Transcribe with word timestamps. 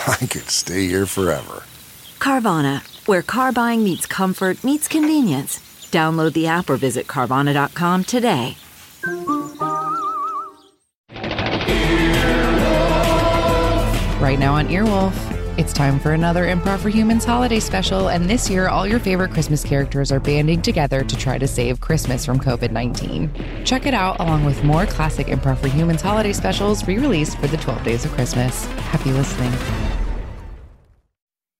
I 0.06 0.26
could 0.26 0.48
stay 0.48 0.86
here 0.86 1.06
forever. 1.06 1.64
Carvana, 2.18 2.80
where 3.06 3.22
car 3.22 3.52
buying 3.52 3.84
meets 3.84 4.06
comfort, 4.06 4.62
meets 4.64 4.88
convenience. 4.88 5.58
Download 5.90 6.32
the 6.32 6.46
app 6.46 6.70
or 6.70 6.76
visit 6.76 7.06
Carvana.com 7.06 8.04
today. 8.04 8.56
Right 14.20 14.38
now 14.38 14.54
on 14.54 14.68
Earwolf, 14.68 15.39
it's 15.60 15.74
time 15.74 16.00
for 16.00 16.12
another 16.12 16.46
Improv 16.46 16.78
for 16.78 16.88
Humans 16.88 17.26
holiday 17.26 17.60
special, 17.60 18.08
and 18.08 18.30
this 18.30 18.48
year, 18.48 18.68
all 18.68 18.86
your 18.86 18.98
favorite 18.98 19.30
Christmas 19.30 19.62
characters 19.62 20.10
are 20.10 20.18
banding 20.18 20.62
together 20.62 21.04
to 21.04 21.16
try 21.18 21.36
to 21.36 21.46
save 21.46 21.82
Christmas 21.82 22.24
from 22.24 22.40
COVID 22.40 22.70
19. 22.70 23.30
Check 23.66 23.84
it 23.84 23.92
out 23.92 24.18
along 24.20 24.46
with 24.46 24.64
more 24.64 24.86
classic 24.86 25.26
Improv 25.26 25.58
for 25.58 25.68
Humans 25.68 26.00
holiday 26.00 26.32
specials 26.32 26.88
re 26.88 26.96
released 26.96 27.36
for 27.38 27.46
the 27.46 27.58
12 27.58 27.84
days 27.84 28.04
of 28.06 28.12
Christmas. 28.12 28.64
Happy 28.64 29.12
listening. 29.12 29.99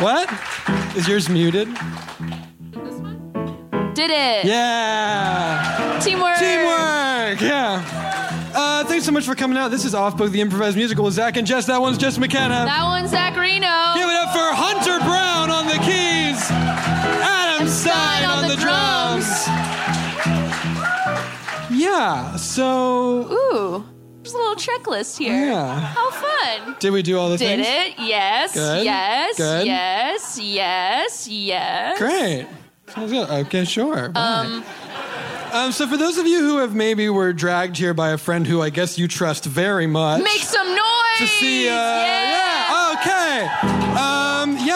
What? 0.00 0.30
Is 0.96 1.06
yours 1.06 1.28
muted? 1.28 1.68
This 1.68 2.94
one? 2.94 3.92
Did 3.94 4.10
it. 4.10 4.46
Yeah! 4.46 6.00
Teamwork. 6.02 6.38
Teamwork! 6.38 7.40
Yeah. 7.42 7.84
Uh, 8.54 8.84
thanks 8.84 9.04
so 9.04 9.12
much 9.12 9.26
for 9.26 9.34
coming 9.34 9.58
out. 9.58 9.70
This 9.70 9.84
is 9.84 9.94
Off 9.94 10.16
Book, 10.16 10.32
the 10.32 10.40
improvised 10.40 10.76
musical 10.76 11.04
with 11.04 11.12
Zach 11.12 11.36
and 11.36 11.46
Jess. 11.46 11.66
That 11.66 11.82
one's 11.82 11.98
Jess 11.98 12.16
McKenna. 12.16 12.64
That 12.64 12.82
one's 12.84 13.10
Zach 13.10 13.34
Zacharino. 13.34 13.94
Give 13.94 14.08
it 14.08 14.16
up 14.16 14.32
for 14.32 14.54
Hunter 14.54 14.98
Brown 15.04 15.50
on 15.50 15.66
the 15.66 15.78
keys, 15.84 16.50
Adam 16.50 17.68
Stein 17.68 18.24
on, 18.24 18.48
the, 18.48 18.56
drums. 18.56 19.26
Yeah, 21.78 22.36
so 22.36 23.30
Ooh, 23.30 23.84
there's 24.32 24.34
a 24.34 24.48
little 24.48 24.56
checklist 24.56 25.18
here. 25.18 25.46
Yeah. 25.46 25.78
How 25.80 26.10
fun. 26.10 26.76
did 26.78 26.90
we 26.92 27.02
do 27.02 27.18
all 27.18 27.30
the 27.30 27.36
Did 27.36 27.64
things? 27.64 27.66
it? 27.68 27.94
Yes. 28.04 28.54
Good. 28.54 28.84
Yes. 28.84 29.36
Good. 29.36 29.66
Yes. 29.66 30.38
Yes. 30.40 31.28
Yes. 31.28 31.98
Great. 31.98 32.46
Sounds 32.88 33.12
good. 33.12 33.28
Okay, 33.46 33.64
sure. 33.64 34.08
Bye. 34.10 34.62
Um, 35.52 35.72
so 35.72 35.86
for 35.86 35.96
those 35.96 36.16
of 36.18 36.26
you 36.26 36.40
who 36.40 36.58
have 36.58 36.74
maybe 36.74 37.08
were 37.08 37.32
dragged 37.32 37.76
here 37.76 37.94
by 37.94 38.10
a 38.10 38.18
friend 38.18 38.46
who 38.46 38.62
I 38.62 38.70
guess 38.70 38.98
you 38.98 39.08
trust 39.08 39.44
very 39.44 39.86
much. 39.86 40.22
Make 40.22 40.42
some 40.42 40.68
noise. 40.68 41.18
to 41.18 41.26
see. 41.26 41.68
Uh, 41.68 41.72
yeah. 41.72 42.39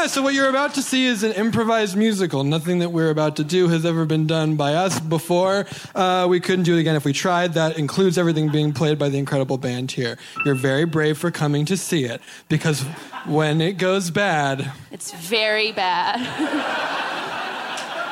Yeah. 0.04 0.08
So 0.08 0.20
what 0.20 0.34
you're 0.34 0.50
about 0.50 0.74
to 0.74 0.82
see 0.82 1.06
is 1.06 1.22
an 1.22 1.32
improvised 1.32 1.96
musical. 1.96 2.44
Nothing 2.44 2.80
that 2.80 2.90
we're 2.90 3.08
about 3.08 3.36
to 3.36 3.44
do 3.44 3.68
has 3.68 3.86
ever 3.86 4.04
been 4.04 4.26
done 4.26 4.54
by 4.54 4.74
us 4.74 5.00
before. 5.00 5.64
Uh, 5.94 6.26
we 6.28 6.40
couldn't 6.40 6.64
do 6.64 6.76
it 6.76 6.80
again 6.80 6.94
if 6.94 7.06
we 7.06 7.14
tried. 7.14 7.54
That 7.54 7.78
includes 7.78 8.18
everything 8.18 8.50
being 8.50 8.74
played 8.74 8.98
by 8.98 9.08
the 9.08 9.16
incredible 9.16 9.56
band 9.56 9.92
here. 9.92 10.18
You're 10.44 10.56
very 10.56 10.84
brave 10.84 11.16
for 11.16 11.30
coming 11.30 11.64
to 11.64 11.78
see 11.78 12.04
it 12.04 12.20
because 12.50 12.82
when 13.24 13.62
it 13.62 13.78
goes 13.78 14.10
bad, 14.10 14.72
It's 14.90 15.10
very 15.12 15.72
bad. 15.72 16.20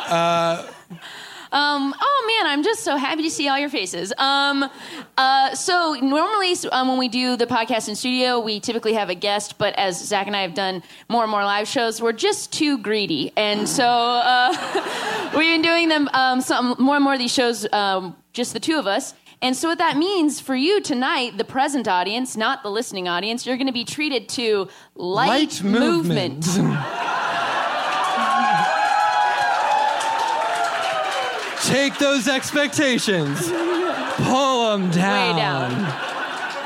Um, 1.52 1.94
oh 2.00 2.34
man, 2.38 2.50
I'm 2.50 2.62
just 2.62 2.82
so 2.82 2.96
happy 2.96 3.22
to 3.22 3.30
see 3.30 3.46
all 3.46 3.58
your 3.58 3.68
faces. 3.68 4.12
Um, 4.16 4.68
uh, 5.18 5.54
so 5.54 5.94
normally 6.00 6.56
um, 6.72 6.88
when 6.88 6.98
we 6.98 7.08
do 7.08 7.36
the 7.36 7.46
podcast 7.46 7.88
in 7.88 7.94
studio, 7.94 8.40
we 8.40 8.58
typically 8.58 8.94
have 8.94 9.10
a 9.10 9.14
guest, 9.14 9.58
but 9.58 9.74
as 9.74 10.02
Zach 10.02 10.26
and 10.26 10.34
I 10.34 10.42
have 10.42 10.54
done 10.54 10.82
more 11.10 11.22
and 11.22 11.30
more 11.30 11.44
live 11.44 11.68
shows, 11.68 12.00
we're 12.00 12.12
just 12.12 12.52
too 12.52 12.78
greedy, 12.78 13.32
and 13.36 13.68
so 13.68 13.84
uh, 13.86 15.30
we've 15.36 15.52
been 15.52 15.62
doing 15.62 15.88
them 15.88 16.08
um, 16.14 16.40
some 16.40 16.74
more 16.78 16.96
and 16.96 17.04
more 17.04 17.12
of 17.12 17.18
these 17.18 17.32
shows, 17.32 17.70
um, 17.72 18.16
just 18.32 18.54
the 18.54 18.60
two 18.60 18.78
of 18.78 18.86
us. 18.86 19.14
And 19.42 19.56
so 19.56 19.68
what 19.68 19.78
that 19.78 19.96
means 19.96 20.38
for 20.38 20.54
you 20.54 20.80
tonight, 20.80 21.36
the 21.36 21.44
present 21.44 21.88
audience, 21.88 22.36
not 22.36 22.62
the 22.62 22.70
listening 22.70 23.08
audience, 23.08 23.44
you're 23.44 23.56
going 23.56 23.66
to 23.66 23.72
be 23.72 23.84
treated 23.84 24.28
to 24.30 24.68
light, 24.94 25.64
movement. 25.64 26.46
Take 31.62 31.98
those 31.98 32.26
expectations, 32.28 33.48
pull 33.48 34.70
them 34.70 34.90
down. 34.90 35.34
Way 35.36 35.40
down. 35.42 35.70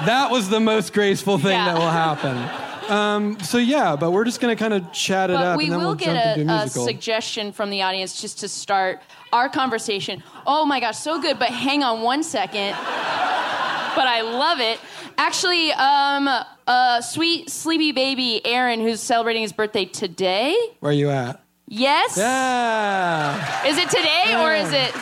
That 0.07 0.29
was 0.31 0.49
the 0.49 0.61
most 0.61 0.93
graceful 0.93 1.39
thing 1.39 1.53
Yeah. 1.53 1.67
that 1.73 1.79
will 1.79 1.91
happen. 1.91 2.91
Um, 2.91 3.39
so 3.41 3.59
yeah, 3.59 3.97
but 3.97 4.13
we're 4.13 4.25
just 4.25 4.41
gonna 4.41 4.55
kind 4.57 4.73
of 4.73 4.93
chat 4.93 5.29
it 5.31 5.35
But 5.35 5.43
up, 5.45 5.59
we 5.59 5.65
and 5.65 5.73
then 5.73 5.81
will 5.81 5.87
we'll 5.89 5.95
get 5.97 6.07
jump 6.07 6.19
a, 6.37 6.41
into 6.41 6.53
a 6.53 6.57
musical. 6.59 6.85
suggestion 6.87 7.53
from 7.53 7.71
the 7.71 7.83
audience 7.83 8.21
just 8.21 8.39
to 8.41 8.49
start 8.49 9.01
our 9.33 9.49
conversation. 9.49 10.23
Oh 10.47 10.65
my 10.65 10.81
gosh, 10.81 10.99
so 10.99 11.21
good! 11.21 11.39
But 11.39 11.49
hang 11.49 11.83
on 11.83 12.03
one 12.03 12.23
second. 12.23 12.73
but 12.75 14.07
I 14.07 14.21
love 14.23 14.61
it. 14.61 14.79
Actually, 15.19 15.73
um, 15.73 16.29
uh, 16.67 17.01
sweet 17.01 17.51
sleepy 17.51 17.93
baby 17.93 18.41
Aaron, 18.47 18.81
who's 18.81 19.01
celebrating 19.01 19.43
his 19.43 19.53
birthday 19.53 19.85
today. 19.87 20.57
Where 20.81 20.91
are 20.91 20.95
you 20.95 21.11
at? 21.11 21.41
Yes. 21.69 22.17
Yeah. 22.17 23.67
Is 23.67 23.77
it 23.79 23.91
today 23.91 24.37
or 24.39 24.55
is 24.55 24.73
it 24.73 24.95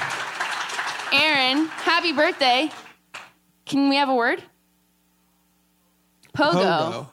Aaron? 1.12 1.66
Happy 1.66 2.12
birthday! 2.12 2.70
Can 3.66 3.88
we 3.88 3.96
have 3.96 4.08
a 4.08 4.14
word? 4.14 4.42
Pogo. 6.34 6.52
Pogo. 6.52 7.08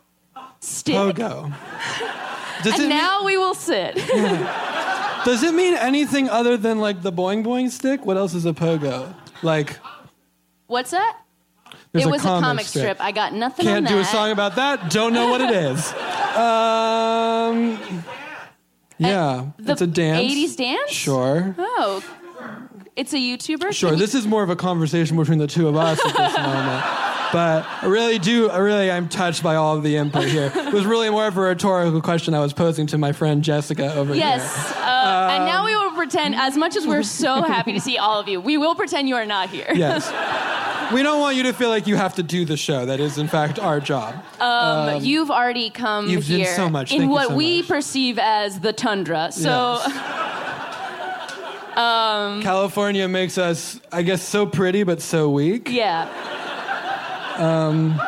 Stick. 0.60 0.96
Pogo. 0.96 1.54
Does 2.64 2.80
And 2.80 2.90
now 2.90 3.26
we 3.26 3.38
will 3.38 3.56
sit. 3.56 3.96
mean, 4.14 4.48
does 5.26 5.42
it 5.42 5.54
mean 5.54 5.74
anything 5.74 6.30
other 6.30 6.58
than 6.58 6.80
like 6.80 7.02
the 7.02 7.12
boing 7.12 7.44
boing 7.44 7.72
stick? 7.72 8.06
What 8.06 8.18
else 8.18 8.36
is 8.36 8.46
a 8.46 8.54
pogo? 8.54 9.16
Like 9.42 9.80
What's 10.68 10.92
that? 10.92 11.18
there's 11.92 12.06
it 12.06 12.08
a 12.08 12.12
was 12.12 12.22
comic 12.22 12.44
a 12.44 12.46
comic 12.46 12.66
strip. 12.66 13.02
I 13.02 13.12
got 13.12 13.34
nothing 13.34 13.66
Can't 13.66 13.88
do 13.88 13.98
a 14.00 14.06
song 14.06 14.32
about 14.32 14.56
that. 14.56 14.92
Don't 14.92 15.14
know 15.14 15.30
what 15.30 15.42
it 15.42 15.52
is. 15.52 15.94
Um, 16.32 17.78
Yeah, 19.02 19.48
The 19.58 19.72
it's 19.74 19.82
a 19.82 19.88
dance. 19.88 20.34
80s 20.34 20.56
dance? 20.58 20.92
Sure. 20.92 21.56
Oh, 21.58 22.04
it's 22.96 23.14
a 23.14 23.18
YouTuber. 23.18 23.72
Sure, 23.74 23.92
Can 23.92 24.00
this 24.00 24.14
is 24.16 24.28
more 24.28 24.44
of 24.44 24.50
a 24.50 24.56
conversation 24.56 25.18
between 25.18 25.40
the 25.40 25.48
two 25.48 25.68
of 25.68 25.76
us 25.76 26.00
at 26.06 26.16
this 26.16 26.38
moment. 26.38 26.86
But 27.34 27.66
I 27.82 27.86
really 27.86 28.20
do, 28.20 28.50
I 28.50 28.58
really, 28.58 28.92
I'm 28.92 29.08
touched 29.08 29.42
by 29.42 29.56
all 29.56 29.78
of 29.78 29.84
the 29.84 29.96
input 29.96 30.26
here. 30.26 30.52
It 30.54 30.74
was 30.74 30.86
really 30.86 31.10
more 31.10 31.28
of 31.28 31.38
a 31.38 31.42
rhetorical 31.42 32.02
question 32.02 32.34
I 32.34 32.40
was 32.42 32.52
posing 32.52 32.88
to 32.88 32.98
my 32.98 33.14
friend 33.14 33.42
Jessica 33.42 33.94
over 33.96 34.14
Yes, 34.14 34.44
here. 34.74 34.84
uh, 34.84 35.30
and 35.32 35.46
now 35.46 35.64
we 35.66 35.74
will 35.74 35.92
pretend. 35.94 36.36
As 36.36 36.58
much 36.58 36.76
as 36.76 36.86
we're 36.86 37.04
so 37.04 37.42
happy 37.42 37.72
to 37.72 37.80
see 37.80 37.98
all 37.98 38.20
of 38.20 38.28
you, 38.28 38.42
we 38.42 38.58
will 38.58 38.76
pretend 38.76 39.08
you 39.08 39.16
are 39.16 39.26
not 39.26 39.50
here. 39.50 39.68
Yes. 39.74 40.12
We 40.94 41.04
don't 41.04 41.20
want 41.20 41.36
you 41.38 41.44
to 41.44 41.54
feel 41.54 41.70
like 41.70 41.88
you 41.88 41.96
have 41.96 42.16
to 42.16 42.24
do 42.24 42.46
the 42.46 42.58
show. 42.58 42.86
That 42.86 43.00
is, 43.00 43.18
in 43.18 43.28
fact, 43.28 43.60
our 43.60 43.80
job. 43.80 44.16
Um, 44.40 45.04
you've 45.04 45.32
already 45.32 45.70
come 45.70 46.10
you've 46.10 46.28
done 46.28 46.38
here 46.40 46.56
so 46.56 46.70
much. 46.70 46.92
in 46.92 47.00
Thank 47.00 47.12
what 47.12 47.28
so 47.30 47.36
we 47.36 47.60
much. 47.60 47.68
perceive 47.68 48.20
as 48.20 48.60
the 48.60 48.74
tundra. 48.74 49.32
So. 49.32 49.80
Yes. 49.86 50.48
California 52.44 53.08
makes 53.08 53.38
us, 53.38 53.80
I 53.92 54.02
guess, 54.02 54.22
so 54.22 54.46
pretty 54.46 54.84
but 54.84 55.02
so 55.02 55.30
weak. 55.30 55.70
Yeah. 55.70 56.10
Um. 57.38 58.00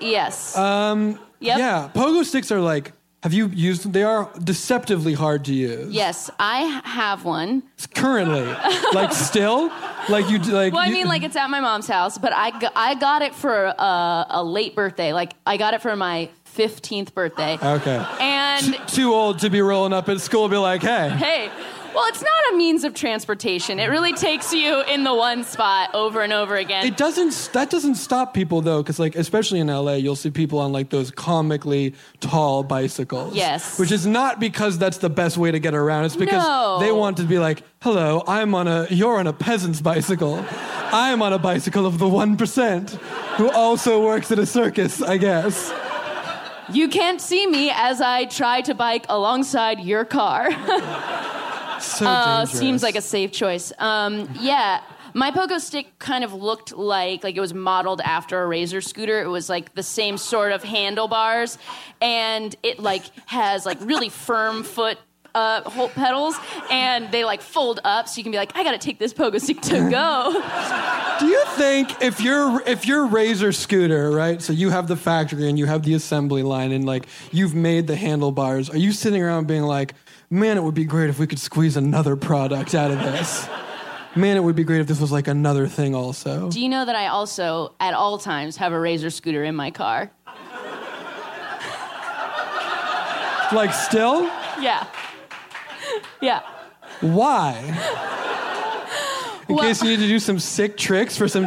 Yes. 0.00 0.56
Um, 0.56 1.18
Yep. 1.40 1.58
Yeah, 1.58 1.90
pogo 1.94 2.24
sticks 2.24 2.50
are 2.50 2.60
like. 2.60 2.92
Have 3.24 3.32
you 3.32 3.46
used 3.48 3.84
them? 3.84 3.92
They 3.92 4.02
are 4.02 4.30
deceptively 4.44 5.14
hard 5.14 5.46
to 5.46 5.54
use. 5.54 5.90
yes, 5.90 6.28
I 6.38 6.82
have 6.84 7.24
one. 7.24 7.62
Currently, 7.94 8.44
like 8.92 9.12
still, 9.30 9.68
like 10.10 10.28
you 10.28 10.38
like. 10.40 10.74
Well, 10.74 10.82
I 10.82 10.88
you- 10.88 10.92
mean, 10.92 11.06
like 11.08 11.22
it's 11.22 11.34
at 11.34 11.48
my 11.48 11.60
mom's 11.60 11.88
house, 11.88 12.18
but 12.18 12.34
I 12.34 12.50
got, 12.58 12.72
I 12.76 12.94
got 12.96 13.22
it 13.22 13.34
for 13.34 13.64
a, 13.64 14.26
a 14.28 14.44
late 14.44 14.74
birthday. 14.76 15.14
Like 15.14 15.32
I 15.46 15.56
got 15.56 15.72
it 15.72 15.80
for 15.80 15.96
my 15.96 16.28
15th 16.54 17.14
birthday. 17.14 17.56
Okay. 17.62 18.06
And 18.20 18.78
Too 18.88 19.14
old 19.14 19.38
to 19.38 19.48
be 19.48 19.62
rolling 19.62 19.94
up 19.94 20.10
at 20.10 20.20
school. 20.20 20.46
Be 20.50 20.58
like, 20.58 20.82
hey. 20.82 21.08
hey, 21.08 21.50
well, 21.94 22.04
it's 22.08 22.22
not 22.22 22.52
a 22.52 22.56
means 22.56 22.84
of 22.84 22.94
transportation. 22.94 23.78
It 23.78 23.86
really 23.86 24.12
takes 24.12 24.52
you 24.52 24.82
in 24.82 25.04
the 25.04 25.14
one 25.14 25.44
spot 25.44 25.90
over 25.94 26.22
and 26.22 26.32
over 26.32 26.56
again. 26.56 26.84
It 26.86 26.96
doesn't. 26.96 27.50
That 27.52 27.70
doesn't 27.70 27.94
stop 27.96 28.34
people 28.34 28.60
though, 28.60 28.82
because 28.82 28.98
like 28.98 29.14
especially 29.14 29.60
in 29.60 29.68
LA, 29.68 29.94
you'll 29.94 30.16
see 30.16 30.30
people 30.30 30.58
on 30.58 30.72
like 30.72 30.90
those 30.90 31.10
comically 31.10 31.94
tall 32.20 32.62
bicycles. 32.62 33.34
Yes. 33.34 33.78
Which 33.78 33.92
is 33.92 34.06
not 34.06 34.40
because 34.40 34.78
that's 34.78 34.98
the 34.98 35.10
best 35.10 35.36
way 35.36 35.50
to 35.50 35.58
get 35.60 35.74
around. 35.74 36.04
It's 36.06 36.16
because 36.16 36.42
No. 36.42 36.78
they 36.80 36.90
want 36.92 37.16
to 37.18 37.24
be 37.24 37.38
like, 37.38 37.62
"Hello, 37.80 38.22
I'm 38.26 38.54
on 38.54 38.66
a. 38.68 38.86
You're 38.90 39.18
on 39.18 39.26
a 39.26 39.32
peasant's 39.32 39.80
bicycle. 39.80 40.44
I 40.92 41.10
am 41.10 41.22
on 41.22 41.32
a 41.32 41.38
bicycle 41.38 41.86
of 41.86 41.98
the 41.98 42.08
one 42.08 42.36
percent, 42.36 42.90
who 43.36 43.50
also 43.50 44.04
works 44.04 44.30
at 44.32 44.38
a 44.38 44.46
circus. 44.46 45.00
I 45.02 45.16
guess." 45.16 45.72
you 46.72 46.88
can't 46.88 47.20
see 47.20 47.46
me 47.46 47.70
as 47.74 48.00
I 48.00 48.24
try 48.24 48.62
to 48.62 48.74
bike 48.74 49.04
alongside 49.10 49.80
your 49.80 50.06
car. 50.06 50.48
So 51.94 52.06
Uh, 52.06 52.46
seems 52.46 52.82
like 52.82 52.96
a 52.96 53.00
safe 53.00 53.30
choice. 53.32 53.72
Um, 53.78 54.28
yeah. 54.40 54.80
My 55.16 55.30
pogo 55.30 55.60
stick 55.60 55.96
kind 56.00 56.24
of 56.24 56.32
looked 56.34 56.72
like 56.76 57.22
like 57.22 57.36
it 57.36 57.40
was 57.40 57.54
modeled 57.54 58.00
after 58.00 58.42
a 58.42 58.46
razor 58.48 58.80
scooter. 58.80 59.22
It 59.22 59.28
was 59.28 59.48
like 59.48 59.74
the 59.74 59.82
same 59.82 60.18
sort 60.18 60.50
of 60.50 60.64
handlebars, 60.64 61.56
and 62.00 62.54
it 62.64 62.80
like 62.80 63.04
has 63.26 63.64
like 63.64 63.78
really 63.80 64.08
firm 64.08 64.64
foot 64.64 64.98
uh, 65.36 65.60
pedals, 65.94 66.36
and 66.70 67.10
they 67.12 67.24
like 67.24 67.42
fold 67.42 67.78
up, 67.84 68.08
so 68.08 68.18
you 68.18 68.22
can 68.24 68.32
be 68.32 68.38
like, 68.38 68.56
I 68.56 68.64
gotta 68.64 68.78
take 68.78 68.98
this 68.98 69.12
pogo 69.14 69.40
stick 69.40 69.60
to 69.62 69.88
go. 69.88 70.32
Do 71.20 71.26
you 71.26 71.44
think 71.50 72.02
if 72.02 72.20
you're 72.20 72.60
if 72.66 72.84
you're 72.86 73.06
Razor 73.06 73.52
scooter, 73.52 74.10
right? 74.10 74.42
So 74.42 74.52
you 74.52 74.70
have 74.70 74.88
the 74.88 74.96
factory 74.96 75.48
and 75.48 75.56
you 75.58 75.66
have 75.66 75.84
the 75.84 75.94
assembly 75.94 76.42
line 76.42 76.72
and 76.72 76.84
like 76.84 77.06
you've 77.30 77.54
made 77.54 77.86
the 77.86 77.94
handlebars. 77.96 78.68
Are 78.68 78.78
you 78.78 78.90
sitting 78.90 79.22
around 79.22 79.46
being 79.46 79.62
like, 79.62 79.94
"Man, 80.30 80.56
it 80.56 80.62
would 80.62 80.74
be 80.74 80.84
great 80.84 81.10
if 81.10 81.18
we 81.18 81.26
could 81.26 81.38
squeeze 81.38 81.76
another 81.76 82.16
product 82.16 82.74
out 82.74 82.90
of 82.90 82.98
this." 83.00 83.48
Man, 84.16 84.36
it 84.36 84.44
would 84.44 84.54
be 84.54 84.62
great 84.64 84.80
if 84.80 84.86
this 84.86 85.00
was 85.00 85.10
like 85.10 85.26
another 85.26 85.66
thing 85.66 85.92
also. 85.94 86.48
Do 86.48 86.60
you 86.60 86.68
know 86.68 86.84
that 86.84 86.94
I 86.94 87.08
also, 87.08 87.74
at 87.80 87.94
all 87.94 88.16
times, 88.18 88.56
have 88.58 88.72
a 88.72 88.78
razor 88.78 89.10
scooter 89.10 89.42
in 89.42 89.56
my 89.56 89.70
car? 89.72 90.10
Like 93.52 93.72
still? 93.74 94.24
Yeah. 94.60 94.86
Yeah. 96.20 96.40
Why? 97.00 97.56
In 99.48 99.56
Well- 99.56 99.64
case 99.64 99.82
you 99.82 99.90
need 99.90 99.98
to 100.00 100.08
do 100.08 100.18
some 100.18 100.38
sick 100.38 100.76
tricks 100.76 101.16
for 101.16 101.28
some 101.28 101.46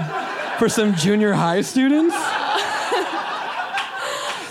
for 0.60 0.70
some 0.70 0.94
junior 0.96 1.34
high 1.34 1.62
students? 1.62 2.16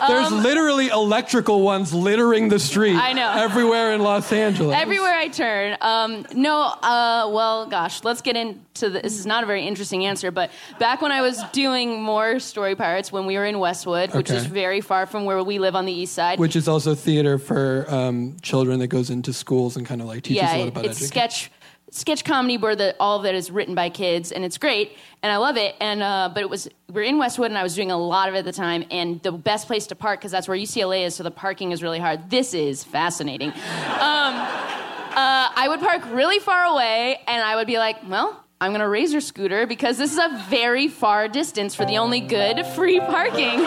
There's 0.06 0.32
Um, 0.32 0.42
literally 0.42 0.88
electrical 0.88 1.62
ones 1.62 1.92
littering 1.94 2.48
the 2.48 2.58
street 2.58 2.96
I 2.96 3.12
know. 3.12 3.30
everywhere 3.32 3.92
in 3.92 4.02
Los 4.02 4.32
Angeles. 4.32 4.76
Everywhere 4.76 5.14
I 5.14 5.28
turn. 5.28 5.76
Um, 5.80 6.26
no, 6.34 6.62
uh, 6.62 7.28
well, 7.32 7.66
gosh, 7.66 8.04
let's 8.04 8.20
get 8.22 8.36
into 8.36 8.88
the, 8.90 9.00
this. 9.00 9.18
Is 9.18 9.26
not 9.26 9.42
a 9.42 9.46
very 9.46 9.66
interesting 9.66 10.04
answer, 10.04 10.30
but 10.30 10.50
back 10.78 11.00
when 11.00 11.12
I 11.12 11.22
was 11.22 11.42
doing 11.52 12.02
more 12.02 12.38
Story 12.38 12.74
Pirates, 12.76 13.10
when 13.10 13.26
we 13.26 13.36
were 13.36 13.46
in 13.46 13.58
Westwood, 13.58 14.14
which 14.14 14.30
is 14.30 14.44
very 14.46 14.80
far 14.80 15.06
from 15.06 15.24
where 15.24 15.42
we 15.42 15.58
live 15.58 15.74
on 15.74 15.86
the 15.86 15.92
east 15.92 16.12
side. 16.14 16.38
Which 16.38 16.56
is 16.56 16.68
also 16.68 16.94
theater 16.94 17.38
for 17.38 17.86
um, 17.88 18.36
children 18.42 18.78
that 18.80 18.88
goes 18.88 19.10
into 19.10 19.32
schools 19.32 19.76
and 19.76 19.86
kind 19.86 20.00
of 20.00 20.06
like 20.06 20.22
teaches 20.24 20.42
yeah, 20.42 20.56
a 20.56 20.58
lot 20.58 20.68
about 20.68 20.84
it's 20.84 20.98
education. 21.02 21.08
sketch 21.30 21.50
sketch 21.96 22.24
comedy 22.24 22.58
where 22.58 22.76
the, 22.76 22.94
all 23.00 23.18
of 23.18 23.24
it 23.24 23.34
is 23.34 23.50
written 23.50 23.74
by 23.74 23.88
kids, 23.88 24.30
and 24.30 24.44
it's 24.44 24.58
great, 24.58 24.96
and 25.22 25.32
I 25.32 25.38
love 25.38 25.56
it. 25.56 25.74
And 25.80 26.02
uh, 26.02 26.30
but 26.32 26.42
it 26.42 26.50
was 26.50 26.68
we're 26.92 27.02
in 27.02 27.18
Westwood, 27.18 27.50
and 27.50 27.58
I 27.58 27.62
was 27.62 27.74
doing 27.74 27.90
a 27.90 27.96
lot 27.96 28.28
of 28.28 28.34
it 28.34 28.38
at 28.38 28.44
the 28.44 28.52
time, 28.52 28.84
and 28.90 29.22
the 29.22 29.32
best 29.32 29.66
place 29.66 29.86
to 29.88 29.94
park 29.94 30.20
because 30.20 30.30
that's 30.30 30.46
where 30.46 30.56
UCLA 30.56 31.06
is, 31.06 31.14
so 31.14 31.22
the 31.22 31.30
parking 31.30 31.72
is 31.72 31.82
really 31.82 31.98
hard. 31.98 32.30
This 32.30 32.54
is 32.54 32.84
fascinating. 32.84 33.48
um, 33.50 33.56
uh, 33.56 35.48
I 35.56 35.66
would 35.68 35.80
park 35.80 36.02
really 36.10 36.38
far 36.38 36.64
away, 36.66 37.20
and 37.26 37.42
I 37.42 37.56
would 37.56 37.66
be 37.66 37.78
like, 37.78 37.96
well. 38.08 38.42
I'm 38.58 38.72
gonna 38.72 38.88
razor 38.88 39.20
scooter 39.20 39.66
because 39.66 39.98
this 39.98 40.12
is 40.12 40.18
a 40.18 40.42
very 40.48 40.88
far 40.88 41.28
distance 41.28 41.74
for 41.74 41.84
the 41.84 41.98
only 41.98 42.20
good 42.20 42.64
free 42.68 43.00
parking. 43.00 43.66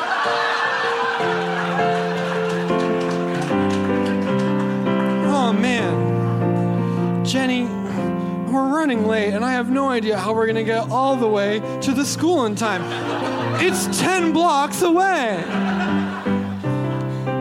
Oh 5.32 5.54
man, 5.54 7.24
Jenny, 7.24 7.68
we're 8.52 8.68
running 8.68 9.08
late, 9.08 9.34
and 9.34 9.44
I 9.46 9.54
have 9.54 9.70
no 9.70 9.90
idea 9.90 10.18
how 10.18 10.34
we're 10.34 10.48
gonna 10.48 10.64
get 10.64 10.90
all 10.90 11.16
the 11.16 11.28
way 11.28 11.60
to 11.82 11.92
the 11.94 12.06
school 12.06 12.46
in 12.46 12.56
time. 12.56 12.82
It's 13.62 14.00
ten 14.00 14.32
blocks 14.34 14.82
away. 14.82 15.44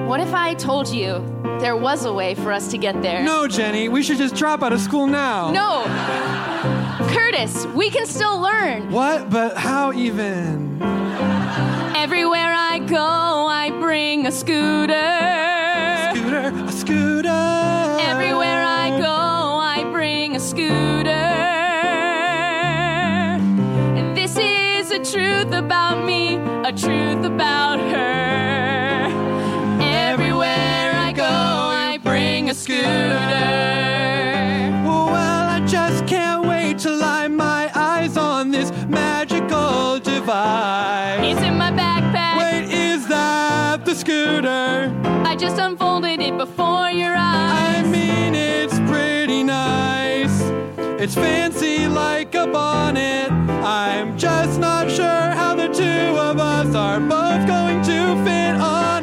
What 0.07 0.21
if 0.21 0.33
I 0.33 0.55
told 0.55 0.89
you 0.89 1.23
there 1.61 1.77
was 1.77 2.05
a 2.05 2.13
way 2.13 2.35
for 2.35 2.53
us 2.53 2.69
to 2.69 2.79
get 2.79 3.03
there? 3.03 3.23
No, 3.23 3.47
Jenny, 3.47 3.89
we 3.89 4.03
should 4.03 4.19
just 4.19 4.35
drop 4.35 4.63
out 4.63 4.73
of 4.73 4.81
school 4.81 5.07
now. 5.07 5.51
No! 5.51 5.85
Curtis, 7.11 7.67
we 7.75 7.91
can 7.91 8.07
still 8.07 8.41
learn. 8.41 8.91
What? 8.91 9.31
But 9.31 9.57
how 9.57 9.93
even? 9.93 10.81
Everywhere 11.95 12.53
I 12.55 12.79
go, 12.87 12.97
I 13.47 13.71
bring 13.81 14.27
a 14.27 14.33
scooter. 14.33 14.95
Scooter, 14.95 15.58
scooter. 20.59 21.29
And 23.99 24.17
this 24.17 24.37
is 24.37 24.91
a 24.91 24.99
truth 24.99 25.53
about 25.53 26.05
me, 26.05 26.35
a 26.65 26.73
truth 26.73 27.25
about 27.25 27.79
her. 27.79 29.07
Everywhere 29.81 30.93
I 31.09 31.13
go, 31.15 31.23
I 31.23 32.01
bring 32.03 32.51
a 32.51 32.55
scooter. 32.55 32.83
Well, 34.85 35.49
I 35.57 35.65
just 35.65 36.07
can't 36.09 36.45
wait 36.49 36.79
to 36.81 36.91
lie 36.91 37.29
my 37.29 37.71
eyes 37.75 38.17
on 38.17 38.51
this 38.51 38.73
magical 38.89 40.01
device. 40.01 41.21
It's 41.23 41.43
in 41.43 41.57
my 41.57 41.71
backpack. 41.71 42.37
Wait, 42.39 42.65
is 42.73 43.07
that 43.07 43.85
the 43.85 43.95
scooter? 43.95 44.93
I 45.25 45.37
just 45.37 45.59
unfolded 45.59 46.21
it 46.21 46.37
before 46.37 46.91
your 46.91 47.15
eyes. 47.17 47.87
I 47.87 47.89
mean, 47.89 48.33
nice. 48.33 48.68
It's 51.01 51.15
fancy 51.15 51.87
like 51.87 52.35
a 52.35 52.45
bonnet. 52.49 53.31
I'm 53.31 54.19
just 54.19 54.59
not 54.59 54.91
sure 54.91 55.07
how 55.07 55.55
the 55.55 55.69
two 55.69 56.19
of 56.19 56.41
us 56.41 56.75
are 56.75 56.99
both 56.99 57.47
going 57.47 57.81
to 57.83 58.25
fit 58.25 58.61
on 58.61 58.98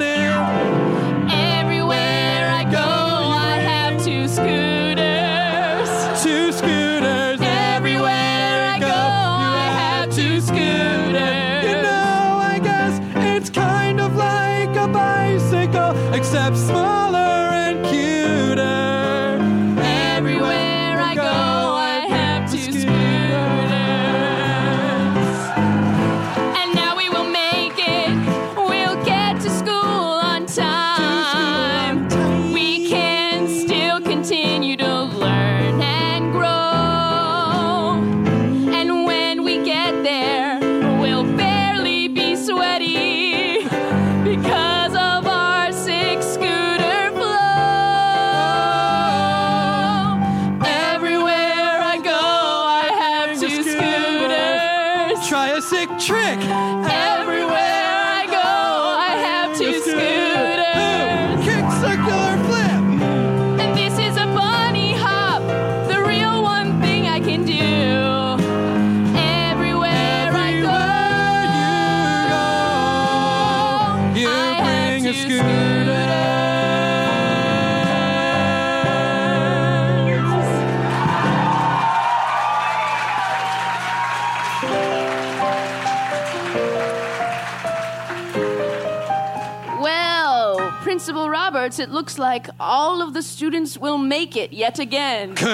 it 91.85 91.91
looks 91.91 92.17
like 92.17 92.47
all 92.59 93.03
of 93.03 93.13
the 93.13 93.21
students 93.21 93.77
will 93.77 93.99
make 93.99 94.35
it 94.35 94.51
yet 94.51 94.79
again. 94.79 95.35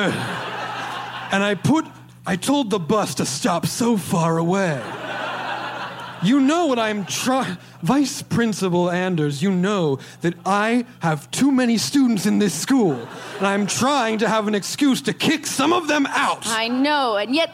And 1.33 1.41
I 1.45 1.55
put, 1.55 1.85
I 2.25 2.35
told 2.35 2.71
the 2.71 2.77
bus 2.77 3.15
to 3.15 3.25
stop 3.25 3.65
so 3.65 3.95
far 3.95 4.37
away. 4.37 4.81
You 6.21 6.41
know 6.41 6.65
what 6.65 6.77
I'm 6.77 7.05
trying. 7.05 7.57
Vice 7.81 8.21
Principal 8.21 8.91
Anders, 8.91 9.41
you 9.41 9.49
know 9.49 9.99
that 10.19 10.33
I 10.45 10.85
have 10.99 11.31
too 11.31 11.49
many 11.49 11.77
students 11.77 12.25
in 12.25 12.39
this 12.39 12.53
school, 12.53 12.99
and 13.37 13.47
I'm 13.47 13.65
trying 13.65 14.17
to 14.17 14.27
have 14.27 14.49
an 14.49 14.55
excuse 14.55 15.01
to 15.03 15.13
kick 15.13 15.47
some 15.47 15.71
of 15.71 15.87
them 15.87 16.05
out. 16.07 16.45
I 16.47 16.67
know, 16.67 17.15
and 17.15 17.33
yet, 17.33 17.49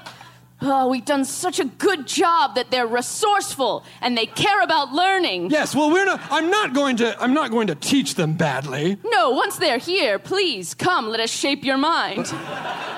oh, 0.62 0.88
we've 0.90 1.06
done 1.06 1.26
such 1.26 1.60
a 1.60 1.66
good 1.66 2.08
job 2.08 2.56
that 2.56 2.72
they're 2.72 2.88
resourceful 2.88 3.84
and 4.02 4.18
they 4.18 4.26
care 4.26 4.62
about 4.62 4.92
learning. 4.92 5.50
Yes, 5.50 5.76
well, 5.76 5.92
we're 5.92 6.06
not. 6.06 6.22
I'm 6.32 6.50
not 6.50 6.74
going 6.74 6.98
to. 6.98 7.22
I'm 7.22 7.34
not 7.34 7.52
going 7.52 7.68
to 7.68 7.76
teach 7.76 8.16
them 8.16 8.34
badly. 8.34 8.98
No, 9.06 9.32
once 9.32 9.58
they're 9.58 9.78
here, 9.78 10.20
please 10.20 10.74
come, 10.74 11.10
let 11.10 11.20
us 11.20 11.30
shape 11.30 11.64
your 11.64 11.78
mind. 11.78 12.34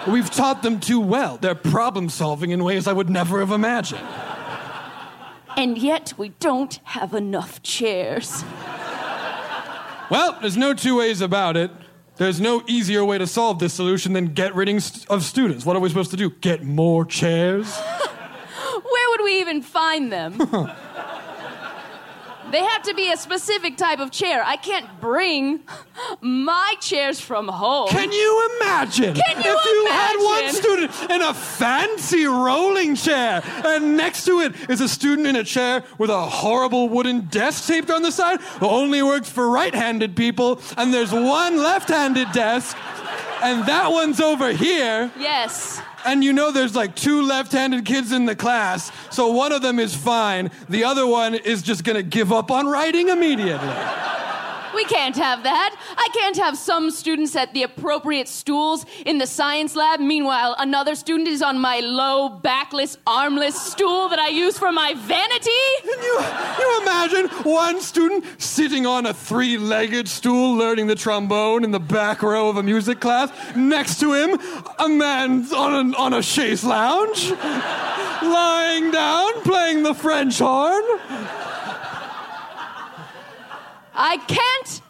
We've 0.08 0.30
taught 0.30 0.63
them 0.63 0.80
too 0.80 1.00
well. 1.00 1.38
They're 1.38 1.56
problem 1.56 2.10
solving 2.10 2.51
in 2.51 2.63
ways 2.63 2.88
I 2.88 2.94
would 2.94 3.10
never 3.10 3.39
have 3.39 3.51
imagined. 3.51 4.06
And 5.58 5.78
yet, 5.78 6.13
we 6.18 6.30
don't 6.39 6.80
have 6.84 7.13
enough 7.13 7.62
chairs. 7.63 8.44
Well, 10.10 10.38
there's 10.42 10.58
no 10.58 10.74
two 10.74 10.98
ways 10.98 11.22
about 11.22 11.58
it. 11.58 11.70
There's 12.20 12.42
no 12.42 12.62
easier 12.68 13.06
way 13.06 13.18
to 13.18 13.26
solve 13.26 13.60
this 13.60 13.74
solution 13.74 14.12
than 14.12 14.34
get 14.34 14.54
rid 14.54 14.68
of 15.10 15.24
students. 15.24 15.66
What 15.66 15.78
are 15.78 15.80
we 15.80 15.88
supposed 15.88 16.12
to 16.12 16.18
do? 16.18 16.30
Get 16.30 16.66
more 16.66 17.06
chairs? 17.06 17.74
Where 17.78 19.10
would 19.12 19.24
we 19.24 19.40
even 19.40 19.62
find 19.62 20.12
them? 20.12 20.38
they 22.51 22.63
have 22.63 22.84
to 22.84 22.94
be 22.94 23.12
a 23.12 23.18
specific 23.18 23.77
type 23.77 24.00
of 24.00 24.12
chair. 24.12 24.44
I 24.44 24.56
can't 24.56 24.86
bring 25.00 25.62
my 26.22 26.74
chairs 26.79 27.20
from 27.20 27.48
home. 27.48 27.89
Can 27.89 28.12
you 28.12 28.50
imagine 28.58 29.15
Can 29.15 29.44
you 29.44 29.56
if 29.56 29.65
you 29.65 29.88
had 29.91 30.15
one 30.18 30.53
student 30.53 31.12
in 31.12 31.22
a 31.22 31.34
fancy 31.34 32.25
rolling 32.25 32.96
chair 32.96 33.41
and 33.65 33.98
next 33.98 34.25
to 34.25 34.39
it 34.41 34.53
is 34.70 34.82
a 34.82 34.88
student 34.88 35.27
in 35.27 35.36
a 35.36 35.44
chair 35.44 35.84
with 35.98 36.10
a 36.10 36.22
horrible 36.22 36.89
wooden 36.89 37.22
desk 37.27 37.68
taped 37.68 37.89
on 37.89 38.01
the 38.01 38.12
side 38.12 38.41
who 38.60 38.68
only 38.68 39.01
works 39.03 39.29
for 39.29 39.50
right-handed 39.50 40.15
people 40.15 40.62
and 40.77 40.94
there's 40.94 41.12
one 41.12 41.58
left-handed 41.58 42.32
desk 42.32 42.77
and 43.41 43.65
that 43.68 43.91
one's 43.91 44.20
over 44.20 44.51
here 44.51 45.12
yes. 45.18 45.82
And 46.06 46.24
you 46.24 46.34
know 46.34 46.51
there's 46.51 46.75
like 46.75 46.96
two 46.96 47.22
left-handed 47.22 47.86
kids 47.86 48.12
in 48.12 48.25
the 48.25 48.36
class 48.36 48.91
so 49.10 49.29
one 49.32 49.51
of 49.51 49.62
them 49.62 49.79
is 49.79 49.96
fine 49.96 50.50
the 50.70 50.84
other 50.84 51.06
one 51.06 51.36
is 51.36 51.62
just 51.62 51.84
to 51.86 52.03
give 52.03 52.32
up 52.32 52.51
on 52.51 52.68
writing 52.68 53.10
immediately 53.10 53.75
We 54.75 54.86
can't 54.86 55.15
have 55.18 55.44
that. 55.44 55.75
I 55.98 56.08
can't 56.13 56.38
have 56.38 56.58
some 56.58 56.91
students 56.91 57.36
at 57.36 57.53
the 57.53 57.63
appropriate 57.63 58.27
stools 58.27 58.86
in 59.06 59.18
the 59.18 59.27
science 59.27 59.75
lab. 59.75 60.00
Meanwhile, 60.00 60.56
another 60.58 60.96
student 60.96 61.27
is 61.27 61.41
on 61.41 61.60
my 61.60 61.79
low, 61.79 62.29
backless, 62.29 62.98
armless 63.06 63.60
stool 63.60 64.10
that 64.10 64.20
I 64.20 64.29
use 64.29 64.58
for 64.58 64.72
my 64.72 64.94
vanity. 64.94 65.50
Can 65.89 66.03
you, 66.03 66.19
you 66.60 66.81
imagine 66.81 67.27
one 67.43 67.81
student 67.81 68.24
sitting 68.38 68.86
on 68.86 69.05
a 69.08 69.13
three 69.13 69.58
legged 69.58 70.08
stool 70.08 70.55
learning 70.55 70.86
the 70.88 70.96
trombone 70.96 71.63
in 71.63 71.72
the 71.72 71.79
back 71.79 72.22
row 72.22 72.48
of 72.50 72.58
a 72.58 72.63
music 72.63 73.00
class? 73.00 73.31
Next 73.55 74.00
to 74.01 74.13
him, 74.13 74.39
a 74.77 74.88
man 74.88 75.51
on 75.51 75.93
a, 75.93 75.98
on 75.98 76.13
a 76.13 76.22
chaise 76.22 76.63
lounge, 76.63 77.31
lying 77.31 78.91
down, 78.91 79.41
playing 79.41 79.81
the 79.84 79.96
French 79.96 80.38
horn. 80.38 80.84
I 83.96 84.17
can't. 84.27 84.81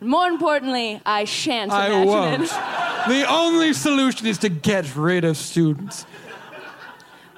More 0.00 0.28
importantly, 0.28 1.00
I 1.04 1.24
shan't 1.24 1.70
I 1.72 1.88
imagine 1.88 2.06
won't. 2.06 2.42
it. 2.44 3.08
The 3.08 3.26
only 3.28 3.72
solution 3.74 4.26
is 4.26 4.38
to 4.38 4.48
get 4.48 4.96
rid 4.96 5.24
of 5.24 5.36
students. 5.36 6.06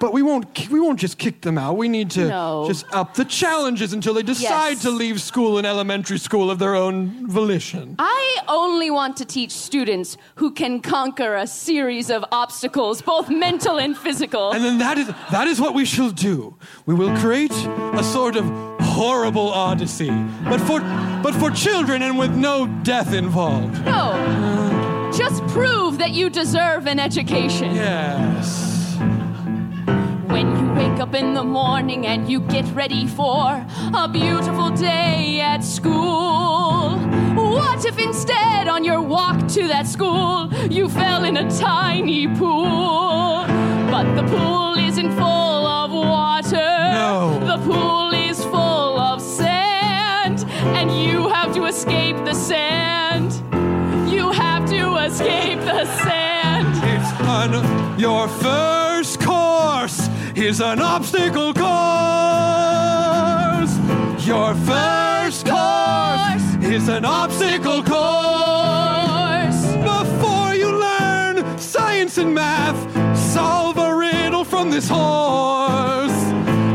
But 0.00 0.14
we 0.14 0.23
won't, 0.23 0.69
we 0.71 0.80
won't 0.80 0.99
just 0.99 1.19
kick 1.19 1.42
them 1.42 1.59
out. 1.59 1.76
We 1.76 1.87
need 1.88 2.11
to 2.12 2.26
No. 2.26 2.64
just 2.66 2.87
up 2.92 3.14
the 3.14 3.25
challenges 3.26 3.92
until 3.92 4.14
they 4.14 4.23
decide 4.23 4.71
Yes. 4.71 4.83
to 4.83 4.90
leave 4.90 5.21
school 5.21 5.59
in 5.59 5.66
elementary 5.66 6.19
school 6.19 6.50
of 6.50 6.59
their 6.59 6.75
own 6.75 7.28
volition. 7.28 7.97
I 7.99 8.38
only 8.49 8.90
want 8.90 9.19
to 9.19 9.26
teach 9.26 9.50
students 9.52 10.16
who 10.37 10.52
can 10.52 10.80
conquer 10.80 11.37
a 11.37 11.47
series 11.47 12.11
of 12.11 12.25
obstacles, 12.33 13.02
both 13.02 13.28
mental 13.28 13.78
and 13.78 13.95
physical. 13.97 14.52
And 14.52 14.64
then 14.64 14.78
that 14.78 14.97
is, 14.97 15.09
that 15.30 15.47
is 15.47 15.61
what 15.61 15.75
we 15.75 15.85
shall 15.85 16.11
do. 16.11 16.54
We 16.87 16.95
will 16.95 17.14
create 17.19 17.52
a 17.92 18.02
sort 18.02 18.37
of 18.37 18.45
horrible 18.80 19.50
odyssey, 19.50 20.11
but 20.45 20.61
for, 20.62 20.80
but 21.23 21.35
for 21.35 21.50
children 21.50 22.00
and 22.02 22.16
with 22.19 22.35
no 22.35 22.66
death 22.83 23.12
involved. 23.12 23.85
no, 23.85 25.11
just 25.14 25.42
prove 25.49 25.99
that 25.99 26.12
you 26.12 26.30
deserve 26.30 26.87
an 26.87 26.99
education. 26.99 27.75
Yes. 27.75 28.69
When 30.30 30.56
you 30.56 30.72
wake 30.75 31.00
up 31.00 31.14
in 31.14 31.34
the 31.34 31.42
morning 31.42 32.06
and 32.06 32.28
you 32.28 32.40
get 32.40 32.64
ready 32.72 33.06
for 33.06 33.66
a 33.92 34.08
beautiful 34.08 34.70
day 34.70 35.40
at 35.40 35.64
school. 35.64 36.99
What 37.34 37.84
if 37.84 37.99
instead 37.99 38.68
on 38.68 38.84
your 38.84 39.02
walk 39.02 39.49
to 39.49 39.66
that 39.66 39.88
school 39.88 40.52
you 40.70 40.88
fell 40.88 41.25
in 41.25 41.37
a 41.37 41.50
tiny 41.50 42.28
pool? 42.28 43.44
But 43.90 44.14
the 44.14 44.22
pool 44.22 44.75
isn't 44.78 45.10
full 45.12 45.66
of 45.66 45.90
water. 45.90 46.70
No. 46.94 47.40
The 47.44 47.58
pool 47.64 48.12
is 48.12 48.44
full 48.44 48.99
of 49.00 49.20
sand, 49.20 50.44
and 50.76 50.90
you 50.90 51.28
have 51.28 51.52
to 51.54 51.64
escape 51.64 52.16
the 52.25 52.34
sand. 52.34 53.32
You 54.08 54.30
have 54.30 54.68
to 54.70 54.96
escape 54.99 55.58
the 55.60 55.84
sand. 56.04 56.68
It's 56.84 57.12
on 57.28 57.99
your 57.99 58.28
first 58.28 59.20
course 59.20 59.39
is 60.40 60.61
an 60.61 60.80
obstacle 60.80 61.52
course. 61.52 61.70
Your 64.26 64.54
first 64.64 65.44
course 65.47 66.54
is 66.64 66.88
an 66.88 67.04
obstacle 67.04 67.82
course. 67.82 69.61
Before 69.85 70.54
you 70.54 70.80
learn 70.80 71.59
science 71.59 72.16
and 72.16 72.35
math, 72.35 72.78
solve 73.18 73.76
a 73.76 73.94
riddle 73.94 74.44
from 74.44 74.70
this 74.70 74.88
horse. 74.88 76.18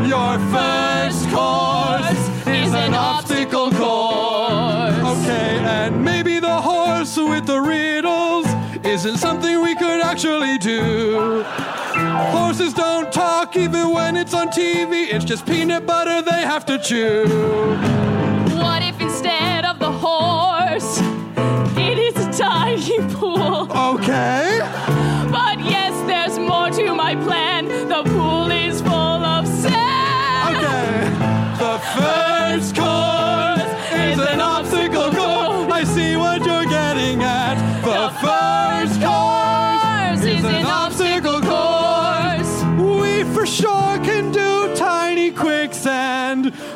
Your 0.07 0.38
first 0.53 1.27
course 1.31 2.29
is 2.48 2.72
an 2.74 2.93
obstacle 2.93 3.72
course. 3.72 5.24
Okay, 5.24 5.57
and 5.65 6.03
maybe 6.03 6.39
the 6.39 6.62
horse 6.62 7.17
with 7.17 7.48
the 7.48 7.60
riddles 7.60 8.45
isn't 8.86 9.17
something 9.17 9.60
we 9.62 9.74
could 9.75 10.01
actually 10.01 10.60
do. 10.60 11.43
Horses 12.15 12.74
don't 12.74 13.12
talk 13.12 13.55
even 13.57 13.91
when 13.91 14.15
it's 14.15 14.34
on 14.34 14.48
TV. 14.48 15.07
It's 15.13 15.25
just 15.25 15.45
peanut 15.45 15.86
butter 15.86 16.22
they 16.22 16.41
have 16.41 16.65
to 16.67 16.79
chew. 16.79 17.25
What 18.55 18.81
if 18.84 19.00
instead 19.01 19.65
of 19.65 19.79
the 19.79 19.91
horse, 19.91 21.00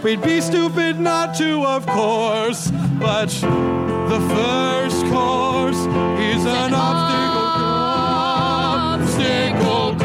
We'd 0.03 0.21
be 0.21 0.39
stupid 0.39 0.97
not 0.97 1.35
to, 1.39 1.65
of 1.65 1.85
course. 1.85 2.71
But 2.99 3.27
the 3.27 4.19
first 4.33 5.05
course 5.07 5.77
is 6.19 6.45
an 6.45 6.73
obstacle 6.73 7.49
course. 7.59 9.01
Obstacle 9.01 9.98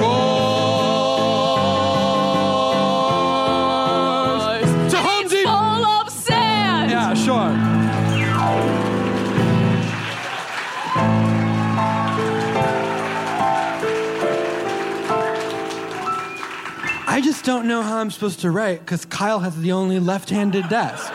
don't 17.45 17.69
know 17.69 17.83
how 17.83 17.99
I'm 17.99 18.11
supposed 18.11 18.41
to 18.41 18.51
write 18.51 18.81
because 18.81 19.05
Kyle 19.05 19.41
has 19.41 19.55
the 19.61 19.73
only 19.73 19.99
left 19.99 20.31
handed 20.31 20.69
desk. 20.69 21.13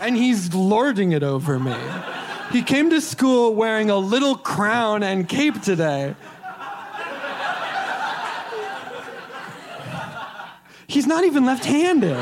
and 0.00 0.16
he's 0.16 0.54
lording 0.54 1.12
it 1.12 1.22
over 1.22 1.58
me. 1.58 1.76
He 2.50 2.62
came 2.62 2.88
to 2.90 3.00
school 3.00 3.54
wearing 3.54 3.90
a 3.90 3.96
little 3.96 4.34
crown 4.34 5.02
and 5.02 5.28
cape 5.28 5.60
today. 5.60 6.16
He's 10.86 11.06
not 11.06 11.24
even 11.24 11.44
left 11.44 11.64
handed. 11.64 12.16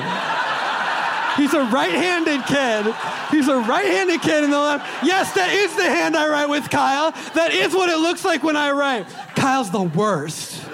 He's 1.36 1.54
a 1.54 1.64
right 1.70 1.92
handed 1.92 2.44
kid. 2.46 2.94
He's 3.30 3.46
a 3.46 3.58
right 3.60 3.86
handed 3.86 4.20
kid 4.20 4.42
in 4.42 4.50
the 4.50 4.58
left. 4.58 5.04
Yes, 5.04 5.32
that 5.34 5.52
is 5.52 5.74
the 5.76 5.84
hand 5.84 6.16
I 6.16 6.28
write 6.28 6.48
with, 6.48 6.68
Kyle. 6.68 7.12
That 7.34 7.52
is 7.52 7.72
what 7.72 7.88
it 7.88 7.98
looks 7.98 8.24
like 8.24 8.42
when 8.42 8.56
I 8.56 8.72
write. 8.72 9.06
Kyle's 9.36 9.70
the 9.70 9.82
worst. 9.82 10.64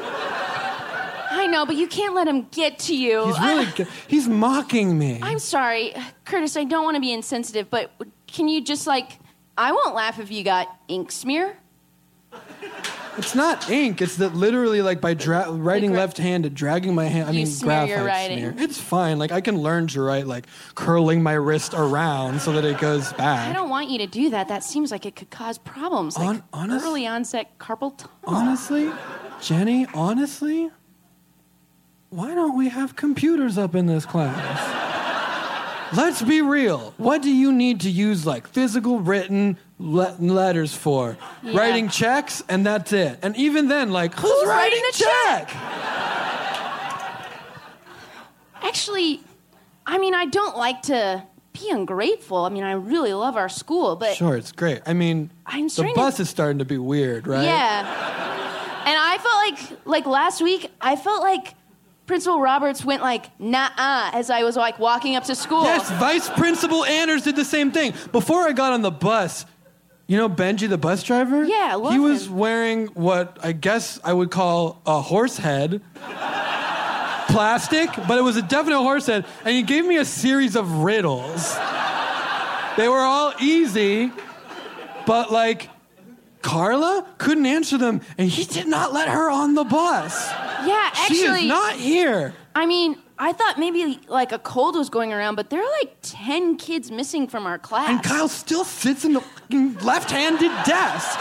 I 1.37 1.47
know, 1.47 1.67
but 1.67 1.77
you 1.77 1.87
can't 1.87 2.15
let 2.15 2.27
him 2.29 2.47
get 2.51 2.79
to 2.81 2.97
you. 2.97 3.27
He's 3.27 3.39
really, 3.41 3.67
g- 3.67 3.87
he's 4.09 4.29
mocking 4.29 4.99
me. 4.99 5.19
I'm 5.23 5.39
sorry, 5.39 5.95
Curtis. 6.25 6.57
I 6.57 6.65
don't 6.65 6.85
want 6.85 6.95
to 6.97 7.01
be 7.01 7.13
insensitive, 7.13 7.69
but 7.71 7.91
can 8.27 8.49
you 8.49 8.61
just 8.63 8.87
like? 8.87 9.19
I 9.57 9.71
won't 9.73 9.95
laugh 9.95 10.19
if 10.19 10.31
you 10.33 10.43
got 10.43 10.69
ink 10.89 11.13
smear. 11.13 11.57
It's 13.17 13.37
not 13.37 13.71
ink. 13.71 14.03
It's 14.03 14.17
that 14.17 14.35
literally, 14.35 14.83
like 14.83 15.01
by 15.01 15.15
dra- 15.15 15.49
writing 15.53 15.91
Like, 15.93 15.99
left-handed, 16.01 16.53
dragging 16.55 16.97
my 16.97 17.05
hand. 17.05 17.29
I 17.29 17.33
mean, 17.33 17.47
smear 17.47 17.87
graphite 17.87 18.05
writing. 18.07 18.39
smear. 18.39 18.55
It's 18.59 18.77
fine. 18.81 19.21
Like 19.21 19.31
I 19.31 19.41
can 19.41 19.57
learn 19.59 19.87
to 19.89 20.01
write, 20.03 20.27
like 20.27 20.47
curling 20.75 21.23
my 21.23 21.35
wrist 21.35 21.75
around 21.75 22.41
so 22.41 22.51
that 22.53 22.65
it 22.65 22.79
goes 22.81 23.13
back. 23.13 23.49
I 23.49 23.53
don't 23.53 23.71
want 23.71 23.89
you 23.89 23.99
to 23.99 24.07
do 24.09 24.31
that. 24.31 24.49
That 24.49 24.65
seems 24.65 24.91
like 24.91 25.07
it 25.07 25.15
could 25.15 25.31
cause 25.31 25.59
problems, 25.59 26.17
like 26.19 26.27
On- 26.27 26.43
honest- 26.53 26.85
early 26.85 27.07
onset 27.07 27.57
carpal 27.61 27.97
tunnel. 27.97 28.11
Honestly, 28.25 28.91
Jenny, 29.41 29.87
honestly, 29.95 30.73
why 32.15 32.33
don't 32.35 32.57
we 32.57 32.69
have 32.69 32.95
computers 32.95 33.59
up 33.59 33.75
in 33.75 33.87
this 33.87 34.07
class? 34.07 34.83
Let's 35.97 36.23
be 36.23 36.43
real. 36.43 36.95
What 36.97 37.23
do 37.23 37.31
you 37.31 37.53
need 37.53 37.81
to 37.83 37.91
use 37.91 38.25
like 38.27 38.47
physical 38.49 39.01
written 39.01 39.59
le- 39.79 40.15
letters 40.19 40.75
for? 40.75 41.17
Yeah. 41.43 41.59
Writing 41.59 41.89
checks, 41.89 42.43
and 42.49 42.65
that's 42.67 42.93
it. 42.93 43.19
And 43.23 43.37
even 43.37 43.69
then, 43.69 43.91
like, 43.93 44.15
who's, 44.15 44.31
Who's 44.31 44.49
writing 44.49 44.81
writing 44.81 44.83
a 44.89 44.93
the 44.93 45.05
check? 45.05 45.51
Actually, 48.63 49.21
I 49.87 49.99
mean, 49.99 50.15
I 50.15 50.27
don't 50.27 50.57
like 50.57 50.83
to 50.83 51.23
be 51.53 51.71
ungrateful. 51.71 52.39
I 52.45 52.49
mean, 52.49 52.65
I 52.65 52.73
really 52.73 53.13
love 53.15 53.37
our 53.37 53.49
school, 53.49 53.95
but 53.97 54.15
Sure, 54.17 54.37
it's 54.37 54.53
great. 54.53 54.81
I 54.87 54.93
mean, 54.95 55.31
I'm 55.47 55.65
the 55.65 55.71
starting 55.71 55.95
to- 55.95 56.01
bus 56.01 56.19
is 56.21 56.29
starting 56.31 56.59
to 56.61 56.65
be 56.65 56.79
weird, 56.79 57.27
right? 57.27 57.45
yeah. 57.45 57.81
And 58.87 58.99
I 58.99 59.19
felt 59.19 59.71
like, 59.77 59.87
like 59.87 60.07
last 60.07 60.43
week, 60.43 60.71
I 60.81 60.97
felt 60.97 61.23
like 61.23 61.55
Principal 62.07 62.41
Roberts 62.41 62.85
went 62.85 63.01
like, 63.01 63.31
nah-uh, 63.41 64.11
as 64.13 64.29
I 64.29 64.43
was 64.45 64.57
like 64.57 64.79
walking 64.79 65.17
up 65.17 65.25
to 65.25 65.35
school. 65.35 65.63
Yes, 65.65 65.91
Vice 65.93 66.29
Principal 66.29 66.85
Anders 66.85 67.23
did 67.23 67.35
the 67.37 67.45
same 67.47 67.71
thing. 67.73 67.95
Before 68.13 68.43
I 68.43 68.53
got 68.53 68.73
on 68.75 68.83
the 68.83 68.91
bus, 68.91 69.47
you 70.07 70.19
know 70.19 70.29
Benji, 70.29 70.69
the 70.69 70.77
bus 70.77 71.03
driver? 71.03 71.45
Yeah, 71.45 71.71
I 71.73 71.75
love 71.77 71.93
He 71.95 71.99
was 71.99 72.27
him. 72.27 72.37
wearing 72.37 72.87
what 72.89 73.39
I 73.43 73.53
guess 73.53 73.99
I 74.05 74.13
would 74.13 74.31
call 74.31 74.83
a 74.85 75.01
horse 75.01 75.39
head. 75.39 75.81
Plastic, 77.29 77.91
but 78.07 78.19
it 78.19 78.23
was 78.23 78.37
a 78.37 78.43
definite 78.43 78.79
horse 78.79 79.07
head. 79.07 79.25
And 79.45 79.55
he 79.57 79.63
gave 79.63 79.85
me 79.87 79.97
a 79.97 80.05
series 80.05 80.55
of 80.57 80.71
riddles. 80.85 81.57
They 82.77 82.87
were 82.89 82.99
all 83.01 83.33
easy, 83.41 84.13
but 85.07 85.33
like, 85.33 85.69
Carla 86.45 87.07
couldn't 87.17 87.47
answer 87.47 87.79
them, 87.79 88.03
and 88.19 88.29
he 88.29 88.45
did 88.45 88.69
not 88.69 88.93
let 88.93 89.09
her 89.09 89.31
on 89.31 89.55
the 89.55 89.65
bus. 89.65 90.31
Yeah, 90.31 90.91
actually, 90.93 91.17
she 91.17 91.25
is 91.25 91.45
not 91.47 91.75
here. 91.75 92.35
I 92.55 92.67
mean, 92.67 92.99
I 93.19 93.33
thought 93.33 93.59
maybe 93.59 93.99
like 94.09 94.31
a 94.31 94.39
cold 94.39 94.77
was 94.77 94.91
going 94.91 95.15
around, 95.15 95.37
but 95.37 95.49
there 95.49 95.61
are 95.61 95.73
like 95.81 95.97
10 96.03 96.59
kids 96.59 96.91
missing 96.91 97.29
from 97.29 97.47
our 97.47 97.59
class. 97.59 97.89
And 97.89 98.03
Kyle 98.03 98.29
still 98.29 98.65
sits 98.65 99.07
in 99.07 99.15
the 99.15 99.25
left-handed 99.83 100.53
desk. 100.67 101.19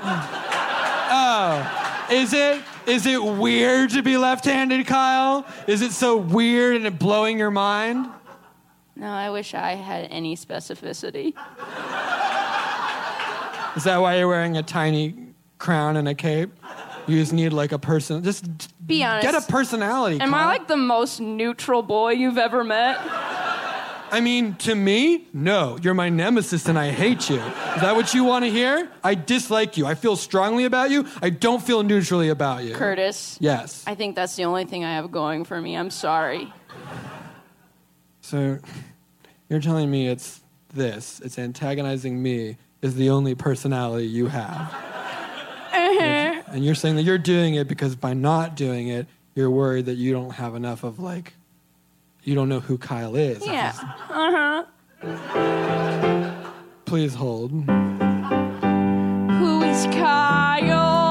Oh, 0.00 1.08
oh. 1.12 2.08
is 2.12 2.32
it 2.32 2.62
is 2.86 3.06
it 3.06 3.22
weird 3.22 3.90
to 3.90 4.02
be 4.02 4.16
left-handed, 4.16 4.86
Kyle? 4.86 5.46
Is 5.68 5.82
it 5.82 5.92
so 5.92 6.16
weird 6.16 6.76
and 6.76 6.86
it 6.86 6.98
blowing 6.98 7.38
your 7.38 7.50
mind? 7.50 8.08
No, 8.98 9.06
I 9.06 9.30
wish 9.30 9.54
I 9.54 9.74
had 9.74 10.08
any 10.10 10.36
specificity. 10.36 11.28
Is 13.76 13.84
that 13.84 13.98
why 13.98 14.18
you're 14.18 14.26
wearing 14.26 14.56
a 14.56 14.62
tiny 14.62 15.14
crown 15.58 15.96
and 15.96 16.08
a 16.08 16.14
cape? 16.16 16.50
You 17.06 17.18
just 17.20 17.32
need 17.32 17.52
like 17.52 17.70
a 17.70 17.78
person. 17.78 18.24
Just 18.24 18.44
Be 18.86 19.04
honest. 19.04 19.22
get 19.22 19.34
a 19.40 19.46
personality. 19.46 20.20
Am 20.20 20.34
I 20.34 20.46
like 20.46 20.66
the 20.66 20.76
most 20.76 21.20
neutral 21.20 21.82
boy 21.82 22.12
you've 22.12 22.38
ever 22.38 22.64
met? 22.64 22.98
I 24.10 24.20
mean, 24.20 24.54
to 24.56 24.74
me, 24.74 25.28
no. 25.32 25.78
You're 25.80 25.94
my 25.94 26.08
nemesis 26.08 26.66
and 26.66 26.78
I 26.78 26.90
hate 26.90 27.30
you. 27.30 27.36
Is 27.36 27.82
that 27.82 27.94
what 27.94 28.14
you 28.14 28.24
want 28.24 28.44
to 28.46 28.50
hear? 28.50 28.90
I 29.04 29.14
dislike 29.14 29.76
you. 29.76 29.86
I 29.86 29.94
feel 29.94 30.16
strongly 30.16 30.64
about 30.64 30.90
you. 30.90 31.06
I 31.22 31.30
don't 31.30 31.62
feel 31.62 31.82
neutrally 31.82 32.30
about 32.30 32.64
you. 32.64 32.74
Curtis. 32.74 33.38
Yes. 33.40 33.84
I 33.86 33.94
think 33.94 34.16
that's 34.16 34.34
the 34.34 34.44
only 34.44 34.64
thing 34.64 34.84
I 34.84 34.94
have 34.94 35.12
going 35.12 35.44
for 35.44 35.60
me. 35.60 35.76
I'm 35.76 35.90
sorry. 35.90 36.52
So 38.22 38.58
you're 39.48 39.60
telling 39.60 39.90
me 39.90 40.08
it's 40.08 40.40
this, 40.74 41.20
it's 41.24 41.38
antagonizing 41.38 42.22
me, 42.22 42.56
is 42.82 42.94
the 42.94 43.10
only 43.10 43.34
personality 43.34 44.06
you 44.06 44.26
have. 44.26 44.60
Uh-huh. 44.60 46.42
And 46.48 46.64
you're 46.64 46.74
saying 46.74 46.96
that 46.96 47.02
you're 47.02 47.18
doing 47.18 47.54
it 47.54 47.68
because 47.68 47.96
by 47.96 48.14
not 48.14 48.56
doing 48.56 48.88
it, 48.88 49.06
you're 49.34 49.50
worried 49.50 49.86
that 49.86 49.94
you 49.94 50.12
don't 50.12 50.30
have 50.30 50.54
enough 50.54 50.84
of 50.84 50.98
like, 50.98 51.34
you 52.24 52.34
don't 52.34 52.48
know 52.48 52.60
who 52.60 52.78
Kyle 52.78 53.16
is. 53.16 53.46
Yeah. 53.46 53.72
Uh 54.10 54.64
huh. 55.00 56.34
Please 56.84 57.14
hold. 57.14 57.52
Who 57.52 57.62
is 59.62 59.86
Kyle? 59.86 61.07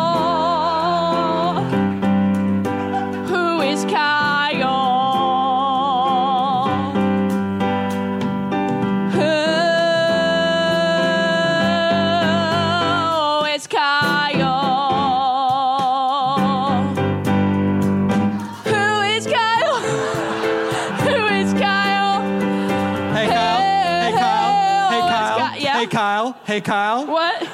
Kyle. 26.61 27.05
Hey 27.05 27.05
Kyle. 27.05 27.07
What? 27.07 27.47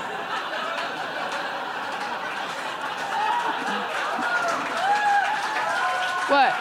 What? 6.30 6.54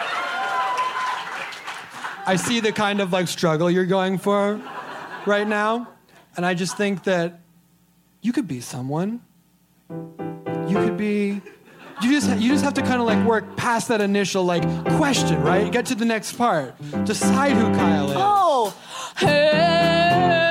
I 2.25 2.35
see 2.35 2.59
the 2.59 2.71
kind 2.71 3.01
of 3.01 3.13
like 3.13 3.27
struggle 3.27 3.71
you're 3.71 3.85
going 3.85 4.17
for 4.17 4.61
right 5.25 5.47
now. 5.47 5.87
And 6.35 6.45
I 6.45 6.53
just 6.53 6.75
think 6.75 7.03
that 7.05 7.39
you 8.21 8.33
could 8.33 8.47
be 8.47 8.59
someone. 8.59 9.21
You 9.89 10.75
could 10.75 10.97
be 10.97 11.41
you 12.01 12.11
just 12.11 12.29
you 12.39 12.51
just 12.51 12.63
have 12.63 12.73
to 12.73 12.81
kind 12.81 12.99
of 12.99 13.07
like 13.07 13.25
work 13.25 13.55
past 13.55 13.87
that 13.87 14.01
initial 14.01 14.43
like 14.43 14.63
question, 14.97 15.41
right? 15.41 15.71
Get 15.71 15.85
to 15.87 15.95
the 15.95 16.05
next 16.05 16.33
part. 16.33 16.75
Decide 17.05 17.53
who 17.53 17.73
Kyle 17.73 18.09
is. 18.09 18.17
Oh, 18.17 18.75
who 19.19 20.42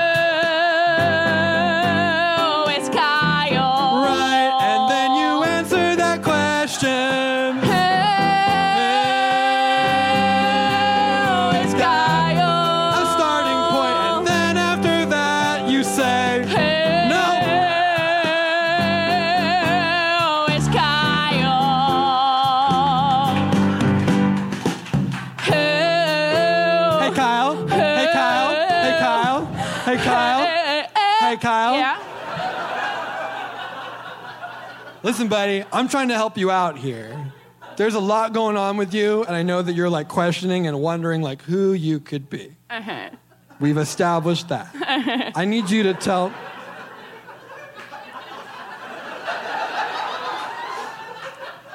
Listen, 35.12 35.29
buddy, 35.29 35.62
I'm 35.70 35.88
trying 35.88 36.09
to 36.09 36.14
help 36.14 36.38
you 36.38 36.51
out 36.51 36.79
here. 36.79 37.35
There's 37.77 37.92
a 37.92 38.01
lot 38.01 38.33
going 38.33 38.57
on 38.57 38.79
with 38.79 38.94
you, 38.94 39.25
and 39.25 39.37
I 39.37 39.42
know 39.42 39.61
that 39.61 39.75
you're 39.75 39.90
like 39.90 40.09
questioning 40.09 40.66
and 40.66 40.81
wondering 40.81 41.20
like 41.20 41.42
who 41.42 41.75
you 41.75 42.01
could 42.01 42.31
be. 42.31 42.57
Uh-huh. 42.70 43.11
We've 43.61 43.77
established 43.77 44.48
that. 44.48 44.70
I 45.37 45.44
need 45.44 45.68
you 45.68 45.83
to 45.83 45.92
tell. 45.92 46.33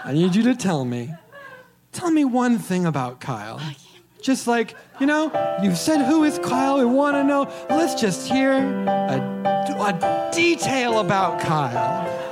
I 0.03 0.13
need 0.13 0.33
you 0.33 0.41
to 0.41 0.55
tell 0.55 0.83
me. 0.83 1.13
Tell 1.91 2.09
me 2.09 2.25
one 2.25 2.57
thing 2.57 2.87
about 2.87 3.19
Kyle. 3.19 3.61
Just 4.19 4.47
like, 4.47 4.75
you 4.99 5.05
know, 5.05 5.31
you've 5.61 5.77
said 5.77 6.03
who 6.03 6.23
is 6.23 6.39
Kyle, 6.39 6.79
we 6.79 6.85
want 6.85 7.13
to 7.13 7.23
know. 7.23 7.43
Let's 7.69 8.01
just 8.01 8.27
hear 8.27 8.53
a, 8.53 9.19
a 9.69 10.31
detail 10.33 11.01
about 11.01 11.39
Kyle. 11.39 12.26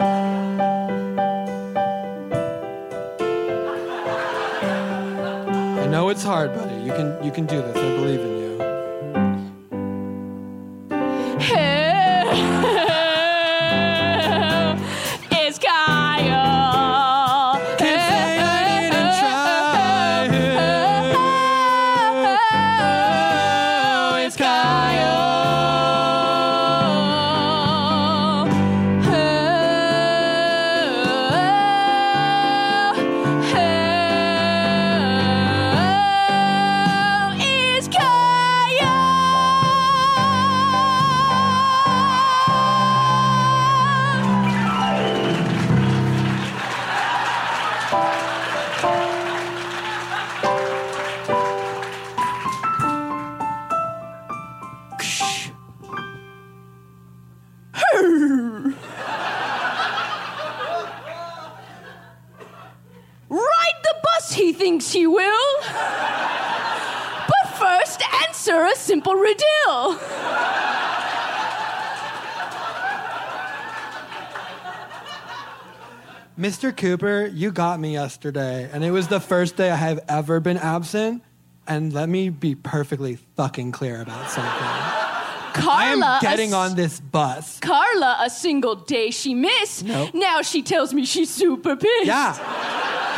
Know 5.95 6.09
it's 6.09 6.23
hard, 6.23 6.53
buddy. 6.53 6.75
You 6.75 6.91
can 6.91 7.23
you 7.23 7.31
can 7.31 7.45
do 7.45 7.61
this. 7.61 7.77
I 7.77 7.95
believe 7.95 8.19
in 8.19 8.27
you. 8.27 8.34
Cooper, 76.77 77.25
you 77.33 77.51
got 77.51 77.79
me 77.79 77.93
yesterday, 77.93 78.69
and 78.71 78.83
it 78.83 78.91
was 78.91 79.07
the 79.07 79.19
first 79.19 79.55
day 79.55 79.71
I 79.71 79.75
have 79.75 79.99
ever 80.07 80.39
been 80.39 80.57
absent. 80.57 81.23
And 81.67 81.93
let 81.93 82.07
me 82.09 82.29
be 82.29 82.53
perfectly 82.53 83.17
fucking 83.35 83.71
clear 83.71 84.01
about 84.01 84.29
something. 84.29 84.51
I 85.57 85.91
am 85.91 86.01
Carla, 86.01 86.19
getting 86.21 86.53
a, 86.53 86.57
on 86.57 86.75
this 86.75 86.99
bus. 86.99 87.59
Carla, 87.59 88.17
a 88.21 88.29
single 88.29 88.75
day 88.75 89.09
she 89.09 89.33
missed. 89.33 89.83
No. 89.83 90.09
Now 90.13 90.41
she 90.41 90.61
tells 90.61 90.93
me 90.93 91.05
she's 91.05 91.33
super 91.33 91.75
pissed. 91.75 92.05
Yeah. 92.05 92.37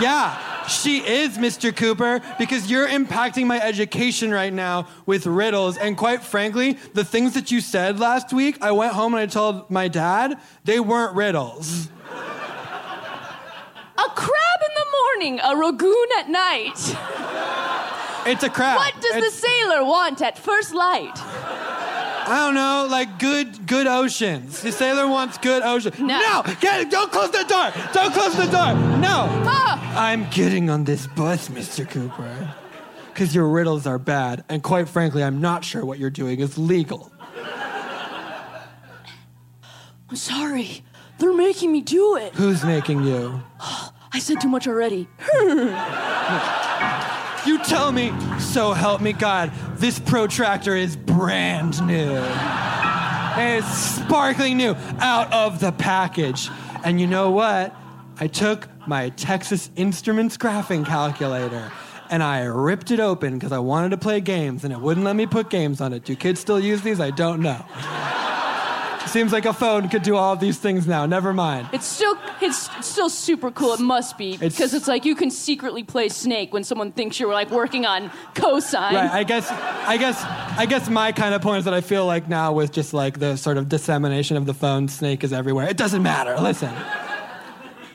Yeah. 0.02 0.67
She 0.67 0.98
is, 1.00 1.38
Mr. 1.38 1.76
Cooper, 1.76 2.22
because 2.38 2.70
you're 2.70 2.88
impacting 2.88 3.48
my 3.48 3.62
education 3.62 4.32
right 4.32 4.52
now 4.52 4.88
with 5.06 5.26
riddles. 5.26 5.78
And 5.78 5.96
quite 5.96 6.22
frankly, 6.24 6.78
the 6.93 7.06
things 7.06 7.34
that 7.36 7.52
you 7.52 7.62
said 7.62 8.00
last 8.00 8.34
week, 8.34 8.58
I 8.62 8.72
went 8.72 8.93
home 8.93 9.13
and 9.13 9.22
I 9.22 9.28
told 9.28 9.70
my 9.72 9.88
dad, 9.88 10.38
they 10.65 10.80
weren't 10.82 11.15
riddles. 11.15 11.88
A 13.98 14.10
crab 14.10 14.60
in 14.62 14.74
the 14.76 14.86
morning, 15.17 15.39
a 15.39 15.56
ragoon 15.56 16.06
at 16.19 16.30
night. 16.30 16.77
It's 18.30 18.43
a 18.43 18.49
crap. 18.49 18.77
What 18.77 19.01
does 19.01 19.23
the 19.23 19.32
sailor 19.32 19.84
want 19.84 20.21
at 20.21 20.38
first 20.38 20.73
light? 20.75 21.13
I 22.30 22.43
don't 22.45 22.56
know, 22.56 22.88
like 22.91 23.17
good, 23.19 23.65
good 23.65 23.88
oceans. 23.88 24.62
The 24.62 24.71
sailor 24.71 25.08
wants 25.08 25.38
good 25.38 25.63
ocean. 25.63 25.93
No. 26.06 26.43
Get, 26.60 26.91
don't 26.91 27.12
close 27.12 27.32
the 27.32 27.45
door. 27.47 27.71
Don't 27.93 28.13
close 28.13 28.36
the 28.36 28.45
door. 28.45 28.75
No. 28.99 29.27
Ah! 29.47 30.08
I'm 30.08 30.30
getting 30.30 30.69
on 30.69 30.84
this 30.84 31.08
bus, 31.08 31.49
Mr. 31.49 31.89
Cooper, 31.89 32.53
because 33.08 33.34
your 33.34 33.47
riddles 33.47 33.88
are 33.88 33.97
bad, 33.97 34.43
and 34.49 34.62
quite 34.62 34.88
frankly, 34.89 35.23
I'm 35.23 35.41
not 35.41 35.63
sure 35.63 35.84
what 35.86 35.97
you're 35.97 36.10
doing 36.10 36.41
is 36.41 36.58
legal. 36.58 37.12
I'm 40.10 40.15
sorry. 40.15 40.84
They're 41.17 41.34
making 41.34 41.71
me 41.71 41.82
do 41.82 42.17
it. 42.17 42.36
Who's 42.36 42.63
making 42.63 43.03
you? 43.03 43.41
I 44.17 44.19
said 44.19 44.41
too 44.41 44.49
much 44.49 44.67
already. 44.67 45.08
You 47.45 47.60
tell 47.60 47.91
me, 47.91 48.12
so 48.39 48.73
help 48.73 48.99
me 48.99 49.13
God, 49.13 49.51
this 49.75 49.99
protractor 49.99 50.75
is 50.75 50.95
brand 50.95 51.86
new. 51.86 52.19
It's 53.38 53.67
sparkling 53.67 54.58
new, 54.58 54.75
out 54.99 55.32
of 55.32 55.60
the 55.60 55.71
package. 55.71 56.49
And 56.84 56.99
you 56.99 57.06
know 57.06 57.30
what? 57.30 57.75
I 58.19 58.25
took 58.25 58.67
my 58.88 59.10
Texas 59.10 59.69
Instruments 59.75 60.36
graphing 60.36 60.84
calculator 60.84 61.71
and 62.10 62.23
I 62.23 62.45
ripped 62.45 62.89
it 62.89 62.99
open 62.99 63.36
because 63.36 63.51
I 63.51 63.60
wanted 63.60 63.89
to 63.89 63.97
play 63.97 64.19
games 64.19 64.63
and 64.63 64.73
it 64.73 64.80
wouldn't 64.80 65.06
let 65.06 65.15
me 65.15 65.27
put 65.27 65.51
games 65.51 65.80
on 65.80 65.93
it. 65.93 66.06
Do 66.06 66.15
kids 66.15 66.39
still 66.39 66.60
use 66.60 66.82
these? 66.82 66.99
I 66.99 67.12
don't 67.12 67.41
know. 67.41 67.63
Seems 69.08 69.32
like 69.32 69.46
a 69.46 69.54
phone 69.54 69.89
could 69.89 70.04
do 70.04 70.15
all 70.15 70.34
of 70.34 70.39
these 70.39 70.58
things 70.58 70.86
now. 70.88 71.06
Never 71.06 71.34
mind. 71.34 71.70
It's 71.74 71.86
still 71.86 72.17
it's 72.41 72.70
still 72.86 73.10
super 73.10 73.52
cool. 73.52 73.74
It 73.74 73.80
must 73.80 74.17
be 74.17 74.34
It's- 74.34 74.54
because 74.56 74.74
it's 74.74 74.88
like 74.88 75.06
you 75.06 75.15
can 75.15 75.32
secretly 75.32 75.84
play 75.84 76.10
Snake 76.10 76.54
when 76.54 76.63
someone 76.63 76.91
thinks 76.91 77.20
you're 77.20 77.34
like 77.34 77.50
working 77.50 77.86
on 77.86 78.12
cosine. 78.36 78.93
Right. 78.93 79.10
I 79.12 79.24
guess. 79.24 79.50
I 79.52 79.98
guess. 79.98 80.24
I 80.58 80.65
guess 80.65 80.89
my 80.89 81.12
kind 81.12 81.34
of 81.34 81.41
point 81.41 81.60
is 81.60 81.65
that 81.65 81.74
I 81.74 81.82
feel 81.82 82.06
like 82.06 82.28
now 82.30 82.54
with 82.54 82.72
just 82.72 82.93
like 82.93 83.20
the 83.20 83.36
sort 83.38 83.58
of 83.58 83.70
dissemination 83.70 84.38
of 84.38 84.46
the 84.46 84.54
phone, 84.54 84.88
Snake 84.88 85.24
is 85.24 85.34
everywhere. 85.34 85.67
It 85.70 85.78
doesn't 85.78 86.04
matter. 86.04 86.36
Listen. 86.39 86.74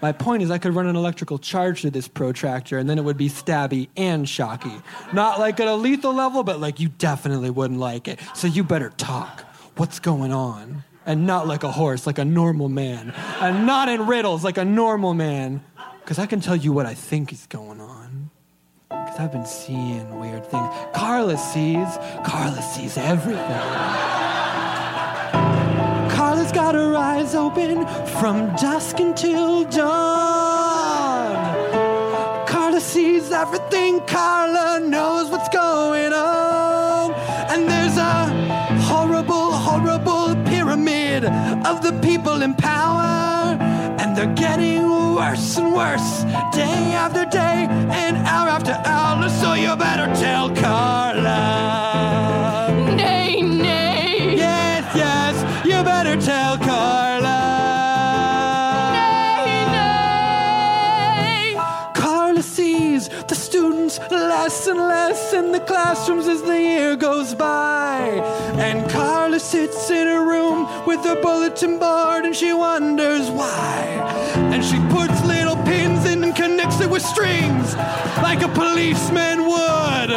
My 0.01 0.11
point 0.11 0.43
is, 0.43 0.51
I 0.51 0.59
could 0.59 0.75
run 0.75 0.89
an 0.89 0.97
electrical 0.97 1.39
charge 1.39 1.83
through 1.83 1.91
this 1.91 2.09
protractor, 2.09 2.77
and 2.79 2.91
then 2.91 2.99
it 2.99 3.05
would 3.05 3.17
be 3.17 3.29
stabby 3.29 3.89
and 3.97 4.29
shocky. 4.29 4.73
Not 5.13 5.39
like 5.39 5.61
at 5.61 5.69
a 5.69 5.77
lethal 5.77 6.13
level, 6.13 6.43
but 6.43 6.59
like 6.59 6.81
you 6.81 6.89
definitely 6.89 7.51
wouldn't 7.51 7.79
like 7.79 8.09
it. 8.09 8.19
So 8.35 8.49
you 8.49 8.65
better 8.65 8.91
talk. 8.91 9.45
What's 9.77 10.01
going 10.01 10.33
on? 10.33 10.83
And 11.05 11.27
not 11.27 11.49
like 11.49 11.65
a 11.65 11.71
horse, 11.73 12.07
like 12.07 12.19
a 12.19 12.25
normal 12.25 12.69
man. 12.69 13.13
And 13.41 13.67
not 13.67 13.89
in 13.89 14.07
riddles, 14.07 14.45
like 14.45 14.57
a 14.57 14.65
normal 14.65 15.15
man. 15.15 15.65
Because 16.01 16.19
I 16.19 16.27
can 16.27 16.41
tell 16.41 16.57
you 16.57 16.73
what 16.73 16.87
I 16.87 16.95
think 16.95 17.33
is 17.33 17.47
going 17.47 17.81
on. 17.81 18.31
Because 18.89 19.19
I've 19.19 19.33
been 19.33 19.47
seeing 19.47 20.21
weird 20.21 20.47
things. 20.47 20.69
Carla 20.95 21.37
sees. 21.37 21.89
Carla 22.25 22.63
sees 22.63 22.97
everything. 22.97 23.63
Carla's 26.17 26.53
got 26.53 26.75
her 26.75 26.95
eyes 26.97 27.35
open 27.35 27.87
from 28.21 28.55
dusk 28.57 29.01
until 29.01 29.65
dawn. 29.65 31.35
Carla 32.47 32.81
sees 32.81 33.33
everything. 33.33 34.01
Carla 34.07 34.81
knows 34.81 35.31
what's 35.31 35.42
of 41.21 41.83
the 41.83 41.93
people 42.01 42.43
in 42.43 42.55
power. 42.55 43.59
And 44.01 44.17
they're 44.17 44.35
getting 44.35 44.83
worse 45.15 45.57
and 45.59 45.75
worse 45.75 46.23
day 46.53 46.95
after 46.95 47.25
day 47.27 47.67
and 47.69 48.17
hour 48.17 48.49
after 48.49 48.73
hour. 48.87 49.29
So 49.29 49.55
you 49.55 49.77
better 49.77 50.07
tell 50.21 50.55
Carla. 50.57 51.92
Less 64.11 64.67
and 64.67 64.79
less 64.79 65.33
in 65.33 65.53
the 65.53 65.61
classrooms 65.61 66.27
as 66.27 66.43
the 66.43 66.59
year 66.61 66.97
goes 66.97 67.35
by. 67.35 68.01
And 68.57 68.89
Carla 68.91 69.41
sits 69.41 69.91
in 69.91 70.07
her 70.07 70.25
room 70.25 70.87
with 70.87 71.05
her 71.05 71.21
bulletin 71.21 71.79
board 71.79 72.25
and 72.25 72.35
she 72.35 72.53
wonders 72.53 73.31
why. 73.31 73.85
And 74.53 74.65
she 74.65 74.79
puts 74.89 75.25
little 75.25 75.57
pins 75.65 76.05
in 76.07 76.25
and 76.25 76.35
connects 76.35 76.81
it 76.81 76.91
with 76.91 77.03
strings 77.03 77.75
like 78.23 78.43
a 78.43 78.49
policeman 78.49 79.47
would. 79.47 80.11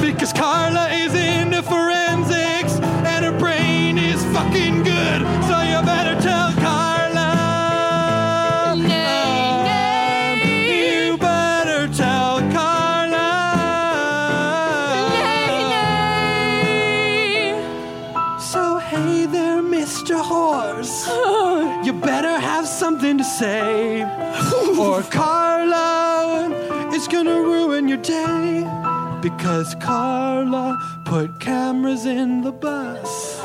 Because 0.00 0.32
Carla 0.32 0.88
is 0.90 1.14
into 1.14 1.62
forensics 1.62 2.74
and 3.10 3.24
her 3.24 3.38
brain 3.38 3.98
is 3.98 4.22
fucking 4.34 4.82
good. 4.82 5.20
So 5.48 5.55
say. 23.26 24.02
or 24.78 25.02
Carla 25.02 26.48
is 26.94 27.08
gonna 27.08 27.40
ruin 27.40 27.88
your 27.88 27.98
day. 27.98 28.64
Because 29.20 29.74
Carla 29.76 30.78
put 31.04 31.40
cameras 31.40 32.06
in 32.06 32.42
the 32.42 32.52
bus. 32.52 33.40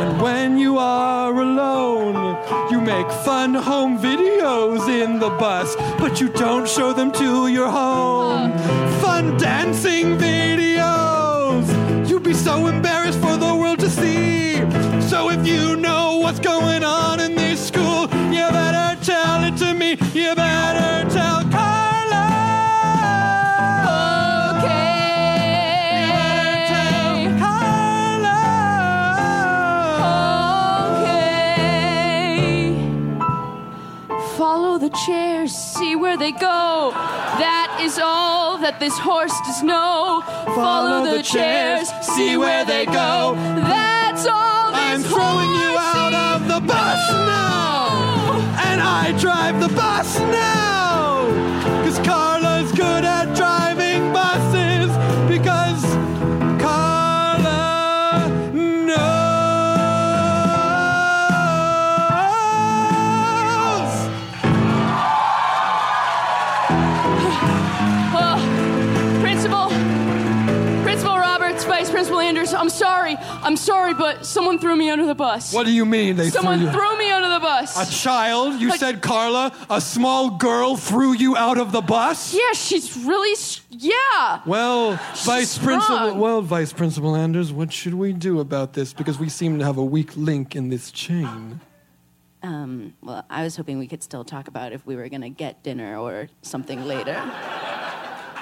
And 0.00 0.20
when 0.22 0.58
you 0.58 0.78
are 0.78 1.32
alone, 1.32 2.38
you 2.70 2.80
make 2.80 3.10
fun 3.10 3.54
home 3.54 3.98
videos 3.98 4.88
in 4.88 5.18
the 5.18 5.30
bus, 5.30 5.74
but 5.98 6.20
you 6.20 6.28
don't 6.28 6.68
show 6.68 6.92
them 6.92 7.10
to 7.12 7.48
your 7.48 7.68
home. 7.68 8.52
Fun 9.00 9.36
dancing 9.38 10.16
videos, 10.18 11.66
you'd 12.08 12.22
be 12.22 12.34
so 12.34 12.66
embarrassed 12.66 13.18
for 13.18 13.36
the 13.36 13.54
world 13.54 13.80
to 13.80 13.90
see. 13.90 14.56
So 15.08 15.30
if 15.30 15.46
you 15.46 15.76
know 15.76 16.18
what's 16.18 16.40
going 16.40 16.84
on, 16.84 17.15
me. 19.86 19.98
You 20.20 20.34
better 20.34 21.08
tell 21.10 21.42
Carla. 21.54 22.24
You 23.82 25.46
better 26.16 26.56
tell 26.72 27.16
Okay. 27.16 27.38
Carla. 27.40 28.38
Okay. 31.02 32.36
Follow 34.36 34.78
the 34.78 34.90
chairs, 35.06 35.52
see 35.52 35.94
where 35.96 36.16
they 36.16 36.32
go. 36.32 36.90
That 37.44 37.78
is 37.80 37.98
all 38.02 38.58
that 38.58 38.80
this 38.80 38.98
horse 38.98 39.38
does 39.46 39.62
know. 39.62 40.22
Follow 40.54 41.04
the 41.16 41.22
chairs, 41.22 41.88
see 42.02 42.36
where 42.36 42.64
they 42.64 42.86
go. 42.86 43.34
That's 43.56 44.26
all 44.26 44.72
this 44.72 44.80
I'm 44.80 45.02
throwing 45.02 45.52
you 45.62 45.72
out 45.78 46.14
of 46.14 46.48
the 46.48 46.60
bus 46.66 47.10
now. 47.10 47.65
And 48.76 48.84
I 48.84 49.18
drive 49.18 49.58
the 49.58 49.74
bus 49.74 50.18
now. 50.18 51.28
Because 51.80 51.98
Carla's 52.00 52.45
I'm 72.56 72.68
sorry. 72.70 73.16
I'm 73.18 73.56
sorry, 73.56 73.94
but 73.94 74.24
someone 74.26 74.58
threw 74.58 74.74
me 74.76 74.90
under 74.90 75.06
the 75.06 75.14
bus. 75.14 75.52
What 75.52 75.66
do 75.66 75.72
you 75.72 75.84
mean 75.84 76.16
they 76.16 76.30
Someone 76.30 76.58
threw 76.58 76.66
you? 76.68 76.72
threw 76.72 76.98
me 76.98 77.10
under 77.10 77.28
the 77.28 77.40
bus. 77.40 77.76
a 77.76 77.90
child? 78.04 78.60
You 78.60 78.70
Like- 78.70 78.80
said 78.80 79.02
Carla, 79.02 79.52
a 79.70 79.80
small 79.80 80.30
girl, 80.30 80.76
threw 80.76 81.12
you 81.12 81.36
out 81.36 81.58
of 81.58 81.72
the 81.72 81.82
bus? 81.82 82.34
yeah, 82.34 82.52
she's 82.54 82.96
really. 82.96 83.32
s- 83.32 83.60
Yeah. 83.70 84.40
Well, 84.46 84.98
Vice 85.24 85.50
strong. 85.50 85.66
Principal, 85.80 86.14
well, 86.20 86.40
Vice 86.42 86.72
Principal 86.72 87.14
Anders, 87.14 87.52
what 87.52 87.72
should 87.72 87.94
we 87.94 88.12
do 88.12 88.40
about 88.40 88.72
this? 88.72 88.92
Because 88.94 89.18
we 89.18 89.28
seem 89.28 89.58
to 89.58 89.64
have 89.64 89.76
a 89.76 89.84
weak 89.84 90.16
link 90.16 90.56
in 90.56 90.70
this 90.70 90.90
chain. 90.90 91.60
Um, 92.42 92.94
well, 93.02 93.24
I 93.28 93.42
was 93.42 93.56
hoping 93.56 93.78
we 93.78 93.86
could 93.88 94.02
still 94.02 94.22
talk 94.24 94.46
about 94.48 94.72
if 94.72 94.86
we 94.86 94.94
were 94.94 95.08
gonna 95.08 95.30
get 95.30 95.62
dinner 95.62 95.96
or 95.98 96.28
something 96.42 96.84
later. 96.86 97.20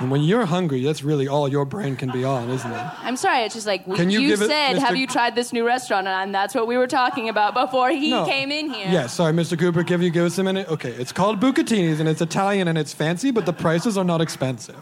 And 0.01 0.11
when 0.11 0.23
you're 0.23 0.45
hungry, 0.45 0.83
that's 0.83 1.05
really 1.05 1.29
all 1.29 1.49
your 1.49 1.65
brain 1.65 1.95
can 1.95 2.11
be 2.11 2.25
on, 2.25 2.51
isn't 2.51 2.71
it? 2.73 2.87
I'm 3.03 3.17
sorry. 3.17 3.43
It's 3.45 3.55
just 3.55 3.67
like 3.67 3.85
Can 3.95 4.11
you 4.11 4.27
give 4.27 4.43
it- 4.43 4.49
said. 4.49 4.77
Mr. 4.77 4.81
Have 4.81 4.97
you 4.97 5.07
tried 5.07 5.37
this 5.37 5.53
new 5.53 5.65
restaurant? 5.65 6.09
And 6.09 6.35
that's 6.35 6.53
what 6.55 6.67
we 6.67 6.77
were 6.77 6.89
talking 6.89 7.29
about 7.29 7.55
before 7.55 7.91
he 7.91 8.11
No. 8.11 8.25
came 8.27 8.51
in 8.51 8.71
here. 8.71 8.89
Yeah, 8.91 9.07
sorry, 9.07 9.33
Mr. 9.33 9.57
Cooper. 9.59 9.83
Give 9.85 10.03
you 10.03 10.11
give 10.11 10.25
us 10.25 10.37
a 10.39 10.43
minute. 10.43 10.69
Okay, 10.69 10.91
it's 10.91 11.13
called 11.13 11.39
Bucatini's 11.41 12.01
and 12.01 12.09
it's 12.09 12.21
Italian 12.21 12.67
and 12.67 12.77
it's 12.77 12.93
fancy, 12.93 13.31
but 13.31 13.47
the 13.47 13.53
prices 13.53 13.97
are 13.97 14.05
not 14.05 14.21
expensive. 14.21 14.77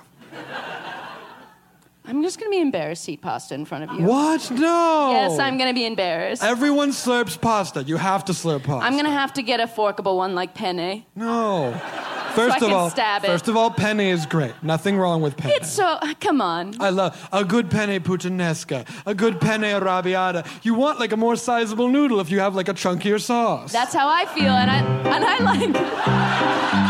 I'm 2.04 2.22
just 2.22 2.38
gonna 2.38 2.50
be 2.50 2.60
embarrassed 2.60 3.04
to 3.06 3.12
eat 3.12 3.22
pasta 3.22 3.54
in 3.54 3.64
front 3.64 3.84
of 3.88 3.96
you. 3.98 4.04
What? 4.04 4.50
No. 4.50 5.10
Yes, 5.12 5.38
I'm 5.38 5.56
gonna 5.56 5.72
be 5.72 5.86
embarrassed. 5.86 6.42
Everyone 6.42 6.90
slurps 6.90 7.40
pasta. 7.40 7.84
You 7.84 7.96
have 7.96 8.24
to 8.26 8.32
slurp 8.32 8.64
pasta. 8.64 8.84
I'm 8.84 8.96
gonna 8.96 9.10
have 9.12 9.32
to 9.34 9.42
get 9.42 9.60
a 9.60 9.66
forkable 9.68 10.16
one 10.16 10.34
like 10.34 10.52
penne. 10.52 11.04
No. 11.14 11.72
First 12.34 12.62
I 12.62 12.66
of 12.66 12.72
all, 12.72 12.90
first 13.20 13.48
of 13.48 13.56
all, 13.56 13.70
penne 13.70 14.00
is 14.00 14.24
great. 14.26 14.54
Nothing 14.62 14.96
wrong 14.96 15.20
with 15.20 15.36
penne. 15.36 15.52
It's 15.54 15.70
so. 15.70 15.98
Come 16.20 16.40
on. 16.40 16.80
I 16.80 16.90
love 16.90 17.28
a 17.32 17.44
good 17.44 17.70
penne 17.70 18.00
puttanesca, 18.00 18.86
a 19.06 19.14
good 19.14 19.40
penne 19.40 19.62
arrabbiata. 19.62 20.46
You 20.62 20.74
want 20.74 20.98
like 20.98 21.12
a 21.12 21.16
more 21.16 21.36
sizable 21.36 21.88
noodle 21.88 22.20
if 22.20 22.30
you 22.30 22.40
have 22.40 22.54
like 22.54 22.68
a 22.68 22.74
chunkier 22.74 23.20
sauce. 23.20 23.72
That's 23.72 23.94
how 23.94 24.08
I 24.08 24.24
feel, 24.26 24.52
and 24.52 24.70
I 24.70 24.78
and 25.14 25.24
I 25.24 25.38
like. 25.38 26.82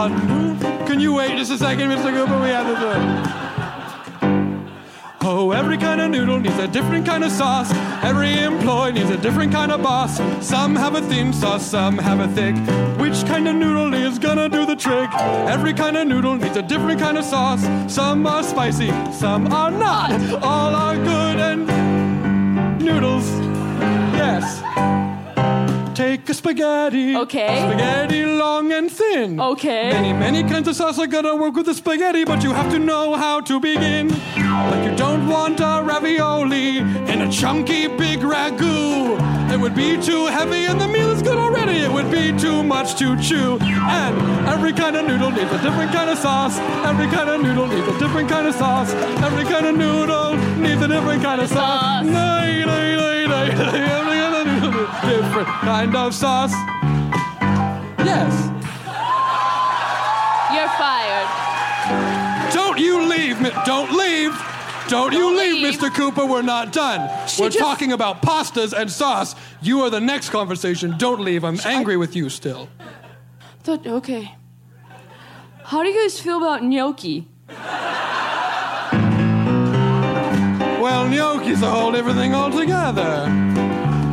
Uh, 0.00 0.86
can 0.86 1.00
you 1.00 1.14
wait 1.14 1.36
just 1.36 1.50
a 1.50 1.58
second, 1.58 1.90
Mr. 1.90 2.10
Cooper? 2.12 2.40
We 2.40 2.48
have 2.50 2.66
to 2.66 2.80
do 2.80 2.90
it. 2.90 3.47
Oh, 5.20 5.50
every 5.50 5.76
kind 5.76 6.00
of 6.00 6.10
noodle 6.10 6.38
needs 6.38 6.58
a 6.58 6.68
different 6.68 7.04
kind 7.04 7.24
of 7.24 7.32
sauce. 7.32 7.72
Every 8.04 8.38
employee 8.38 8.92
needs 8.92 9.10
a 9.10 9.16
different 9.16 9.52
kind 9.52 9.72
of 9.72 9.82
boss. 9.82 10.18
Some 10.40 10.76
have 10.76 10.94
a 10.94 11.02
thin 11.02 11.32
sauce, 11.32 11.66
some 11.66 11.98
have 11.98 12.20
a 12.20 12.28
thick. 12.28 12.54
Which 13.00 13.26
kind 13.26 13.48
of 13.48 13.56
noodle 13.56 13.92
is 13.94 14.18
gonna 14.18 14.48
do 14.48 14.64
the 14.64 14.76
trick? 14.76 15.12
Every 15.48 15.74
kind 15.74 15.96
of 15.96 16.06
noodle 16.06 16.36
needs 16.36 16.56
a 16.56 16.62
different 16.62 17.00
kind 17.00 17.18
of 17.18 17.24
sauce. 17.24 17.62
Some 17.92 18.26
are 18.28 18.44
spicy, 18.44 18.92
some 19.12 19.52
are 19.52 19.72
not. 19.72 20.12
All 20.40 20.74
are 20.74 20.94
good 20.94 21.40
and 21.40 21.66
noodles. 22.80 23.28
Yes. 24.14 25.17
Take 25.98 26.28
a 26.28 26.34
spaghetti. 26.34 27.16
Okay. 27.16 27.58
Spaghetti 27.58 28.24
long 28.24 28.70
and 28.70 28.88
thin. 28.88 29.40
Okay. 29.40 29.90
Many, 29.90 30.12
many 30.12 30.44
kinds 30.44 30.68
of 30.68 30.76
sauce 30.76 30.96
are 31.00 31.08
gonna 31.08 31.34
work 31.34 31.56
with 31.56 31.66
the 31.66 31.74
spaghetti, 31.74 32.24
but 32.24 32.44
you 32.44 32.52
have 32.52 32.70
to 32.70 32.78
know 32.78 33.16
how 33.16 33.40
to 33.40 33.58
begin. 33.58 34.06
Like 34.36 34.88
you 34.88 34.96
don't 34.96 35.26
want 35.26 35.58
a 35.58 35.82
ravioli 35.84 36.78
in 36.78 37.22
a 37.22 37.28
chunky 37.28 37.88
big 37.88 38.20
ragu. 38.20 39.18
It 39.52 39.58
would 39.58 39.74
be 39.74 40.00
too 40.00 40.26
heavy 40.26 40.66
and 40.66 40.80
the 40.80 40.86
meal 40.86 41.10
is 41.10 41.20
good 41.20 41.36
already. 41.36 41.78
It 41.78 41.90
would 41.90 42.12
be 42.12 42.30
too 42.38 42.62
much 42.62 42.94
to 43.00 43.20
chew. 43.20 43.58
And 43.60 44.46
every 44.46 44.72
kind 44.72 44.94
of 44.94 45.04
noodle 45.04 45.32
needs 45.32 45.50
a 45.50 45.60
different 45.60 45.90
kind 45.90 46.10
of 46.10 46.18
sauce. 46.18 46.58
Every 46.86 47.08
kind 47.08 47.28
of 47.28 47.42
noodle 47.42 47.66
needs 47.66 47.88
a 47.88 47.98
different 47.98 48.30
kind 48.30 48.46
of 48.46 48.54
sauce. 48.54 48.92
Every 49.26 49.42
kind 49.42 49.66
of 49.66 49.74
noodle 49.74 50.36
needs 50.58 50.80
a 50.80 50.86
different 50.86 51.24
kind 51.24 51.40
of 51.40 51.48
sauce. 51.48 52.06
Sauce. 52.06 52.14
Every 52.14 52.38
different 55.08 55.48
kind 55.48 55.96
of 55.96 56.14
sauce. 56.14 56.52
Yes. 58.04 58.32
You're 60.54 60.68
fired. 60.78 62.52
Don't 62.52 62.78
you 62.78 63.06
leave, 63.08 63.40
mi- 63.40 63.50
don't 63.64 63.92
leave. 63.92 64.32
Don't 64.88 65.12
you 65.12 65.18
Don't 65.18 65.36
leave, 65.36 65.62
leave. 65.62 65.78
Mr. 65.78 65.94
Cooper. 65.94 66.24
We're 66.24 66.40
not 66.42 66.72
done. 66.72 67.10
She 67.28 67.42
We're 67.42 67.48
just- 67.50 67.58
talking 67.58 67.92
about 67.92 68.22
pastas 68.22 68.72
and 68.72 68.90
sauce. 68.90 69.34
You 69.60 69.82
are 69.82 69.90
the 69.90 70.00
next 70.00 70.30
conversation. 70.30 70.94
Don't 70.96 71.20
leave. 71.20 71.44
I'm 71.44 71.58
angry 71.66 71.96
with 71.98 72.16
you 72.16 72.30
still. 72.30 72.68
Thought 73.64 73.86
okay. 73.86 74.34
How 75.64 75.82
do 75.82 75.90
you 75.90 76.00
guys 76.02 76.18
feel 76.18 76.38
about 76.38 76.62
gnocchi? 76.64 77.28
Well, 80.80 81.06
gnocchi's 81.08 81.60
a 81.62 81.70
whole 81.70 81.92
different 81.92 82.16
thing 82.18 82.34
altogether. 82.34 83.26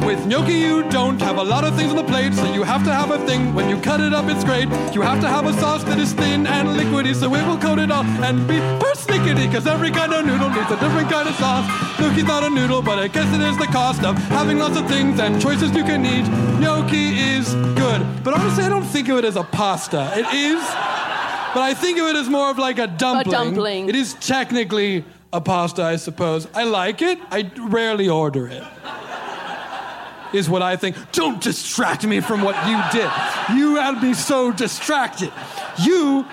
With 0.06 0.28
gnocchi, 0.28 0.54
you 0.54 0.88
don't 0.90 1.20
have 1.20 1.38
a 1.38 1.44
lot 1.44 1.64
of 1.64 1.76
things 1.76 1.90
on 1.90 1.96
the 1.96 2.04
plate, 2.04 2.34
so 2.36 2.46
you 2.54 2.62
have 2.62 2.84
to 2.84 2.94
have 2.94 3.10
a 3.10 3.18
thing. 3.26 3.56
When 3.56 3.68
you 3.68 3.82
cut 3.82 4.00
it 4.00 4.14
up, 4.14 4.26
it's 4.30 4.44
great. 4.44 4.70
You 4.94 5.02
have 5.02 5.20
to 5.22 5.28
have 5.28 5.48
a 5.48 5.54
sauce 5.54 5.84
that 5.86 5.98
is 5.98 6.14
thin 6.14 6.46
and 6.46 6.70
liquidy, 6.70 7.16
so 7.16 7.34
it 7.34 7.46
will 7.48 7.58
coat 7.58 7.80
it 7.80 7.90
all 7.90 8.04
and 8.04 8.48
be 8.48 8.58
persnickety, 8.78 9.48
because 9.48 9.66
every 9.66 9.90
kind 9.90 10.14
of 10.14 10.24
noodle 10.24 10.50
needs 10.52 10.70
a 10.70 10.80
different 10.80 11.10
kind 11.10 11.28
of 11.28 11.34
sauce. 11.36 11.66
Gnocchi's 12.00 12.24
not 12.24 12.44
a 12.44 12.52
noodle, 12.52 12.84
but 12.84 13.00
I 13.00 13.08
guess 13.08 13.34
it 13.34 13.42
is 13.42 13.58
the 13.58 13.66
cost 13.66 14.04
of 14.04 14.16
having 14.30 14.60
lots 14.60 14.78
of 14.78 14.88
things 14.88 15.20
and 15.20 15.42
choices 15.42 15.72
you 15.76 15.84
can 15.84 16.06
eat. 16.06 16.28
Gnocchi 16.60 17.18
is 17.18 17.56
good. 17.74 18.06
But 18.24 18.36
honestly, 18.36 18.64
I 18.64 18.70
don't 18.70 18.86
think 18.86 19.10
of 19.10 19.18
it 19.18 19.26
as 19.26 19.36
a 19.36 19.44
pasta. 19.44 20.12
It 20.16 20.28
is, 20.36 20.62
but 21.56 21.64
I 21.64 21.74
think 21.74 21.98
of 21.98 22.06
it 22.10 22.16
as 22.16 22.30
more 22.30 22.52
of 22.52 22.60
like 22.60 22.78
a 22.78 22.86
dumpling. 22.86 23.28
A 23.28 23.38
dumpling. 23.38 23.90
It 23.90 23.96
is 23.96 24.14
technically 24.14 25.04
a 25.34 25.42
pasta, 25.42 25.84
I 25.84 25.96
suppose. 25.96 26.48
I 26.54 26.64
like 26.64 27.02
it. 27.02 27.18
I 27.32 27.52
rarely 27.58 28.08
order 28.08 28.48
it. 28.48 28.64
Is 30.34 30.50
what 30.50 30.62
I 30.62 30.76
think. 30.76 30.96
Don't 31.12 31.42
distract 31.42 32.06
me 32.06 32.20
from 32.20 32.42
what 32.42 32.56
you 32.68 32.82
did. 32.92 33.10
You 33.58 33.76
had 33.76 34.02
me 34.02 34.14
so 34.14 34.52
distracted. 34.52 35.32
You, 35.82 36.26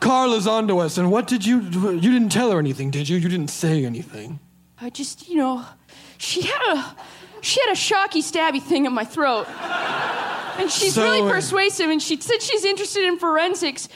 Carla's 0.00 0.46
onto 0.46 0.78
us, 0.78 0.96
and 0.96 1.10
what 1.10 1.26
did 1.26 1.44
you? 1.44 1.60
You 1.60 2.00
didn't 2.00 2.30
tell 2.30 2.50
her 2.50 2.58
anything, 2.58 2.90
did 2.90 3.08
you? 3.08 3.16
You 3.18 3.28
didn't 3.28 3.48
say 3.50 3.84
anything. 3.84 4.38
I 4.80 4.90
just, 4.90 5.28
you 5.28 5.36
know, 5.36 5.64
she 6.18 6.42
had 6.42 6.76
a 6.76 6.96
she 7.40 7.60
had 7.60 7.72
a 7.72 7.76
shocky 7.76 8.22
stabby 8.22 8.60
thing 8.62 8.86
in 8.86 8.92
my 8.92 9.04
throat. 9.04 9.46
And 10.56 10.70
she's 10.70 10.94
So, 10.94 11.02
really 11.02 11.28
uh, 11.28 11.32
persuasive 11.32 11.90
and 11.90 12.00
she 12.00 12.18
said 12.20 12.40
she's 12.40 12.64
interested 12.64 13.04
in 13.04 13.18
forensics. 13.18 13.88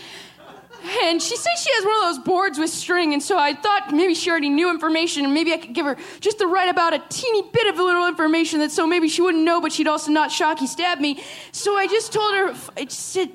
And 0.84 1.20
she 1.20 1.36
says 1.36 1.60
she 1.60 1.70
has 1.72 1.84
one 1.84 1.96
of 1.96 2.16
those 2.16 2.24
boards 2.24 2.58
with 2.58 2.70
string, 2.70 3.12
and 3.12 3.22
so 3.22 3.36
I 3.38 3.54
thought 3.54 3.92
maybe 3.92 4.14
she 4.14 4.30
already 4.30 4.48
knew 4.48 4.70
information, 4.70 5.24
and 5.24 5.34
maybe 5.34 5.52
I 5.52 5.56
could 5.56 5.74
give 5.74 5.86
her 5.86 5.96
just 6.20 6.38
the 6.38 6.46
right 6.46 6.68
about 6.68 6.94
a 6.94 7.02
teeny 7.08 7.42
bit 7.52 7.66
of 7.72 7.78
a 7.78 7.82
little 7.82 8.06
information 8.06 8.60
that 8.60 8.70
so 8.70 8.86
maybe 8.86 9.08
she 9.08 9.20
wouldn't 9.20 9.42
know, 9.44 9.60
but 9.60 9.72
she'd 9.72 9.88
also 9.88 10.12
not 10.12 10.30
shocky 10.30 10.66
stab 10.66 11.00
me. 11.00 11.22
So 11.50 11.76
I 11.76 11.86
just 11.86 12.12
told 12.12 12.34
her, 12.34 12.54
I 12.76 12.84
just 12.84 13.08
said, 13.08 13.30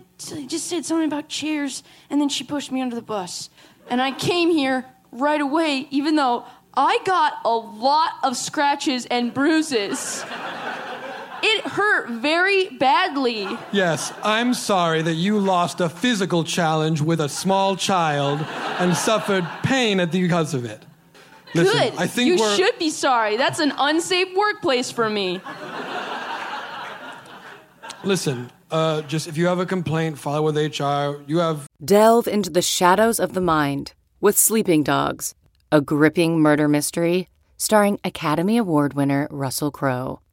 just 0.48 0.68
said 0.68 0.86
something 0.86 1.08
about 1.08 1.28
chairs, 1.28 1.84
and 2.10 2.22
then 2.22 2.30
she 2.30 2.44
pushed 2.44 2.72
me 2.72 2.82
under 2.82 2.96
the 2.96 3.02
bus. 3.02 3.50
And 3.90 4.02
I 4.02 4.12
came 4.12 4.50
here 4.50 4.86
right 5.12 5.42
away, 5.42 5.88
even 5.92 6.16
though 6.16 6.46
I 6.74 7.00
got 7.06 7.34
a 7.44 7.56
lot 7.56 8.14
of 8.24 8.38
scratches 8.38 9.06
and 9.06 9.34
bruises. 9.34 10.24
It 11.46 11.68
hurt 11.68 12.10
very 12.10 12.70
badly. 12.70 13.48
Yes, 13.74 14.14
I'm 14.24 14.54
sorry 14.54 15.02
that 15.02 15.16
you 15.16 15.40
lost 15.40 15.82
a 15.82 15.90
physical 15.90 16.46
challenge 16.46 17.02
with 17.02 17.20
a 17.20 17.28
small 17.28 17.76
child 17.76 18.40
and 18.80 18.96
suffered 18.96 19.46
pain 19.62 20.00
at 20.00 20.14
the 20.14 20.22
because 20.22 20.54
of 20.54 20.64
it. 20.64 20.86
Listen, 21.54 21.78
Good. 21.78 21.94
I 22.00 22.08
think 22.08 22.30
you 22.30 22.38
we're 22.38 22.56
should 22.56 22.80
be 22.80 22.90
sorry. 22.90 23.36
That's 23.38 23.60
an 23.60 23.74
unsafe 23.78 24.36
workplace 24.36 24.90
for 24.90 25.10
me. 25.10 25.42
listen. 28.04 28.50
Uh, 28.72 29.02
just 29.04 29.28
if 29.28 29.38
you 29.38 29.46
have 29.46 29.60
a 29.60 29.66
complaint, 29.66 30.18
file 30.18 30.44
with 30.44 30.58
HR. 30.58 31.22
You 31.28 31.40
have 31.40 31.68
Delve 31.84 32.28
into 32.28 32.50
the 32.50 32.62
shadows 32.62 33.20
of 33.20 33.34
the 33.34 33.42
mind 33.42 33.94
with 34.20 34.38
Sleeping 34.38 34.82
Dogs, 34.82 35.36
a 35.72 35.82
gripping 35.82 36.40
murder 36.40 36.68
mystery 36.68 37.28
starring 37.58 37.98
Academy 38.04 38.58
Award 38.58 38.94
winner 38.94 39.28
Russell 39.32 39.72
Crowe. 39.72 40.20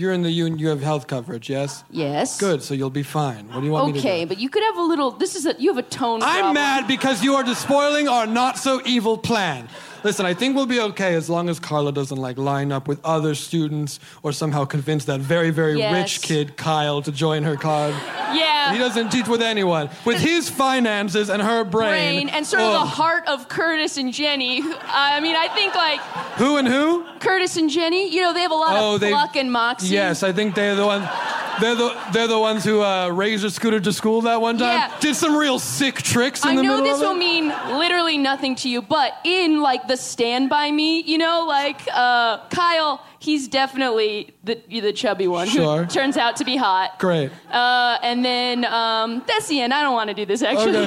You're 0.00 0.12
in 0.12 0.22
the 0.22 0.30
union. 0.30 0.58
You 0.58 0.68
have 0.68 0.82
health 0.82 1.06
coverage. 1.06 1.50
Yes. 1.50 1.84
Yes. 1.90 2.38
Good. 2.38 2.62
So 2.62 2.74
you'll 2.74 2.90
be 2.90 3.02
fine. 3.02 3.48
What 3.48 3.60
do 3.60 3.66
you 3.66 3.72
want 3.72 3.86
me 3.88 3.92
to 3.92 4.00
do? 4.00 4.08
Okay, 4.08 4.24
but 4.24 4.38
you 4.38 4.48
could 4.48 4.62
have 4.62 4.76
a 4.76 4.82
little. 4.82 5.10
This 5.10 5.36
is 5.36 5.46
a. 5.46 5.54
You 5.58 5.74
have 5.74 5.78
a 5.78 5.88
tone. 5.88 6.22
I'm 6.22 6.40
problem. 6.40 6.54
mad 6.54 6.88
because 6.88 7.22
you 7.22 7.34
are 7.34 7.44
despoiling 7.44 8.08
our 8.08 8.26
not 8.26 8.58
so 8.58 8.80
evil 8.84 9.18
plan. 9.18 9.68
Listen, 10.02 10.26
I 10.26 10.34
think 10.34 10.56
we'll 10.56 10.66
be 10.66 10.80
okay 10.80 11.14
as 11.14 11.28
long 11.28 11.48
as 11.48 11.58
Carla 11.60 11.92
doesn't 11.92 12.16
like 12.16 12.38
line 12.38 12.72
up 12.72 12.88
with 12.88 13.00
other 13.04 13.34
students 13.34 14.00
or 14.22 14.32
somehow 14.32 14.64
convince 14.64 15.04
that 15.06 15.20
very, 15.20 15.50
very 15.50 15.78
Yes. 15.78 15.92
rich 15.94 16.22
kid 16.22 16.56
Kyle 16.56 17.02
to 17.02 17.12
join 17.12 17.42
her 17.44 17.56
card. 17.56 17.94
Yeah. 18.34 18.72
He 18.72 18.78
doesn't 18.78 19.10
teach 19.10 19.26
with 19.28 19.42
anyone. 19.42 19.90
With 20.04 20.18
his 20.20 20.48
finances 20.48 21.28
and 21.28 21.42
her 21.42 21.64
brain. 21.64 21.90
brain 22.26 22.28
and 22.30 22.46
sort 22.46 22.62
of 22.62 22.68
oh, 22.68 22.72
the 22.72 22.86
heart 22.86 23.26
of 23.28 23.48
Curtis 23.48 23.96
and 23.96 24.12
Jenny. 24.12 24.62
I 24.84 25.20
mean, 25.20 25.36
I 25.36 25.48
think 25.48 25.74
like 25.74 26.00
Who 26.38 26.56
and 26.56 26.66
who? 26.68 27.04
Curtis 27.18 27.56
and 27.56 27.68
Jenny. 27.68 28.12
You 28.14 28.22
know, 28.22 28.32
they 28.32 28.40
have 28.42 28.50
a 28.52 28.54
lot 28.54 28.76
Oh, 28.76 28.94
of 28.96 29.00
pluck 29.00 29.36
and 29.36 29.50
moxie. 29.52 29.88
Yes, 29.94 30.22
I 30.22 30.32
think 30.32 30.54
they're 30.54 30.74
the 30.76 30.86
ones. 30.86 31.06
They're 31.60 31.74
the 31.74 31.94
they're 32.12 32.26
the 32.28 32.38
ones 32.38 32.64
who 32.64 32.80
uh, 32.80 33.08
raised 33.08 33.44
a 33.44 33.50
scooter 33.50 33.80
to 33.80 33.92
school 33.92 34.22
that 34.22 34.40
one 34.40 34.56
time. 34.56 34.78
Yeah. 34.78 34.98
Did 35.00 35.14
some 35.14 35.36
real 35.36 35.58
sick 35.58 35.96
tricks 35.96 36.42
in 36.42 36.50
I 36.52 36.56
the 36.56 36.62
know 36.62 36.82
this 36.82 37.00
will 37.00 37.12
mean 37.14 37.48
literally 37.48 38.16
nothing 38.16 38.54
to 38.56 38.68
you, 38.70 38.80
but 38.80 39.12
in 39.24 39.60
like 39.60 39.86
the 39.90 39.96
Stand 39.96 40.48
By 40.48 40.70
Me, 40.70 41.00
you 41.02 41.18
know, 41.18 41.44
like 41.48 41.80
uh, 41.92 42.46
Kyle, 42.48 43.04
he's 43.18 43.48
definitely 43.48 44.32
the 44.44 44.54
the 44.68 44.92
chubby 44.92 45.26
one 45.26 45.48
Sure. 45.48 45.82
who 45.82 45.86
turns 45.90 46.16
out 46.16 46.36
to 46.36 46.44
be 46.44 46.56
hot. 46.56 46.96
Great. 47.00 47.32
Uh, 47.50 47.98
and 48.02 48.24
then 48.24 48.64
um, 48.66 49.24
that's 49.26 49.48
the 49.48 49.60
end. 49.60 49.74
I 49.74 49.82
don't 49.82 49.94
want 49.94 50.06
to 50.08 50.14
do 50.14 50.24
this 50.24 50.42
actually, 50.44 50.76
Okay. 50.78 50.86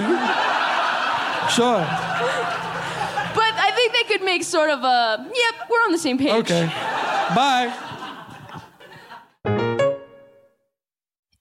sure. 1.52 1.84
but 3.36 3.54
I 3.68 3.72
think 3.76 3.92
they 3.92 4.04
could 4.16 4.24
make 4.24 4.44
sort 4.44 4.70
of 4.70 4.80
a 4.84 5.30
yep, 5.36 5.70
we're 5.70 5.84
on 5.86 5.92
the 5.92 5.98
same 5.98 6.18
page. 6.18 6.32
Okay. 6.32 6.66
Bye. 7.36 7.74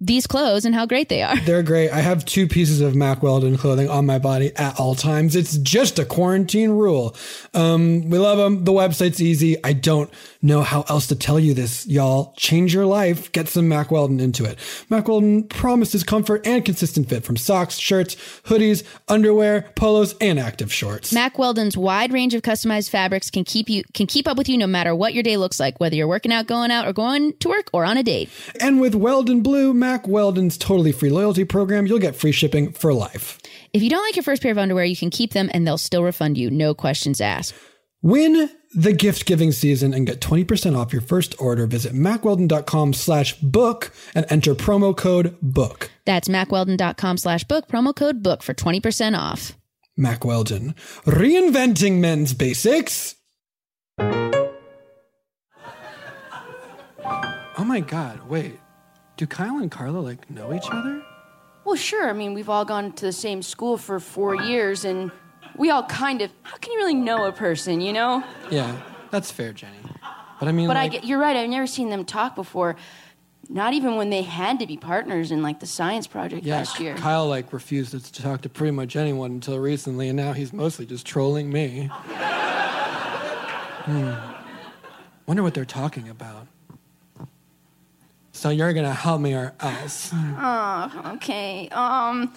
these 0.00 0.26
clothes 0.26 0.64
and 0.64 0.74
how 0.74 0.86
great 0.86 1.08
they 1.08 1.22
are. 1.22 1.36
They're 1.40 1.62
great. 1.62 1.90
I 1.90 2.00
have 2.00 2.24
two 2.24 2.46
pieces 2.46 2.80
of 2.80 2.94
Mack 2.94 3.22
Weldon 3.22 3.56
clothing 3.56 3.88
on 3.88 4.04
my 4.06 4.18
body 4.18 4.54
at 4.56 4.78
all 4.78 4.94
times. 4.94 5.34
It's 5.34 5.56
just 5.58 5.98
a 5.98 6.04
quarantine 6.04 6.70
rule. 6.70 7.16
Um, 7.54 8.08
we 8.10 8.18
love 8.18 8.38
them. 8.38 8.64
The 8.64 8.72
website's 8.72 9.22
easy. 9.22 9.56
I 9.64 9.72
don't 9.72 10.10
know 10.42 10.62
how 10.62 10.84
else 10.88 11.06
to 11.08 11.16
tell 11.16 11.40
you 11.40 11.54
this, 11.54 11.86
y'all. 11.86 12.34
Change 12.36 12.74
your 12.74 12.86
life. 12.86 13.32
Get 13.32 13.48
some 13.48 13.68
Mack 13.68 13.90
Weldon 13.90 14.20
into 14.20 14.44
it. 14.44 14.58
Mack 14.90 15.08
Weldon 15.08 15.44
promises 15.44 16.04
comfort 16.04 16.46
and 16.46 16.64
consistent 16.64 17.08
fit 17.08 17.24
from 17.24 17.36
socks, 17.36 17.78
shirts, 17.78 18.14
hoodies, 18.44 18.84
underwear, 19.08 19.70
polos, 19.74 20.14
and 20.20 20.38
active 20.38 20.72
shorts. 20.72 21.12
Mack 21.12 21.38
Weldon's 21.38 21.76
wide 21.76 22.12
range 22.12 22.34
of 22.34 22.42
customized 22.42 22.90
fabrics 22.90 23.30
can 23.30 23.44
keep 23.44 23.68
you 23.68 23.82
can 23.94 24.06
keep 24.06 24.28
up 24.28 24.36
with 24.36 24.48
you 24.48 24.58
no 24.58 24.66
matter 24.66 24.94
what 24.94 25.14
your 25.14 25.22
day 25.22 25.36
looks 25.36 25.58
like, 25.58 25.80
whether 25.80 25.96
you're 25.96 26.08
working 26.08 26.32
out, 26.32 26.46
going 26.46 26.70
out, 26.70 26.86
or 26.86 26.92
going 26.92 27.32
to 27.38 27.48
work 27.48 27.70
or 27.72 27.84
on 27.84 27.96
a 27.96 28.02
date. 28.02 28.28
And 28.60 28.80
with 28.80 28.94
Weldon 28.94 29.40
Blue, 29.40 29.72
Mack 29.78 30.08
Weldon's 30.08 30.58
totally 30.58 30.92
free 30.92 31.10
loyalty 31.10 31.44
program, 31.44 31.86
you'll 31.86 31.98
get 31.98 32.16
free 32.16 32.32
shipping 32.32 32.72
for 32.72 32.92
life. 32.92 33.38
If 33.72 33.82
you 33.82 33.90
don't 33.90 34.02
like 34.02 34.16
your 34.16 34.22
first 34.22 34.42
pair 34.42 34.52
of 34.52 34.58
underwear, 34.58 34.84
you 34.84 34.96
can 34.96 35.10
keep 35.10 35.32
them 35.32 35.50
and 35.52 35.66
they'll 35.66 35.78
still 35.78 36.02
refund 36.02 36.36
you, 36.38 36.50
no 36.50 36.74
questions 36.74 37.20
asked. 37.20 37.54
Win 38.02 38.48
the 38.74 38.92
gift 38.92 39.26
giving 39.26 39.50
season 39.52 39.92
and 39.92 40.06
get 40.06 40.20
20% 40.20 40.76
off 40.76 40.92
your 40.92 41.02
first 41.02 41.34
order. 41.40 41.66
Visit 41.66 41.94
mackweldon.com 41.94 42.92
slash 42.92 43.34
book 43.40 43.92
and 44.14 44.24
enter 44.30 44.54
promo 44.54 44.96
code 44.96 45.36
book. 45.42 45.90
That's 46.04 46.28
mackweldon.com 46.28 47.16
slash 47.18 47.44
book, 47.44 47.66
promo 47.68 47.94
code 47.94 48.22
book 48.22 48.42
for 48.42 48.54
20% 48.54 49.18
off. 49.18 49.56
Mack 49.96 50.24
Weldon, 50.24 50.74
reinventing 51.06 51.98
men's 51.98 52.34
basics. 52.34 53.16
Oh 57.58 57.64
my 57.64 57.80
God, 57.80 58.28
wait. 58.28 58.60
Do 59.18 59.26
Kyle 59.26 59.58
and 59.58 59.68
Carla 59.70 59.98
like 59.98 60.30
know 60.30 60.54
each 60.54 60.70
other? 60.70 61.02
Well, 61.64 61.74
sure. 61.74 62.08
I 62.08 62.12
mean, 62.12 62.34
we've 62.34 62.48
all 62.48 62.64
gone 62.64 62.92
to 62.92 63.04
the 63.04 63.12
same 63.12 63.42
school 63.42 63.76
for 63.76 63.98
four 63.98 64.36
years, 64.36 64.84
and 64.84 65.10
we 65.56 65.70
all 65.70 65.82
kind 65.82 66.22
of. 66.22 66.30
How 66.44 66.56
can 66.56 66.72
you 66.72 66.78
really 66.78 66.94
know 66.94 67.26
a 67.26 67.32
person, 67.32 67.80
you 67.80 67.92
know? 67.92 68.22
Yeah, 68.48 68.80
that's 69.10 69.32
fair, 69.32 69.52
Jenny. 69.52 69.76
But 70.38 70.48
I 70.48 70.52
mean, 70.52 70.68
but 70.68 70.76
like, 70.76 70.92
I 70.92 70.94
get, 70.94 71.04
you're 71.04 71.18
right. 71.18 71.36
I've 71.36 71.50
never 71.50 71.66
seen 71.66 71.90
them 71.90 72.04
talk 72.04 72.36
before. 72.36 72.76
Not 73.48 73.72
even 73.72 73.96
when 73.96 74.10
they 74.10 74.22
had 74.22 74.60
to 74.60 74.66
be 74.66 74.76
partners 74.76 75.32
in 75.32 75.42
like 75.42 75.58
the 75.58 75.66
science 75.66 76.06
project 76.06 76.44
yeah, 76.44 76.58
last 76.58 76.78
year. 76.78 76.94
Kyle 76.94 77.26
like 77.26 77.52
refused 77.52 77.90
to 77.90 78.22
talk 78.22 78.42
to 78.42 78.48
pretty 78.48 78.70
much 78.70 78.94
anyone 78.94 79.32
until 79.32 79.58
recently, 79.58 80.08
and 80.08 80.16
now 80.16 80.32
he's 80.32 80.52
mostly 80.52 80.86
just 80.86 81.04
trolling 81.04 81.50
me. 81.50 81.90
hmm. 83.84 84.12
Wonder 85.26 85.42
what 85.42 85.54
they're 85.54 85.64
talking 85.64 86.08
about. 86.08 86.46
So 88.38 88.50
you're 88.50 88.72
gonna 88.72 88.94
help 88.94 89.20
me 89.20 89.34
or 89.34 89.52
else? 89.58 90.12
Oh, 90.14 91.12
okay. 91.16 91.68
Um, 91.72 92.32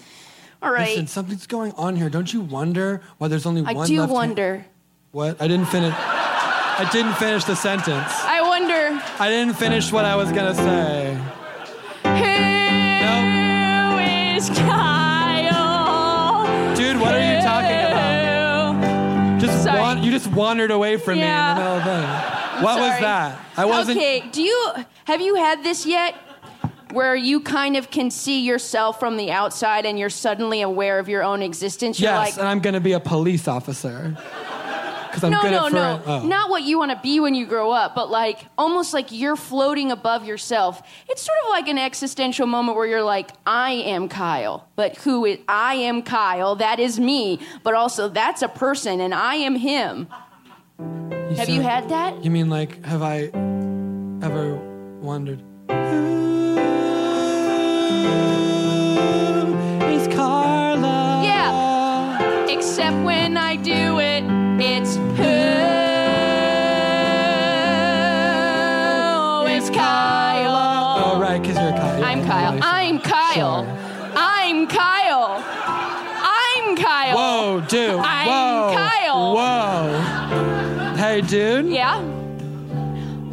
all 0.60 0.72
right. 0.72 0.88
Listen, 0.88 1.06
something's 1.06 1.46
going 1.46 1.70
on 1.76 1.94
here. 1.94 2.10
Don't 2.10 2.32
you 2.32 2.40
wonder 2.40 3.02
why 3.18 3.28
there's 3.28 3.46
only 3.46 3.62
I 3.64 3.72
one 3.72 3.86
do 3.86 4.00
left? 4.00 4.08
hand- 4.08 4.10
wonder. 4.12 4.66
What? 5.12 5.40
I 5.40 5.46
didn't 5.46 5.66
finish. 5.66 5.94
I 5.96 6.88
didn't 6.90 7.14
finish 7.14 7.44
the 7.44 7.54
sentence. 7.54 8.10
I 8.24 8.40
wonder. 8.42 9.00
I 9.20 9.28
didn't 9.28 9.54
finish 9.54 9.92
what 9.92 10.04
I 10.04 10.16
was 10.16 10.32
gonna 10.32 10.56
say. 10.56 11.14
Who 12.02 13.98
is 14.36 14.48
Kyle? 14.58 15.54
Dude, 16.74 16.98
what 17.00 17.14
are 17.14 17.20
you 17.20 17.40
talking 17.42 17.78
about? 17.92 19.40
Just 19.40 19.68
wan- 19.68 20.02
you 20.02 20.10
just 20.10 20.26
wandered 20.32 20.72
away 20.72 20.96
from 20.96 21.18
Yeah. 21.18 21.24
me 21.24 21.30
in 21.30 21.56
the 21.56 21.62
middle 21.62 21.78
of 21.78 21.84
the 21.84 21.90
thing. 22.32 22.41
What 22.62 22.78
was 22.80 23.00
that? 23.00 23.38
I 23.56 23.64
wasn't. 23.64 23.98
Okay, 23.98 24.24
do 24.30 24.42
you 24.42 24.74
have 25.04 25.20
you 25.20 25.34
had 25.36 25.62
this 25.62 25.86
yet? 25.86 26.14
Where 26.92 27.16
you 27.16 27.40
kind 27.40 27.78
of 27.78 27.90
can 27.90 28.10
see 28.10 28.40
yourself 28.44 29.00
from 29.00 29.16
the 29.16 29.30
outside 29.30 29.86
and 29.86 29.98
you're 29.98 30.10
suddenly 30.10 30.60
aware 30.60 30.98
of 30.98 31.08
your 31.08 31.22
own 31.22 31.40
existence. 31.40 31.98
You're 31.98 32.10
Yes, 32.10 32.32
like, 32.32 32.38
and 32.38 32.46
I'm 32.46 32.60
gonna 32.60 32.80
be 32.80 32.92
a 32.92 33.00
police 33.00 33.48
officer. 33.48 34.14
Because 35.12 35.24
I'm 35.24 35.30
no, 35.30 35.42
good 35.42 35.50
no, 35.50 35.66
at 35.66 35.72
no. 35.72 36.02
oh. 36.06 36.26
Not 36.26 36.48
what 36.48 36.62
you 36.62 36.78
want 36.78 36.90
to 36.90 36.98
be 37.02 37.20
when 37.20 37.34
you 37.34 37.44
grow 37.44 37.70
up, 37.70 37.94
but 37.94 38.10
like 38.10 38.46
almost 38.56 38.94
like 38.94 39.12
you're 39.12 39.36
floating 39.36 39.90
above 39.90 40.24
yourself. 40.24 40.82
It's 41.08 41.20
sort 41.20 41.36
of 41.44 41.50
like 41.50 41.68
an 41.68 41.76
existential 41.76 42.46
moment 42.46 42.78
where 42.78 42.86
you're 42.86 43.02
like, 43.02 43.30
I 43.46 43.72
am 43.72 44.08
Kyle, 44.08 44.66
but 44.74 44.96
who 44.96 45.26
is 45.26 45.38
I 45.48 45.74
am 45.74 46.02
Kyle? 46.02 46.56
That 46.56 46.80
is 46.80 46.98
me, 46.98 47.40
but 47.62 47.74
also 47.74 48.08
that's 48.08 48.40
a 48.40 48.48
person, 48.48 49.00
and 49.00 49.14
I 49.14 49.34
am 49.36 49.56
him. 49.56 50.08
Have 51.36 51.48
you 51.48 51.62
had 51.62 51.88
that? 51.88 52.22
You 52.24 52.30
mean 52.30 52.48
like, 52.50 52.84
have 52.84 53.02
I 53.02 53.30
ever 54.22 54.54
wondered? 55.00 55.40
Is 59.90 60.08
Carla? 60.14 61.22
Yeah. 61.24 62.46
Except 62.48 62.96
when 63.04 63.36
I 63.36 63.56
do 63.56 63.98
it, 63.98 64.24
it's 64.60 64.96
who 64.96 65.02
is 69.50 69.70
Kyle? 69.70 71.14
Oh, 71.14 71.18
right, 71.20 71.40
because 71.40 71.56
you're 71.56 71.72
Kyle. 71.72 72.04
I'm 72.04 72.24
Kyle. 72.24 72.58
I'm 72.62 73.00
Kyle. 73.00 73.66
I'm 74.14 74.66
Kyle. 74.66 75.42
I'm 76.24 76.76
Kyle. 76.76 77.16
Whoa, 77.16 77.60
dude. 77.68 77.98
I'm 77.98 78.26
Whoa. 78.28 78.72
Kyle. 78.76 79.34
Whoa. 79.34 80.71
Dude. 81.20 81.66
Yeah. 81.66 82.00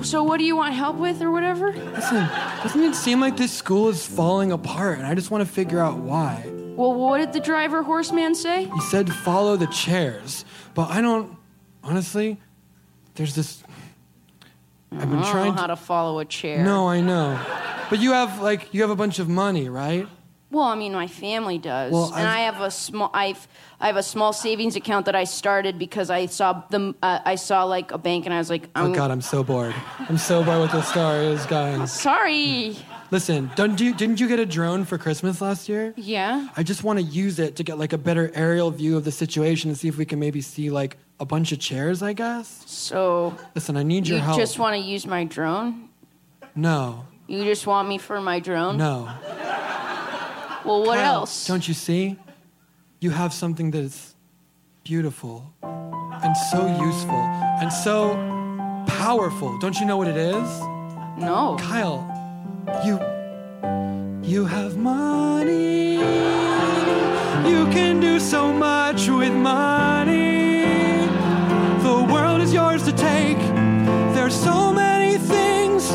So 0.01 0.23
what 0.23 0.37
do 0.37 0.45
you 0.45 0.55
want 0.55 0.73
help 0.73 0.97
with 0.97 1.21
or 1.21 1.31
whatever? 1.31 1.73
Listen, 1.73 2.27
doesn't 2.63 2.83
it 2.83 2.95
seem 2.95 3.19
like 3.19 3.37
this 3.37 3.51
school 3.51 3.89
is 3.89 4.05
falling 4.05 4.51
apart? 4.51 4.97
And 4.97 5.07
I 5.07 5.13
just 5.13 5.29
want 5.29 5.45
to 5.45 5.51
figure 5.51 5.79
out 5.79 5.97
why. 5.97 6.45
Well, 6.75 6.93
what 6.93 7.17
did 7.17 7.33
the 7.33 7.41
driver 7.41 7.83
horseman 7.83 8.35
say? 8.35 8.65
He 8.65 8.81
said 8.81 9.11
follow 9.11 9.57
the 9.57 9.67
chairs, 9.67 10.45
but 10.73 10.89
I 10.89 11.01
don't. 11.01 11.35
Honestly, 11.83 12.37
there's 13.15 13.35
this. 13.35 13.63
I've 14.91 15.01
been 15.01 15.19
I 15.19 15.21
don't 15.23 15.31
trying 15.31 15.55
know 15.55 15.61
how 15.61 15.67
to 15.67 15.75
follow 15.75 16.19
a 16.19 16.25
chair. 16.25 16.63
No, 16.63 16.87
I 16.87 17.01
know. 17.01 17.39
But 17.89 17.99
you 17.99 18.13
have 18.13 18.41
like 18.41 18.73
you 18.73 18.81
have 18.81 18.89
a 18.89 18.95
bunch 18.95 19.19
of 19.19 19.27
money, 19.27 19.67
right? 19.67 20.07
Well, 20.51 20.63
I 20.65 20.75
mean, 20.75 20.93
my 20.93 21.05
family 21.07 21.59
does, 21.59 21.91
Well, 21.93 22.11
and 22.15 22.27
I've- 22.27 22.39
I 22.41 22.45
have 22.45 22.61
a 22.61 22.71
small. 22.71 23.11
I've 23.13 23.47
I 23.79 23.87
have 23.87 23.97
a 23.97 24.03
small 24.03 24.33
savings 24.33 24.75
account 24.75 25.05
that 25.05 25.15
I 25.15 25.23
started 25.25 25.77
because 25.77 26.09
I 26.09 26.25
saw 26.25 26.63
them. 26.69 26.95
Uh, 27.03 27.19
I 27.23 27.35
saw 27.35 27.63
like 27.65 27.91
a 27.91 27.97
bank, 27.99 28.25
and 28.25 28.33
I 28.33 28.39
was 28.39 28.49
like, 28.49 28.67
I'm 28.75 28.91
Oh 28.91 28.95
God, 28.95 29.11
I'm 29.11 29.21
so 29.21 29.43
bored. 29.43 29.75
I'm 30.09 30.17
so 30.17 30.43
bored 30.43 30.61
with 30.61 30.71
this 30.71 30.87
story 30.89 31.27
is 31.27 31.45
going. 31.45 31.85
sorry. 31.87 32.75
Listen, 33.11 33.49
don't 33.55 33.79
you 33.79 33.93
didn't 33.93 34.19
you 34.19 34.27
get 34.27 34.39
a 34.39 34.45
drone 34.45 34.85
for 34.85 34.97
Christmas 34.97 35.39
last 35.41 35.69
year? 35.69 35.93
Yeah. 35.97 36.47
I 36.57 36.63
just 36.63 36.83
want 36.83 36.97
to 36.99 37.03
use 37.05 37.39
it 37.39 37.55
to 37.57 37.63
get 37.63 37.77
like 37.79 37.93
a 37.93 37.97
better 37.97 38.31
aerial 38.35 38.69
view 38.71 38.97
of 38.97 39.03
the 39.05 39.11
situation 39.11 39.69
and 39.69 39.77
see 39.77 39.87
if 39.87 39.97
we 39.97 40.05
can 40.05 40.19
maybe 40.19 40.41
see 40.41 40.69
like 40.69 40.97
a 41.19 41.25
bunch 41.25 41.51
of 41.51 41.59
chairs, 41.59 42.01
I 42.03 42.13
guess. 42.13 42.63
So 42.67 43.35
Listen, 43.55 43.77
I 43.77 43.83
need 43.83 44.07
your 44.07 44.19
help. 44.19 44.37
you 44.37 44.43
just 44.43 44.57
want 44.59 44.75
to 44.75 44.81
use 44.81 45.05
my 45.07 45.23
drone? 45.25 45.89
No, 46.55 47.05
You 47.27 47.43
just 47.45 47.65
want 47.67 47.87
me 47.89 47.97
for 47.97 48.19
my 48.21 48.39
drone? 48.39 48.77
no. 48.77 49.09
Well, 50.69 50.83
what 50.83 50.99
Kyle, 50.99 51.21
else? 51.21 51.47
Don't 51.47 51.67
you 51.67 51.73
see? 51.73 52.15
You 52.99 53.09
have 53.09 53.33
something 53.33 53.71
that 53.71 53.79
is 53.79 54.13
beautiful 54.83 55.51
and 55.63 56.37
so 56.51 56.67
useful 56.85 57.23
and 57.59 57.73
so 57.73 58.13
powerful. 58.85 59.57
Don't 59.57 59.79
you 59.79 59.87
know 59.87 59.97
what 59.97 60.07
it 60.07 60.15
is? 60.15 60.47
No. 61.17 61.57
Kyle, 61.59 62.05
you 62.85 62.99
you 64.21 64.45
have 64.45 64.77
money. 64.77 65.93
You 67.49 67.65
can 67.73 67.99
do 67.99 68.19
so 68.19 68.53
much 68.53 69.09
with 69.09 69.33
money. 69.33 71.07
The 71.81 72.07
world 72.13 72.41
is 72.41 72.53
yours 72.53 72.83
to 72.83 72.91
take. 72.91 73.39
There's 74.13 74.35
so 74.35 74.71
many 74.71 75.17
things 75.17 75.89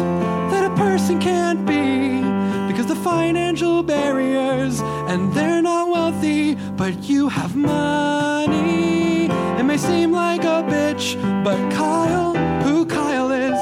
that 0.51 0.64
a 0.64 0.75
person 0.75 1.20
can't 1.20 1.64
be 1.64 1.84
financial 3.05 3.82
barriers 3.82 4.80
and 4.80 5.30
they're 5.34 5.61
not 5.61 5.90
wealthy, 5.90 6.55
but 6.55 6.94
you 7.02 7.28
have 7.28 7.55
money. 7.55 9.26
It 9.59 9.62
may 9.62 9.76
seem 9.76 10.11
like 10.11 10.42
a 10.44 10.62
bitch, 10.62 11.14
but 11.44 11.59
Kyle, 11.70 12.34
who 12.62 12.86
Kyle 12.86 13.30
is, 13.30 13.61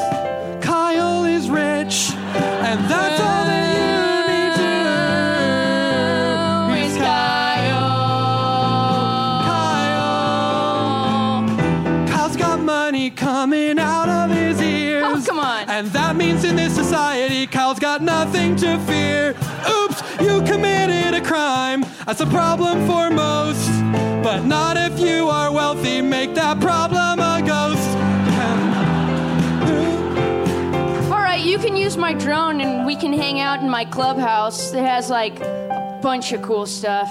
Kyle 0.64 1.24
is 1.24 1.51
rich, 1.51 2.12
and 2.68 2.78
that's 2.88 3.22
fear. 18.61 19.31
Oops, 19.69 20.03
you 20.21 20.43
committed 20.43 21.15
a 21.15 21.21
crime. 21.21 21.85
That's 22.07 22.21
a 22.21 22.27
problem 22.27 22.87
for 22.87 23.11
most. 23.11 23.69
But 24.23 24.45
not 24.45 24.77
if 24.77 24.99
you 25.01 25.29
are 25.29 25.53
wealthy. 25.53 26.01
Make 26.03 26.35
that 26.35 26.61
problem 26.61 27.21
a 27.21 27.43
ghost. 27.45 27.89
All 31.11 31.19
right, 31.19 31.43
you 31.45 31.59
can 31.59 31.77
use 31.77 31.97
my 31.97 32.13
drone 32.13 32.61
and 32.61 32.87
we 32.87 32.95
can 32.97 33.13
hang 33.13 33.41
out 33.41 33.61
in 33.61 33.71
my 33.71 33.85
clubhouse 33.85 34.71
that 34.71 34.83
has 34.83 35.11
like 35.11 35.41
a 35.41 35.99
bunch 36.03 36.33
of 36.33 36.43
cool 36.43 36.67
stuff. 36.67 37.11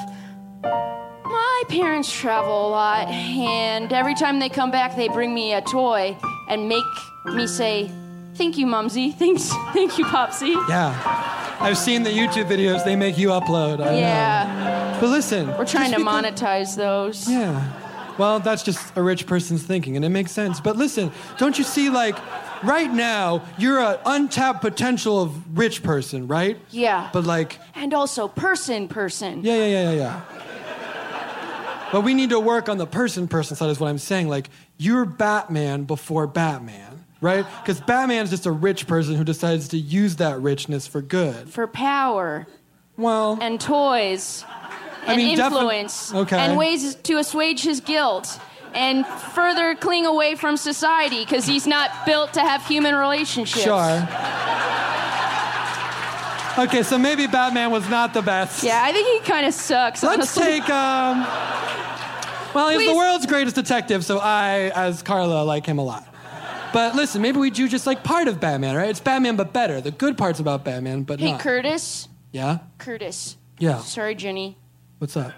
My 0.63 1.63
parents 1.69 2.11
travel 2.11 2.67
a 2.67 2.69
lot, 2.69 3.07
and 3.07 3.91
every 3.93 4.15
time 4.15 4.39
they 4.39 4.49
come 4.49 4.69
back, 4.69 4.95
they 4.95 5.07
bring 5.07 5.33
me 5.33 5.53
a 5.53 5.61
toy 5.61 6.17
and 6.49 6.67
make 6.67 6.83
me 7.25 7.47
say, 7.47 7.89
Thank 8.35 8.57
you, 8.57 8.65
Mumsy. 8.65 9.11
Thanks, 9.11 9.49
thank 9.73 9.97
you, 9.97 10.05
Popsy. 10.05 10.49
Yeah. 10.69 11.57
I've 11.59 11.77
seen 11.77 12.03
the 12.03 12.09
YouTube 12.09 12.47
videos 12.49 12.83
they 12.83 12.95
make 12.95 13.17
you 13.17 13.29
upload. 13.29 13.81
I 13.85 13.97
Yeah. 13.97 14.93
Know. 14.93 15.01
But 15.01 15.09
listen. 15.09 15.47
We're 15.57 15.65
trying 15.65 15.91
to 15.91 15.99
monetize 15.99 16.75
those. 16.75 17.29
Yeah. 17.29 17.71
Well, 18.17 18.39
that's 18.39 18.63
just 18.63 18.95
a 18.97 19.01
rich 19.01 19.25
person's 19.25 19.63
thinking, 19.63 19.95
and 19.95 20.03
it 20.03 20.09
makes 20.09 20.31
sense. 20.31 20.59
But 20.59 20.75
listen, 20.75 21.11
don't 21.37 21.57
you 21.57 21.63
see, 21.63 21.89
like, 21.89 22.15
right 22.63 22.91
now, 22.91 23.43
you're 23.57 23.79
an 23.79 23.97
untapped 24.05 24.61
potential 24.61 25.21
of 25.21 25.57
rich 25.57 25.81
person, 25.81 26.27
right? 26.27 26.57
Yeah. 26.71 27.09
But, 27.13 27.25
like, 27.25 27.57
And 27.75 27.93
also, 27.93 28.27
person, 28.27 28.87
person. 28.87 29.43
yeah, 29.43 29.55
yeah, 29.55 29.65
yeah, 29.65 29.91
yeah, 29.91 29.93
yeah. 29.93 30.21
But 31.91 32.01
we 32.01 32.13
need 32.13 32.29
to 32.29 32.39
work 32.39 32.69
on 32.69 32.77
the 32.77 32.87
person 32.87 33.27
person 33.27 33.55
side, 33.55 33.69
is 33.69 33.79
what 33.79 33.87
I'm 33.89 33.97
saying. 33.97 34.27
Like, 34.29 34.49
you're 34.77 35.05
Batman 35.05 35.83
before 35.83 36.25
Batman, 36.27 36.90
right? 37.21 37.45
Because 37.61 37.79
Batman's 37.79 38.29
just 38.29 38.45
a 38.45 38.51
rich 38.51 38.87
person 38.87 39.15
who 39.15 39.23
decides 39.23 39.69
to 39.69 39.77
use 39.77 40.17
that 40.17 40.39
richness 40.41 40.87
for 40.87 41.01
good. 41.01 41.49
For 41.49 41.67
power. 41.67 42.47
Well. 42.97 43.37
And 43.41 43.59
toys. 43.61 44.43
I 44.47 45.13
And 45.13 45.17
mean, 45.17 45.37
defi- 45.37 45.55
influence. 45.55 46.13
okay. 46.13 46.37
And 46.37 46.57
ways 46.57 46.95
to 46.95 47.17
assuage 47.17 47.61
his 47.63 47.79
guilt. 47.79 48.39
And 48.73 49.05
further 49.05 49.75
cling 49.75 50.05
away 50.05 50.35
from 50.35 50.55
society 50.57 51.23
because 51.25 51.45
he's 51.45 51.67
not 51.67 52.05
built 52.05 52.33
to 52.33 52.41
have 52.41 52.65
human 52.65 52.95
relationships. 52.95 53.63
Sure. 53.63 54.07
Okay, 56.57 56.83
so 56.83 56.97
maybe 56.97 57.27
Batman 57.27 57.71
was 57.71 57.87
not 57.89 58.13
the 58.13 58.21
best. 58.21 58.61
Yeah, 58.63 58.81
I 58.83 58.91
think 58.91 59.07
he 59.07 59.29
kind 59.31 59.45
of 59.45 59.53
sucks. 59.53 60.03
Let's 60.03 60.15
honestly. 60.37 60.43
take 60.61 60.69
um. 60.69 61.25
Well, 62.53 62.67
he's 62.69 62.89
the 62.89 62.95
world's 62.95 63.25
greatest 63.25 63.55
detective, 63.55 64.03
so 64.03 64.19
I, 64.19 64.71
as 64.75 65.01
Carla, 65.01 65.43
like 65.43 65.65
him 65.65 65.77
a 65.77 65.83
lot. 65.85 66.05
But 66.73 66.95
listen, 66.95 67.21
maybe 67.21 67.37
we 67.39 67.49
do 67.49 67.67
just 67.67 67.85
like 67.85 68.03
part 68.03 68.27
of 68.27 68.39
Batman, 68.39 68.75
right? 68.75 68.89
It's 68.89 68.99
Batman, 68.99 69.35
but 69.35 69.51
better. 69.53 69.81
The 69.81 69.91
good 69.91 70.17
parts 70.17 70.39
about 70.39 70.63
Batman, 70.63 71.03
but 71.03 71.19
Hey, 71.19 71.31
not. 71.31 71.41
Curtis. 71.41 72.07
Yeah. 72.31 72.59
Curtis. 72.77 73.35
Yeah. 73.59 73.79
Sorry, 73.79 74.15
Jenny. 74.15 74.57
What's 74.99 75.17
up? 75.17 75.33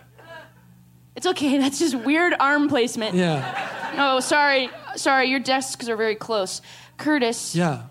It's 1.16 1.26
okay. 1.28 1.58
That's 1.60 1.80
just 1.80 1.96
weird 1.96 2.34
arm 2.40 2.68
placement. 2.70 3.16
Yeah. 3.16 3.96
Oh, 3.98 4.20
sorry. 4.20 4.70
Sorry, 4.96 5.28
your 5.30 5.40
desks 5.40 5.88
are 5.90 5.96
very 5.96 6.16
close. 6.16 6.62
Curtis, 6.98 7.56
Yeah. 7.56 7.84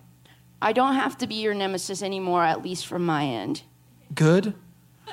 I 0.64 0.72
don't 0.72 0.94
have 0.94 1.18
to 1.18 1.26
be 1.26 1.34
your 1.36 1.54
nemesis 1.54 2.04
anymore, 2.04 2.44
at 2.44 2.62
least 2.62 2.86
from 2.86 3.04
my 3.04 3.24
end. 3.24 3.62
Good. 4.14 4.54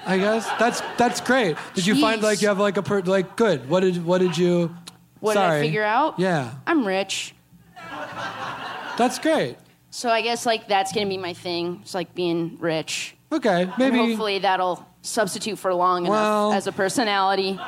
I 0.05 0.19
guess 0.19 0.47
that's 0.59 0.82
that's 0.97 1.19
great. 1.21 1.57
Did 1.73 1.88
you 1.88 1.99
find 1.99 2.21
like 2.21 2.43
you 2.43 2.47
have 2.49 2.59
like 2.59 2.77
a 2.77 2.84
per 2.84 3.01
like 3.01 3.36
good? 3.36 3.67
What 3.67 3.80
did 3.80 4.05
what 4.05 4.19
did 4.19 4.38
you? 4.38 4.73
What 5.19 5.34
did 5.34 5.39
Sorry. 5.39 5.59
I 5.59 5.61
figure 5.63 5.84
out? 5.84 6.19
Yeah. 6.19 6.51
I'm 6.67 6.86
rich. 6.86 7.34
That's 8.97 9.20
great. 9.20 9.58
So 9.91 10.10
I 10.10 10.22
guess 10.22 10.45
like 10.45 10.68
that's 10.68 10.91
gonna 10.91 11.08
be 11.08 11.18
my 11.18 11.34
thing. 11.34 11.80
It's 11.82 11.93
like 11.93 12.14
being 12.14 12.58
rich. 12.60 13.16
Okay, 13.32 13.64
And 13.64 13.74
maybe. 13.78 13.97
hopefully 13.97 14.39
that'll 14.39 14.86
substitute 15.02 15.58
for 15.58 15.74
long 15.74 16.06
Well- 16.06 16.47
enough 16.50 16.58
as 16.58 16.68
a 16.68 16.72
personality. 16.72 17.60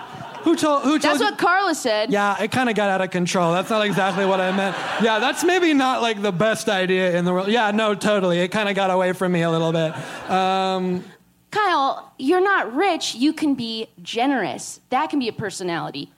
Who 0.44 0.56
told 0.56 0.82
who 0.84 0.98
told 0.98 1.02
That's 1.02 1.20
you- 1.20 1.26
what 1.26 1.38
Carla 1.38 1.76
said. 1.76 2.12
Yeah, 2.12 2.42
it 2.42 2.52
kind 2.52 2.68
of 2.70 2.76
got 2.76 2.90
out 2.90 3.00
of 3.02 3.12
control. 3.12 3.54
That's 3.54 3.70
not 3.70 3.86
exactly 3.86 4.26
what 4.26 4.42
I 4.42 4.52
meant. 4.52 4.76
Yeah, 5.02 5.20
that's 5.20 5.44
maybe 5.44 5.74
not 5.74 6.02
like 6.02 6.22
the 6.22 6.32
best 6.32 6.68
idea 6.68 7.16
in 7.16 7.26
the 7.26 7.32
world. 7.34 7.48
Yeah, 7.48 7.70
no, 7.72 7.94
totally. 7.96 8.40
It 8.40 8.48
kind 8.50 8.68
of 8.68 8.76
got 8.76 8.90
away 8.90 9.14
from 9.14 9.32
me 9.32 9.44
a 9.44 9.52
little 9.52 9.72
bit. 9.72 9.94
Um, 10.30 11.04
Kyle, 11.52 12.12
you're 12.18 12.42
not 12.42 12.74
rich. 12.76 13.14
You 13.14 13.34
can 13.34 13.54
be 13.54 13.88
generous. 14.02 14.80
That 14.90 15.10
can 15.12 15.20
be 15.20 15.28
a 15.28 15.34
personality. 15.34 16.12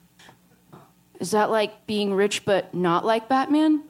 Is 1.20 1.30
that 1.32 1.50
like 1.50 1.86
being 1.86 2.14
rich 2.14 2.44
but 2.46 2.72
not 2.74 3.04
like 3.04 3.28
Batman? 3.28 3.82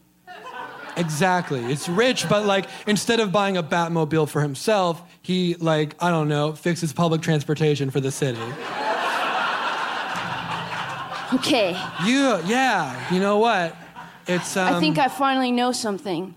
Exactly. 0.96 1.64
It's 1.72 1.88
rich, 1.88 2.28
but 2.28 2.44
like 2.44 2.66
instead 2.86 3.20
of 3.20 3.32
buying 3.32 3.56
a 3.56 3.62
Batmobile 3.62 4.28
for 4.28 4.42
himself, 4.42 5.02
he 5.22 5.54
like 5.56 5.94
I 6.00 6.10
don't 6.10 6.28
know 6.28 6.52
fixes 6.52 6.92
public 6.92 7.22
transportation 7.22 7.90
for 7.90 8.00
the 8.00 8.10
city. 8.10 8.40
Okay. 11.34 11.70
You, 12.06 12.38
yeah. 12.46 13.12
You 13.12 13.18
know 13.18 13.38
what? 13.38 13.76
It's. 14.26 14.56
Um, 14.56 14.74
I 14.74 14.80
think 14.80 14.98
I 14.98 15.08
finally 15.08 15.50
know 15.50 15.72
something. 15.72 16.34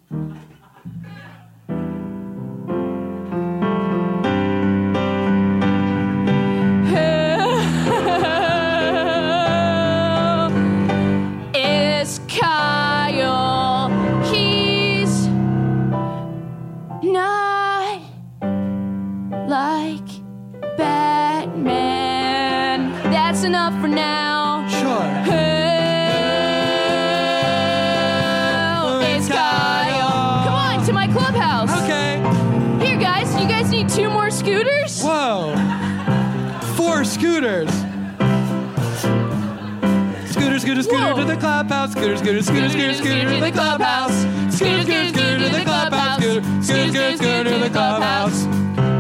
Clubhouse. 41.48 41.92
Scooter, 41.94 42.18
scooter, 42.18 42.44
scooter, 42.44 42.70
scooter, 42.70 42.94
scooter 42.94 43.30
to 43.30 43.40
the 43.40 43.52
clubhouse. 43.52 44.12
Scooter, 44.54 44.82
scooter, 44.84 45.08
scooter 45.08 45.38
to 45.38 45.50
the 45.50 45.64
clubhouse. 45.64 46.22
Scooter, 46.22 46.42
scooter, 46.62 47.18
scooter, 47.18 47.44
to 47.46 47.60
the 47.60 47.70
clubhouse. 47.70 48.44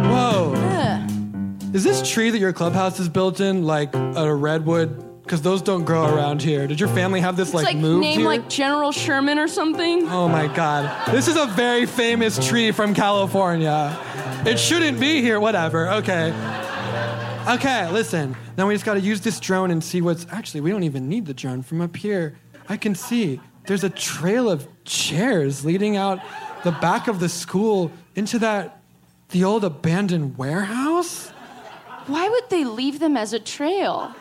Whoa. 0.08 0.54
Is 1.74 1.84
this 1.84 2.10
tree 2.10 2.30
that 2.30 2.40
your 2.40 2.54
clubhouse 2.54 3.00
is 3.00 3.10
built 3.10 3.42
in 3.42 3.64
like 3.64 3.94
a 3.96 4.34
redwood? 4.34 5.04
Because 5.24 5.42
those 5.42 5.62
don't 5.62 5.84
grow 5.84 6.06
around 6.06 6.42
here. 6.42 6.68
Did 6.68 6.80
your 6.80 6.88
family 6.88 7.20
have 7.20 7.36
this 7.36 7.50
It's 7.50 7.56
like, 7.56 7.66
like 7.66 7.76
moved 7.76 8.02
name 8.02 8.20
here? 8.20 8.28
like 8.30 8.48
General 8.48 8.94
Sherman 8.94 9.38
or 9.40 9.50
something. 9.50 10.08
Oh 10.08 10.30
my 10.30 10.48
god. 10.48 11.12
This 11.14 11.28
is 11.28 11.36
a 11.36 11.48
very 11.48 11.86
famous 11.86 12.40
tree 12.48 12.72
from 12.72 12.94
California. 12.94 14.00
It 14.46 14.58
shouldn't 14.58 15.02
be 15.02 15.22
here, 15.22 15.42
whatever. 15.42 15.92
Okay. 15.96 16.32
Okay, 17.52 17.90
listen. 17.92 18.36
Now 18.58 18.68
we 18.68 18.74
just 18.74 18.84
gotta 18.84 19.00
use 19.00 19.22
this 19.22 19.40
drone 19.40 19.72
and 19.72 19.82
see 19.82 20.02
what's. 20.02 20.28
Actually, 20.30 20.62
we 20.62 20.70
don't 20.70 20.84
even 20.84 21.08
need 21.08 21.26
the 21.26 21.34
drone. 21.34 21.62
From 21.62 21.80
up 21.80 21.96
here, 21.96 22.38
I 22.68 22.76
can 22.76 22.94
see 22.94 23.40
there's 23.68 23.86
a 23.86 23.90
trail 23.90 24.50
of 24.50 24.68
chairs 24.84 25.64
leading 25.64 25.96
out 25.96 26.20
the 26.66 26.72
back 26.72 27.08
of 27.08 27.22
the 27.22 27.30
school 27.30 27.90
into 28.16 28.38
that. 28.40 28.82
the 29.30 29.46
old 29.46 29.64
abandoned 29.64 30.38
warehouse? 30.38 31.30
Why 32.08 32.28
would 32.28 32.50
they 32.50 32.66
leave 32.66 33.00
them 33.00 33.16
as 33.16 33.32
a 33.32 33.40
trail? 33.40 34.14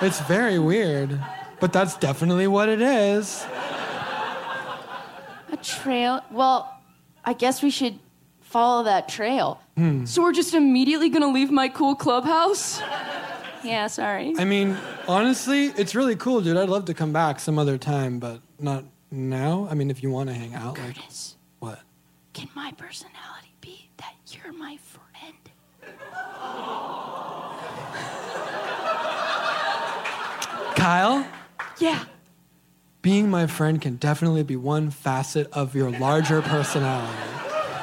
It's 0.00 0.20
very 0.20 0.58
weird. 0.58 1.20
But 1.60 1.72
that's 1.72 1.96
definitely 1.98 2.46
what 2.46 2.68
it 2.68 2.80
is. 2.80 3.44
A 5.52 5.56
trail? 5.62 6.22
Well, 6.30 6.80
I 7.24 7.34
guess 7.34 7.62
we 7.62 7.70
should 7.70 7.98
follow 8.48 8.84
that 8.84 9.08
trail. 9.08 9.60
Hmm. 9.76 10.04
So 10.06 10.22
we're 10.22 10.32
just 10.32 10.54
immediately 10.54 11.08
gonna 11.10 11.28
leave 11.30 11.50
my 11.50 11.68
cool 11.68 11.94
clubhouse? 11.94 12.80
yeah, 13.62 13.86
sorry. 13.88 14.34
I 14.38 14.44
mean, 14.44 14.76
honestly, 15.06 15.66
it's 15.66 15.94
really 15.94 16.16
cool, 16.16 16.40
dude. 16.40 16.56
I'd 16.56 16.68
love 16.68 16.86
to 16.86 16.94
come 16.94 17.12
back 17.12 17.40
some 17.40 17.58
other 17.58 17.76
time, 17.78 18.18
but 18.18 18.40
not 18.58 18.84
now. 19.10 19.68
I 19.70 19.74
mean, 19.74 19.90
if 19.90 20.02
you 20.02 20.10
want 20.10 20.28
to 20.30 20.34
hang 20.34 20.54
out, 20.54 20.78
like 20.78 20.96
Curtis, 20.96 21.36
what? 21.58 21.80
can 22.32 22.48
my 22.54 22.72
personality 22.72 23.52
be 23.60 23.90
that 23.98 24.14
you're 24.32 24.52
my 24.54 24.78
friend? 24.78 24.98
Kyle, 30.76 31.26
Yeah. 31.78 32.04
being 33.02 33.30
my 33.30 33.46
friend 33.46 33.80
can 33.80 33.96
definitely 33.96 34.42
be 34.42 34.56
one 34.56 34.90
facet 34.90 35.48
of 35.52 35.74
your 35.74 35.90
larger 35.90 36.40
personality. 36.42 37.18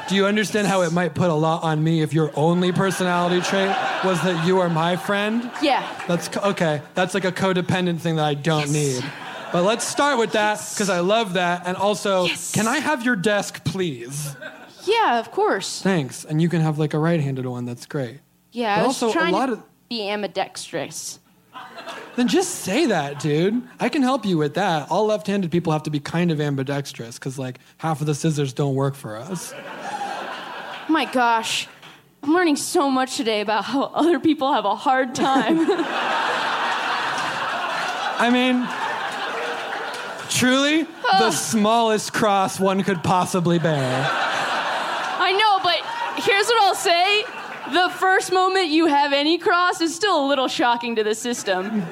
Do 0.08 0.16
you 0.16 0.28
understand 0.28 0.68
how 0.68 0.82
it 0.84 0.91
might 0.93 1.16
put 1.16 1.30
a 1.32 1.34
lot 1.34 1.64
on 1.64 1.84
me 1.84 2.01
if 2.01 2.14
your 2.14 2.32
only 2.36 2.72
personality 2.72 3.41
trait 3.41 3.76
was 4.03 4.22
that 4.22 4.45
you 4.45 4.60
are 4.60 4.70
my 4.70 4.95
friend? 4.95 5.49
Yeah. 5.64 5.84
That's 6.08 6.36
okay. 6.38 6.82
That's 6.93 7.16
like 7.16 7.26
a 7.26 7.32
codependent 7.32 7.99
thing 8.01 8.18
that 8.18 8.26
I 8.26 8.36
don't 8.36 8.72
need. 8.72 9.03
But 9.51 9.64
let's 9.64 9.84
start 9.86 10.20
with 10.20 10.34
that 10.34 10.60
because 10.74 10.89
I 10.91 10.99
love 10.99 11.34
that. 11.34 11.66
And 11.66 11.76
also, 11.76 12.28
can 12.53 12.68
I 12.68 12.78
have 12.80 13.03
your 13.03 13.16
desk, 13.16 13.64
please? 13.66 14.36
Yeah, 14.84 15.18
of 15.20 15.32
course. 15.32 15.82
Thanks. 15.82 16.24
And 16.24 16.39
you 16.39 16.49
can 16.49 16.62
have 16.62 16.78
like 16.78 16.93
a 16.93 16.99
right-handed 16.99 17.45
one. 17.47 17.66
That's 17.66 17.88
great. 17.88 18.20
Yeah, 18.51 18.76
But 18.78 18.84
I 18.84 18.88
was 18.88 19.01
also, 19.01 19.10
a 19.10 19.14
trying 19.14 19.34
lot 19.34 19.47
to 19.47 19.53
of- 19.53 19.64
be 19.89 20.08
ambidextrous. 20.08 21.20
Then 22.16 22.28
just 22.28 22.51
say 22.56 22.86
that, 22.88 23.20
dude. 23.20 23.62
I 23.80 23.89
can 23.89 24.01
help 24.01 24.26
you 24.26 24.38
with 24.38 24.53
that. 24.53 24.89
All 24.91 25.06
left 25.08 25.28
handed 25.28 25.51
people 25.51 25.74
have 25.74 25.84
to 25.84 25.89
be 25.89 25.99
kind 25.99 26.32
of 26.32 26.39
ambidextrous 26.39 27.18
because, 27.18 27.38
like, 27.39 27.60
half 27.78 27.99
of 28.01 28.08
the 28.08 28.16
scissors 28.16 28.53
don't 28.53 28.76
work 28.76 28.93
for 28.95 29.18
us. 29.18 29.53
My 30.88 31.06
gosh. 31.06 31.68
I'm 32.24 32.34
learning 32.34 32.56
so 32.56 32.90
much 32.90 33.18
today 33.18 33.42
about 33.42 33.66
how 33.66 33.84
other 33.84 34.20
people 34.20 34.52
have 34.54 34.66
a 34.66 34.76
hard 34.76 35.14
time. 35.14 35.58
I 38.18 38.30
mean, 38.32 38.68
truly, 40.30 40.88
the 41.20 41.32
smallest 41.32 42.14
cross 42.14 42.60
one 42.60 42.82
could 42.84 43.04
possibly 43.04 43.60
bear. 43.60 44.08
I 44.10 45.32
know, 45.34 45.60
but 45.64 46.24
here's 46.24 46.48
what 46.48 46.64
I'll 46.64 46.76
say. 46.76 47.24
The 47.74 47.90
first 47.98 48.32
moment 48.32 48.68
you 48.68 48.86
have 48.88 49.12
any 49.14 49.38
cross 49.38 49.82
is 49.82 49.96
still 49.96 50.26
a 50.26 50.28
little 50.28 50.48
shocking 50.48 50.96
to 50.96 51.04
the 51.04 51.14
system. 51.16 51.84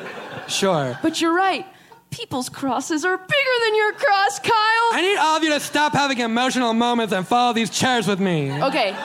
Sure. 0.47 0.97
But 1.01 1.19
you're 1.21 1.33
right. 1.33 1.65
People's 2.13 2.47
crosses 2.47 3.03
are 3.03 3.17
bigger 3.17 3.55
than 3.65 3.75
your 3.75 3.91
cross, 3.93 4.39
Kyle. 4.39 4.53
I 4.91 5.01
need 5.01 5.17
all 5.17 5.37
of 5.37 5.43
you 5.43 5.49
to 5.49 5.59
stop 5.59 5.93
having 5.93 6.19
emotional 6.19 6.73
moments 6.73 7.11
and 7.11 7.27
follow 7.27 7.53
these 7.53 7.71
chairs 7.71 8.07
with 8.07 8.19
me. 8.19 8.51
Okay. 8.63 8.95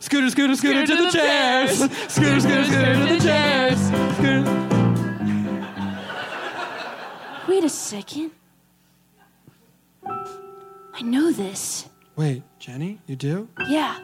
Scooter, 0.00 0.28
scooter, 0.30 0.54
scooter, 0.54 0.86
to, 0.86 0.96
the, 0.96 1.10
chairs. 1.10 1.78
Scooter, 2.12 2.40
scooter, 2.40 2.64
scooter, 2.64 2.94
to 2.94 3.14
the 3.14 3.20
chairs. 3.20 3.90
Wait 7.48 7.64
a 7.64 7.68
second. 7.68 8.30
I 10.06 11.02
know 11.02 11.32
this. 11.32 11.88
Wait, 12.14 12.42
Jenny, 12.58 13.00
you 13.06 13.16
do? 13.16 13.48
Yeah. 13.68 13.98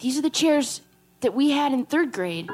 These 0.00 0.18
are 0.18 0.22
the 0.22 0.30
chairs 0.30 0.80
that 1.20 1.34
we 1.34 1.50
had 1.50 1.72
in 1.72 1.84
third 1.84 2.12
grade. 2.12 2.48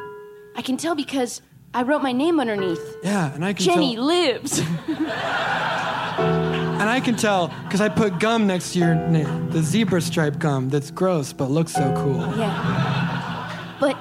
I 0.56 0.62
can 0.62 0.76
tell 0.76 0.94
because 0.94 1.40
I 1.74 1.82
wrote 1.82 2.02
my 2.02 2.12
name 2.12 2.40
underneath. 2.40 2.96
Yeah, 3.02 3.32
and 3.34 3.44
I 3.44 3.52
can 3.52 3.64
tell. 3.66 3.74
Jenny 3.74 3.94
tell. 3.96 4.04
lives. 4.04 4.62
And 6.18 6.88
I 6.88 7.00
can 7.00 7.16
tell 7.16 7.48
because 7.64 7.80
I 7.80 7.88
put 7.88 8.18
gum 8.20 8.46
next 8.46 8.72
to 8.72 8.78
your 8.78 8.94
name, 8.94 9.50
the 9.50 9.62
zebra 9.62 10.00
stripe 10.00 10.38
gum 10.38 10.68
that's 10.68 10.90
gross 10.92 11.32
but 11.32 11.50
looks 11.50 11.72
so 11.72 11.92
cool. 11.96 12.20
Oh, 12.22 12.34
yeah. 12.38 13.76
But 13.80 13.94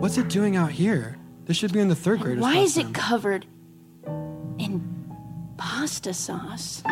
What's 0.00 0.18
it 0.18 0.28
doing 0.28 0.56
out 0.56 0.70
here? 0.70 1.16
This 1.46 1.56
should 1.56 1.72
be 1.72 1.80
in 1.80 1.88
the 1.88 1.94
third 1.96 2.20
grade. 2.20 2.38
why 2.40 2.58
is 2.58 2.76
it 2.78 2.94
covered 2.94 3.46
in 4.58 4.82
pasta 5.56 6.14
sauce? 6.14 6.82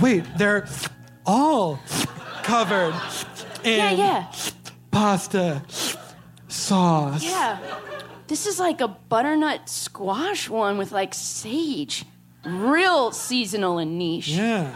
Wait, 0.00 0.24
they're 0.38 0.66
all 1.26 1.80
covered 2.44 2.94
in 3.64 3.76
Yeah, 3.78 3.90
yeah. 3.90 4.32
pasta 4.92 5.62
sauce. 6.48 7.24
Yeah. 7.24 7.58
This 8.30 8.46
is 8.46 8.60
like 8.60 8.80
a 8.80 8.86
butternut 8.86 9.68
squash 9.68 10.48
one 10.48 10.78
with 10.78 10.92
like 10.92 11.14
sage. 11.14 12.04
Real 12.44 13.10
seasonal 13.10 13.78
and 13.78 13.98
niche. 13.98 14.28
Yeah. 14.28 14.72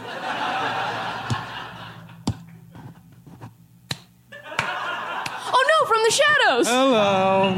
Oh 5.47 5.63
no, 5.69 5.85
from 5.87 6.03
the 6.03 6.11
shadows! 6.11 6.67
Hello. 6.67 7.55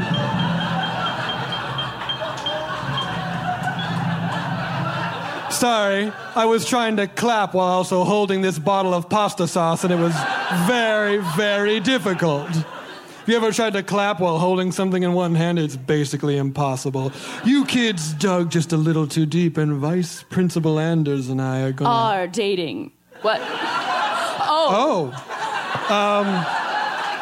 Sorry, 5.50 6.12
I 6.36 6.44
was 6.44 6.64
trying 6.64 6.98
to 6.98 7.08
clap 7.08 7.54
while 7.54 7.66
also 7.66 8.04
holding 8.04 8.40
this 8.40 8.60
bottle 8.60 8.94
of 8.94 9.08
pasta 9.08 9.48
sauce, 9.48 9.82
and 9.82 9.92
it 9.92 9.98
was 9.98 10.14
very, 10.68 11.16
very 11.36 11.80
difficult. 11.80 12.48
If 13.28 13.32
you 13.32 13.36
ever 13.36 13.52
tried 13.52 13.74
to 13.74 13.82
clap 13.82 14.20
while 14.20 14.38
holding 14.38 14.72
something 14.72 15.02
in 15.02 15.12
one 15.12 15.34
hand, 15.34 15.58
it's 15.58 15.76
basically 15.76 16.38
impossible. 16.38 17.12
You 17.44 17.66
kids 17.66 18.14
dug 18.14 18.50
just 18.50 18.72
a 18.72 18.78
little 18.78 19.06
too 19.06 19.26
deep, 19.26 19.58
and 19.58 19.74
Vice 19.74 20.22
Principal 20.22 20.78
Anders 20.78 21.28
and 21.28 21.38
I 21.42 21.60
are 21.60 21.72
gonna. 21.72 21.90
Are 21.90 22.26
dating. 22.26 22.90
What? 23.20 23.38
Oh. 23.42 25.12
Oh. 25.12 25.94
Um, 25.94 26.26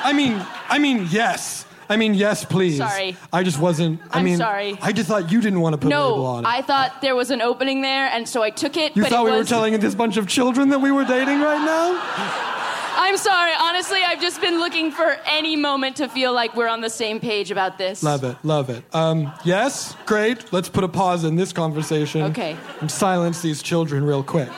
I 0.05 0.13
mean, 0.15 0.41
I 0.69 0.79
mean, 0.79 1.09
yes. 1.11 1.67
I 1.91 1.97
mean, 1.97 2.15
yes, 2.15 2.45
please. 2.45 2.77
Sorry. 2.77 3.17
I 3.33 3.43
just 3.43 3.59
wasn't. 3.59 4.01
I 4.13 4.21
I'm 4.21 4.25
mean, 4.25 4.37
sorry. 4.37 4.79
I 4.81 4.93
just 4.93 5.09
thought 5.09 5.33
you 5.33 5.41
didn't 5.41 5.61
want 5.61 5.73
to 5.73 5.79
put 5.79 5.93
a 5.93 5.99
label 5.99 6.19
No, 6.19 6.25
on 6.25 6.45
it. 6.45 6.49
I 6.49 6.63
thought 6.63 7.03
there 7.03 7.17
was 7.17 7.33
an 7.33 7.43
opening 7.43 7.83
there, 7.83 8.07
and 8.07 8.29
so 8.29 8.45
I 8.45 8.51
took 8.51 8.77
it. 8.77 8.95
you 8.95 9.03
but 9.03 9.11
thought 9.11 9.27
it 9.27 9.33
we 9.33 9.37
were 9.39 9.43
telling 9.43 9.77
this 9.81 9.97
bunch 9.97 10.19
of 10.19 10.29
children 10.29 10.69
that 10.69 10.79
we 10.81 10.93
were 10.93 11.05
dating 11.05 11.41
right 11.41 11.65
now? 11.65 12.53
I'm 12.99 13.17
sorry. 13.19 13.53
Honestly, 13.59 14.01
I've 14.03 14.21
just 14.21 14.41
been 14.41 14.59
looking 14.59 14.91
for 14.91 15.19
any 15.27 15.55
moment 15.55 15.97
to 15.97 16.09
feel 16.09 16.33
like 16.33 16.57
we're 16.57 16.69
on 16.69 16.81
the 16.81 16.91
same 16.91 17.21
page 17.21 17.51
about 17.51 17.77
this. 17.79 18.03
Love 18.03 18.25
it, 18.25 18.37
love 18.43 18.71
it. 18.71 18.83
Um, 18.95 19.33
yes, 19.45 19.95
great. 20.07 20.53
Let's 20.53 20.69
put 20.69 20.83
a 20.83 20.89
pause 20.89 21.25
in 21.25 21.37
this 21.37 21.53
conversation. 21.53 22.23
Okay. 22.23 22.57
And 22.81 22.91
silence 22.91 23.43
these 23.43 23.63
children 23.63 24.05
real 24.05 24.23
quick. 24.23 24.49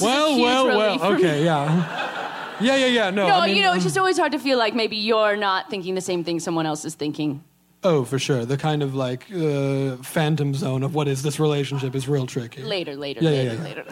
Well, 0.00 0.40
well, 0.40 0.66
well. 0.66 0.96
me. 0.96 1.16
Okay, 1.16 1.44
yeah. 1.44 2.56
Yeah, 2.60 2.76
yeah, 2.76 2.86
yeah. 2.86 3.10
No, 3.10 3.28
No, 3.28 3.34
I 3.38 3.46
mean, 3.46 3.56
you 3.56 3.62
know, 3.62 3.70
it's 3.72 3.78
um, 3.78 3.82
just 3.84 3.98
always 3.98 4.18
hard 4.18 4.32
to 4.32 4.38
feel 4.38 4.58
like 4.58 4.74
maybe 4.74 4.96
you're 4.96 5.36
not 5.36 5.68
thinking 5.70 5.94
the 5.94 6.00
same 6.00 6.24
thing 6.24 6.40
someone 6.40 6.66
else 6.66 6.84
is 6.84 6.94
thinking. 6.94 7.42
Oh, 7.82 8.04
for 8.04 8.18
sure. 8.18 8.44
The 8.44 8.56
kind 8.56 8.82
of 8.82 8.94
like 8.94 9.30
uh, 9.32 9.96
phantom 9.98 10.54
zone 10.54 10.82
of 10.82 10.94
what 10.94 11.06
is 11.08 11.22
this 11.22 11.38
relationship 11.38 11.94
is 11.94 12.08
real 12.08 12.26
tricky. 12.26 12.62
Later, 12.62 12.96
later, 12.96 13.20
Yeah, 13.22 13.30
yeah, 13.30 13.36
later, 13.36 13.54
yeah. 13.54 13.62
later. 13.62 13.84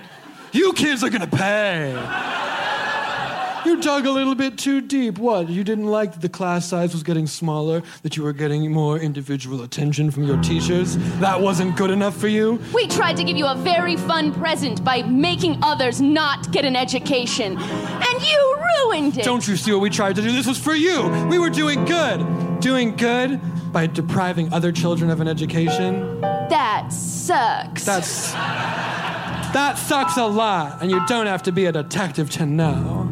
You 0.55 0.72
kids 0.72 1.02
are 1.02 1.11
gonna 1.11 1.26
pay. 1.26 1.90
You 3.68 3.80
dug 3.80 4.07
a 4.07 4.11
little 4.12 4.36
bit 4.36 4.57
too 4.57 4.80
deep. 4.80 5.18
What? 5.18 5.48
You 5.48 5.64
didn't 5.64 5.88
like 5.88 6.12
that 6.12 6.20
the 6.20 6.28
class 6.28 6.68
size 6.68 6.92
was 6.92 7.02
getting 7.02 7.26
smaller, 7.26 7.82
that 8.02 8.16
you 8.16 8.22
were 8.22 8.32
getting 8.32 8.70
more 8.70 8.96
individual 8.96 9.62
attention 9.64 10.12
from 10.12 10.22
your 10.22 10.40
teachers? 10.42 10.96
That 11.18 11.40
wasn't 11.40 11.74
good 11.76 11.90
enough 11.90 12.16
for 12.16 12.28
you? 12.28 12.61
We 12.72 12.86
tried 12.86 13.16
to 13.16 13.24
give 13.24 13.36
you 13.36 13.46
a 13.46 13.57
very 13.57 13.96
fun 13.96 14.32
present 14.32 14.84
by 14.84 15.02
making 15.02 15.59
others 15.61 16.00
not 16.00 16.52
get 16.52 16.64
an 16.64 16.76
education, 16.76 17.59
and 17.59 18.22
you 18.22 18.57
ruined 18.78 19.18
it. 19.18 19.24
Don't 19.24 19.48
you 19.48 19.57
see 19.57 19.72
what 19.72 19.80
we 19.80 19.90
tried 19.90 20.14
to 20.14 20.22
do? 20.22 20.30
This 20.30 20.46
was 20.46 20.59
for 20.59 20.74
you. 20.74 21.09
We 21.28 21.40
were 21.40 21.50
doing 21.50 21.84
good. 21.84 22.61
Doing 22.61 22.94
good 22.94 23.40
by 23.72 23.88
depriving 23.88 24.52
other 24.52 24.70
children 24.70 25.11
of 25.11 25.20
an 25.20 25.26
education? 25.26 26.20
That 26.20 26.92
sucks. 26.92 27.84
That's. 27.84 28.34
That 29.55 29.78
sucks 29.78 30.16
a 30.16 30.24
lot, 30.26 30.82
and 30.82 30.90
you 30.90 31.00
don't 31.07 31.26
have 31.26 31.44
to 31.44 31.52
be 31.52 31.66
a 31.66 31.72
detective 31.72 32.28
to 32.30 32.44
know. 32.46 33.05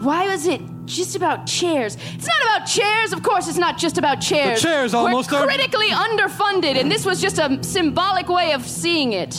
Why 0.00 0.28
was 0.28 0.46
it 0.46 0.60
just 0.84 1.16
about 1.16 1.46
chairs? 1.46 1.96
It's 2.14 2.26
not 2.26 2.40
about 2.42 2.66
chairs. 2.66 3.12
Of 3.12 3.22
course, 3.22 3.48
it's 3.48 3.58
not 3.58 3.78
just 3.78 3.98
about 3.98 4.20
chairs. 4.20 4.60
The 4.62 4.68
chairs 4.68 4.94
almost 4.94 5.32
We're 5.32 5.38
are- 5.38 5.46
critically 5.46 5.88
underfunded, 5.88 6.78
and 6.78 6.90
this 6.90 7.04
was 7.04 7.20
just 7.20 7.38
a 7.38 7.58
symbolic 7.64 8.28
way 8.28 8.52
of 8.52 8.64
seeing 8.66 9.12
it. 9.12 9.34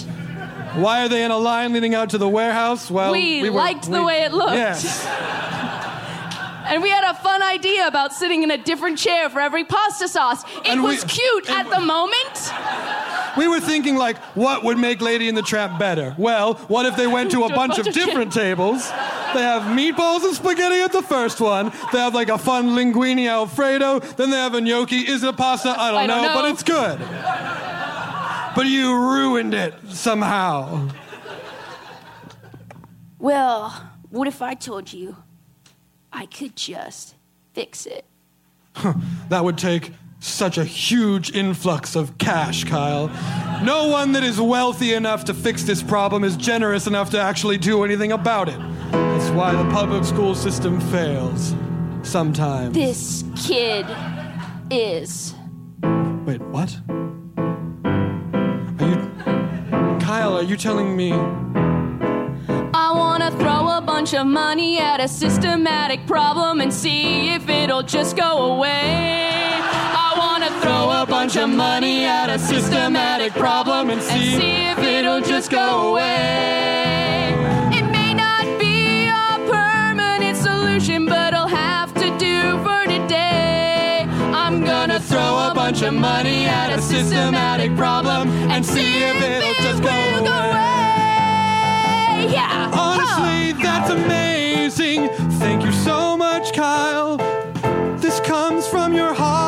Why 0.73 1.05
are 1.05 1.07
they 1.07 1.23
in 1.23 1.31
a 1.31 1.37
line 1.37 1.71
leading 1.71 1.95
out 1.95 2.09
to 2.09 2.17
the 2.17 2.27
warehouse? 2.27 2.91
Well, 2.91 3.11
We 3.13 3.49
were- 3.49 3.55
liked 3.55 3.89
the 3.89 4.03
way 4.03 4.23
it 4.23 4.33
looked. 4.33 4.55
Yes. 4.55 5.07
And 6.67 6.81
we 6.81 6.89
had 6.89 7.03
a 7.03 7.13
fun 7.13 7.43
idea 7.43 7.85
about 7.85 8.11
sitting 8.11 8.41
in 8.41 8.49
a 8.49 8.57
different 8.57 8.97
chair 8.97 9.29
for 9.29 9.39
every 9.39 9.63
pasta 9.65 10.07
sauce. 10.07 10.43
It 10.43 10.49
And 10.65 10.81
we- 10.81 10.95
was 10.95 11.03
cute 11.03 11.47
at 11.47 11.69
the 11.69 11.79
moment. 11.79 12.51
We 13.37 13.47
were 13.47 13.59
thinking, 13.59 13.95
like, 13.95 14.17
what 14.35 14.63
would 14.63 14.77
make 14.77 15.01
Lady 15.01 15.27
and 15.27 15.37
the 15.37 15.41
Tramp 15.41 15.77
better? 15.77 16.15
Well, 16.17 16.55
what 16.67 16.85
if 16.85 16.95
they 16.95 17.07
went 17.07 17.31
to 17.31 17.43
a 17.43 17.49
bunch 17.55 17.77
of 17.77 17.85
different 17.93 18.31
tables? 18.31 18.87
They 19.33 19.41
have 19.41 19.63
meatballs 19.63 20.23
and 20.23 20.33
spaghetti 20.33 20.81
at 20.81 20.91
the 20.91 21.01
first 21.01 21.41
one. 21.41 21.71
They 21.91 21.99
have 21.99 22.13
like 22.13 22.29
a 22.29 22.37
fun 22.37 22.69
linguine 22.69 23.27
alfredo. 23.27 23.99
Then 23.99 24.29
they 24.29 24.37
have 24.37 24.53
a 24.53 24.61
gnocchi. 24.61 24.99
Is 24.99 25.23
it 25.23 25.35
pasta? 25.35 25.69
I 25.69 25.91
don't, 25.91 25.99
I 26.01 26.07
don't 26.07 26.21
know, 26.23 26.33
but 26.33 26.51
it's 26.51 26.63
good. 26.63 26.99
But 28.55 28.67
you 28.67 28.95
ruined 28.95 29.53
it 29.53 29.73
somehow. 29.89 30.89
Well, 33.19 33.89
what 34.09 34.27
if 34.27 34.41
I 34.41 34.53
told 34.53 34.93
you 34.93 35.17
I 36.13 36.25
could 36.25 36.55
just 36.55 37.15
fix 37.53 37.85
it? 37.85 38.05
That 39.29 39.43
would 39.43 39.57
take 39.57 39.91
such 40.25 40.57
a 40.57 40.65
huge 40.65 41.31
influx 41.35 41.95
of 41.95 42.17
cash, 42.17 42.63
Kyle. 42.63 43.07
No 43.63 43.87
one 43.87 44.11
that 44.13 44.23
is 44.23 44.41
wealthy 44.41 44.93
enough 44.93 45.25
to 45.25 45.33
fix 45.33 45.63
this 45.63 45.83
problem 45.83 46.23
is 46.23 46.35
generous 46.35 46.87
enough 46.87 47.11
to 47.11 47.19
actually 47.19 47.57
do 47.57 47.83
anything 47.83 48.11
about 48.11 48.49
it. 48.49 48.59
That's 48.91 49.29
why 49.29 49.53
the 49.53 49.69
public 49.71 50.03
school 50.03 50.33
system 50.35 50.81
fails. 50.81 51.55
Sometimes. 52.01 52.73
This 52.73 53.23
kid 53.35 53.85
is. 54.69 55.35
Wait, 56.25 56.41
what? 56.41 56.75
Are 58.79 58.87
you. 58.87 59.99
Kyle, 59.99 60.37
are 60.37 60.43
you 60.43 60.57
telling 60.57 60.97
me. 60.97 61.13
I 61.13 62.91
wanna 62.93 63.31
throw 63.31 63.77
a 63.77 63.81
bunch 63.81 64.13
of 64.13 64.27
money 64.27 64.79
at 64.79 64.99
a 64.99 65.07
systematic 65.07 66.05
problem 66.07 66.61
and 66.61 66.73
see 66.73 67.29
if 67.29 67.47
it'll 67.47 67.83
just 67.83 68.17
go 68.17 68.53
away. 68.53 69.35
I 70.15 70.17
wanna 70.17 70.49
throw 70.61 70.91
a 71.01 71.05
bunch 71.05 71.35
of 71.35 71.49
money 71.49 72.05
at 72.05 72.29
a 72.29 72.39
systematic 72.39 73.33
problem 73.33 73.89
and 73.89 74.01
see, 74.01 74.33
and 74.33 74.41
see 74.41 74.55
if 74.71 74.79
it'll 74.79 75.19
just 75.19 75.51
go 75.51 75.89
away. 75.89 77.35
It 77.73 77.83
may 77.91 78.13
not 78.13 78.45
be 78.57 79.07
a 79.07 79.37
permanent 79.51 80.37
solution, 80.37 81.05
but 81.05 81.33
I'll 81.33 81.49
have 81.49 81.93
to 81.95 82.17
do 82.17 82.57
for 82.63 82.85
today. 82.85 84.07
I'm 84.33 84.63
gonna 84.63 85.01
throw 85.01 85.49
a 85.51 85.53
bunch 85.53 85.81
of 85.81 85.93
money 85.93 86.45
at 86.45 86.71
a 86.71 86.81
systematic 86.81 87.75
problem 87.75 88.29
and 88.49 88.65
see 88.65 89.03
if 89.03 89.21
it'll 89.21 89.63
just 89.67 89.83
go 89.83 89.89
away. 89.89 90.31
Yeah. 92.31 92.71
Honestly, 92.73 93.51
that's 93.61 93.89
amazing. 93.89 95.09
Thank 95.41 95.65
you 95.65 95.73
so 95.73 96.15
much, 96.15 96.53
Kyle. 96.53 97.17
This 97.97 98.21
comes 98.21 98.65
from 98.65 98.93
your 98.93 99.13
heart. 99.13 99.44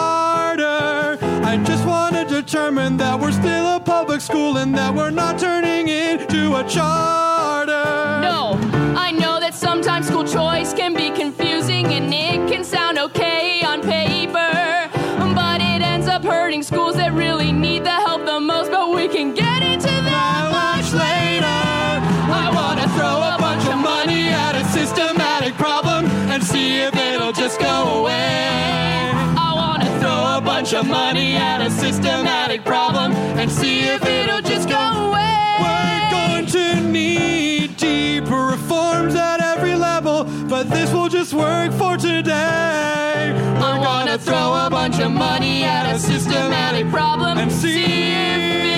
I 2.48 2.50
just 2.50 2.56
want 2.56 2.76
to 2.78 2.82
determine 2.82 2.98
that 2.98 3.20
we're 3.20 3.32
still 3.34 3.76
a 3.76 3.80
public 3.80 4.22
school 4.22 4.58
and 4.58 4.74
that 4.76 4.95
we're 4.95 5.10
not 5.10 5.38
turning 5.38 5.89
into 5.89 6.56
a 6.56 6.64
charter. 6.64 8.22
No, 8.22 8.58
I 8.95 9.12
know 9.12 9.38
that 9.41 9.54
sometimes 9.54 10.08
school 10.08 10.24
choice 10.24 10.74
can 10.74 10.93
be 10.93 11.10
confusing 11.10 11.88
and 11.88 12.14
it 12.14 12.50
can 12.50 12.64
sound 12.64 13.00
okay 13.00 13.37
Money 30.86 31.36
at 31.36 31.60
a 31.60 31.72
systematic 31.72 32.64
problem 32.64 33.12
and 33.12 33.52
see 33.52 33.80
if 33.80 34.06
it'll 34.06 34.42
just 34.42 34.70
go 34.70 34.78
away. 34.78 35.56
We're 35.60 36.12
going 36.12 36.46
to 36.46 36.82
need 36.82 37.78
deeper 37.78 38.46
reforms 38.46 39.16
at 39.16 39.42
every 39.42 39.74
level, 39.74 40.26
but 40.48 40.70
this 40.70 40.94
will 40.94 41.10
just 41.10 41.34
work 41.34 41.74
for 41.74 41.98
today. 41.98 43.34
We're 43.60 43.84
gonna 43.84 44.20
throw 44.20 44.54
a 44.66 44.70
bunch 44.70 45.00
of 45.00 45.12
money 45.12 45.64
at 45.64 45.94
a 45.96 45.98
systematic 45.98 46.90
problem 46.92 47.40
and 47.40 47.52
see 47.52 48.12
if 48.12 48.77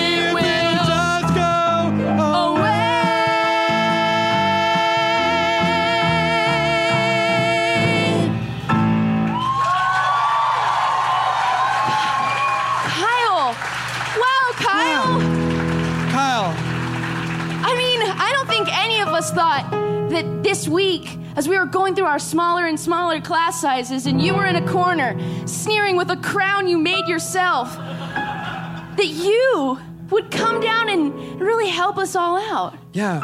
this 20.50 20.66
week, 20.66 21.16
as 21.36 21.48
we 21.48 21.56
were 21.56 21.64
going 21.64 21.94
through 21.94 22.06
our 22.06 22.18
smaller 22.18 22.66
and 22.66 22.78
smaller 22.78 23.20
class 23.20 23.60
sizes, 23.60 24.06
and 24.06 24.20
you 24.20 24.34
were 24.34 24.46
in 24.46 24.56
a 24.56 24.66
corner 24.66 25.16
sneering 25.46 25.96
with 25.96 26.10
a 26.10 26.16
crown 26.16 26.66
you 26.66 26.76
made 26.76 27.06
yourself, 27.06 27.72
that 27.76 29.06
you 29.06 29.78
would 30.10 30.28
come 30.32 30.60
down 30.60 30.88
and 30.88 31.40
really 31.40 31.68
help 31.68 31.98
us 31.98 32.16
all 32.16 32.36
out. 32.36 32.76
Yeah, 32.92 33.20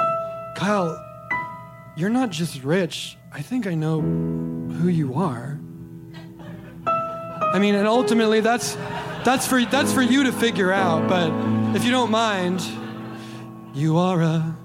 Kyle, 0.56 1.04
you're 1.96 2.10
not 2.10 2.30
just 2.30 2.62
rich. 2.62 3.18
I 3.32 3.42
think 3.42 3.66
I 3.66 3.74
know 3.74 4.00
who 4.00 4.86
you 4.86 5.14
are. 5.14 5.58
I 6.86 7.58
mean, 7.58 7.74
and 7.74 7.88
ultimately 7.88 8.38
that's 8.38 8.76
that's 9.24 9.48
for 9.48 9.64
that's 9.64 9.92
for 9.92 10.02
you 10.02 10.22
to 10.22 10.32
figure 10.32 10.70
out, 10.70 11.08
but 11.08 11.32
if 11.74 11.84
you 11.84 11.90
don't 11.90 12.12
mind, 12.12 12.62
you 13.74 13.96
are 13.98 14.22
a 14.22 14.56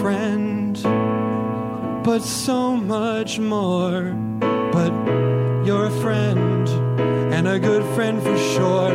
friend, 0.00 0.74
but 2.08 2.22
so 2.22 2.74
much 2.74 3.38
more. 3.38 4.00
But 4.72 4.90
you're 5.66 5.84
a 5.84 5.96
friend 6.00 6.66
and 7.34 7.46
a 7.46 7.58
good 7.58 7.84
friend 7.94 8.22
for 8.22 8.38
sure. 8.54 8.94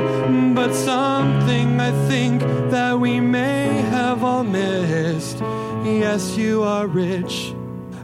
But 0.55 0.73
something 0.73 1.79
I 1.79 1.91
think 2.07 2.41
that 2.71 2.99
we 2.99 3.19
may 3.19 3.67
have 3.97 4.23
all 4.23 4.43
missed. 4.43 5.37
Yes, 5.85 6.35
you 6.37 6.63
are 6.63 6.87
rich, 6.87 7.53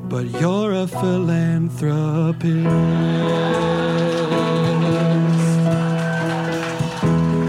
but 0.03 0.25
you're 0.39 0.73
a 0.73 0.85
philanthropist. 0.85 2.67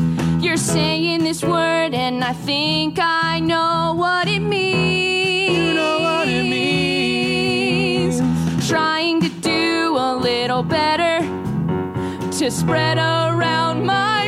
You're 0.44 0.56
saying 0.56 1.22
this 1.22 1.44
word, 1.44 1.94
and 1.94 2.24
I 2.24 2.32
think 2.32 2.98
I 3.00 3.38
know 3.38 3.94
what 3.96 4.26
it 4.26 4.40
means. 4.40 5.58
You 5.58 5.74
know 5.74 6.00
what 6.00 6.26
it 6.26 6.48
means. 6.56 8.18
Trying 8.68 9.20
to 9.20 9.28
do 9.28 9.96
a 9.96 10.16
little 10.16 10.64
better 10.64 11.20
to 12.38 12.50
spread 12.50 12.98
around 12.98 13.86
my 13.86 14.23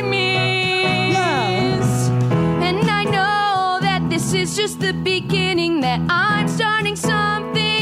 this 4.31 4.49
is 4.49 4.57
just 4.57 4.81
the 4.81 4.91
beginning, 4.91 5.79
that 5.79 6.01
I'm 6.09 6.49
starting 6.49 6.97
something 6.97 7.76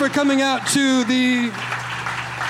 for 0.00 0.08
coming 0.08 0.40
out 0.40 0.66
to 0.66 1.04
the 1.04 1.50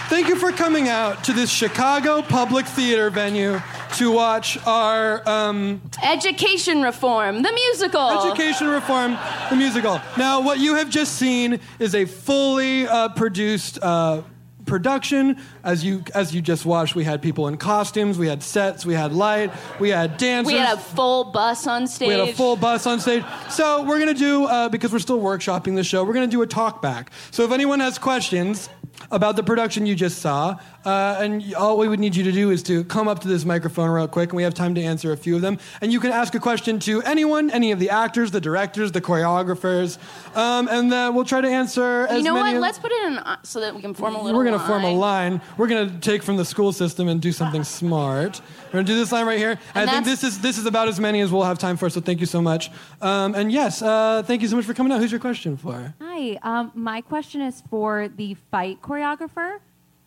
thank 0.09 0.29
you 0.29 0.37
for 0.37 0.53
coming 0.53 0.89
out 0.89 1.25
to 1.25 1.33
this 1.33 1.51
Chicago 1.51 2.23
public 2.23 2.65
theater 2.65 3.11
venue 3.11 3.61
to 3.97 4.13
watch 4.13 4.57
our 4.69 5.29
um, 5.29 5.83
Education 6.01 6.81
reform, 6.81 7.43
the 7.43 7.51
musical. 7.51 8.25
Education 8.25 8.69
Reform, 8.69 9.19
the 9.51 9.57
musical. 9.57 10.01
Now, 10.17 10.41
what 10.41 10.61
you 10.61 10.77
have 10.77 10.91
just 10.91 11.15
seen 11.15 11.59
is 11.81 11.97
a 11.97 12.05
fully 12.05 12.87
uh, 12.87 13.09
produced 13.09 13.81
uh, 13.83 14.23
production. 14.71 15.37
As 15.65 15.85
you 15.85 16.03
as 16.15 16.35
you 16.35 16.41
just 16.41 16.65
watched, 16.65 16.95
we 16.95 17.05
had 17.05 17.21
people 17.21 17.49
in 17.49 17.59
costumes, 17.59 18.19
we 18.19 18.29
had 18.29 18.43
sets, 18.43 18.87
we 18.87 18.95
had 18.95 19.13
light, 19.13 19.51
we 19.79 19.91
had 19.91 20.17
dancers. 20.17 20.53
We 20.53 20.59
had 20.59 20.79
a 20.79 20.81
full 20.81 21.25
bus 21.25 21.67
on 21.67 21.87
stage. 21.87 22.09
We 22.09 22.15
had 22.15 22.29
a 22.29 22.33
full 22.33 22.57
bus 22.57 22.87
on 22.87 23.01
stage. 23.01 23.25
So 23.51 23.83
we're 23.83 23.99
gonna 23.99 24.15
do 24.15 24.45
uh, 24.45 24.69
because 24.71 24.93
we're 24.93 25.01
still 25.01 25.21
workshopping 25.21 25.75
the 25.75 25.85
show. 25.85 26.05
We're 26.05 26.15
gonna 26.15 26.29
do 26.29 26.41
a 26.43 26.47
talk 26.47 26.81
back. 26.81 27.11
So 27.33 27.45
if 27.45 27.51
anyone 27.51 27.81
has 27.81 27.99
questions 27.99 28.71
about 29.11 29.37
the 29.37 29.43
production 29.43 29.87
you 29.87 29.95
just 29.95 30.19
saw, 30.19 30.59
uh, 30.85 31.17
and 31.21 31.55
all 31.55 31.77
we 31.79 31.89
would 31.89 32.01
need 32.01 32.15
you 32.17 32.25
to 32.25 32.33
do 32.33 32.51
is 32.51 32.63
to 32.65 32.85
come 32.85 33.09
up 33.09 33.21
to 33.21 33.29
this 33.29 33.45
microphone 33.45 33.91
real 33.91 34.09
quick, 34.09 34.31
and 34.31 34.37
we 34.37 34.43
have 34.43 34.55
time 34.55 34.75
to 34.75 34.81
answer 34.83 35.13
a 35.13 35.17
few 35.17 35.35
of 35.37 35.43
them. 35.43 35.59
And 35.81 35.93
you 35.93 36.01
can 36.01 36.13
ask 36.13 36.35
a 36.35 36.41
question 36.41 36.79
to 36.81 37.03
anyone, 37.03 37.51
any 37.51 37.73
of 37.73 37.79
the 37.79 37.91
actors, 37.91 38.31
the 38.31 38.41
directors, 38.41 38.93
the 38.93 39.01
choreographers, 39.01 39.99
um, 40.37 40.69
and 40.69 40.91
then 40.93 41.15
we'll 41.15 41.25
try 41.25 41.41
to 41.41 41.49
answer 41.49 42.07
as 42.09 42.19
You 42.19 42.25
know 42.25 42.35
what? 42.35 42.55
of- 42.55 42.61
Let's 42.61 42.79
put 42.79 42.93
it 42.93 43.03
in 43.09 43.19
uh, 43.19 43.37
so 43.43 43.61
that 43.61 43.75
we 43.75 43.81
can 43.81 43.95
form 43.95 44.15
a 44.15 44.23
little. 44.23 44.39
we're 44.39 44.45
going 44.45 44.59
to 44.59 44.67
form 44.67 44.85
a 44.85 44.93
line. 44.93 45.33
line. 45.33 45.41
We're 45.57 45.69
going 45.69 45.89
to 45.91 45.99
take 46.01 46.23
from 46.23 46.37
the 46.37 46.45
school 46.45 46.73
system 46.73 47.09
and 47.09 47.21
do 47.21 47.33
something 47.33 47.65
smart. 47.81 48.41
We're 48.67 48.73
going 48.75 48.87
to 48.87 48.93
do 48.93 48.99
this 48.99 49.11
line 49.13 49.27
right 49.27 49.39
here. 49.39 49.59
And 49.75 49.89
I 49.91 49.93
think 49.95 50.05
this 50.05 50.23
is 50.23 50.41
this 50.41 50.57
is 50.59 50.67
about 50.67 50.89
as 50.89 51.01
many 51.01 51.21
as 51.21 51.33
we'll 51.33 51.43
have 51.43 51.59
time 51.59 51.77
for. 51.77 51.91
So 51.91 52.01
thank 52.01 52.21
you 52.21 52.27
so 52.27 52.41
much. 52.41 52.71
Um, 53.01 53.35
and 53.35 53.51
yes, 53.51 53.83
uh, 53.83 54.23
thank 54.25 54.43
you 54.43 54.49
so 54.49 54.57
much 54.57 54.65
for 54.65 54.75
coming 54.75 54.93
out. 54.93 55.01
Who's 55.01 55.11
your 55.11 55.21
question 55.21 55.57
for? 55.57 55.95
Hi, 56.01 56.39
um, 56.43 56.71
my 56.75 57.01
question 57.01 57.41
is 57.41 57.63
for 57.71 58.09
the 58.09 58.35
fight 58.51 58.81
choreographer. 58.91 59.59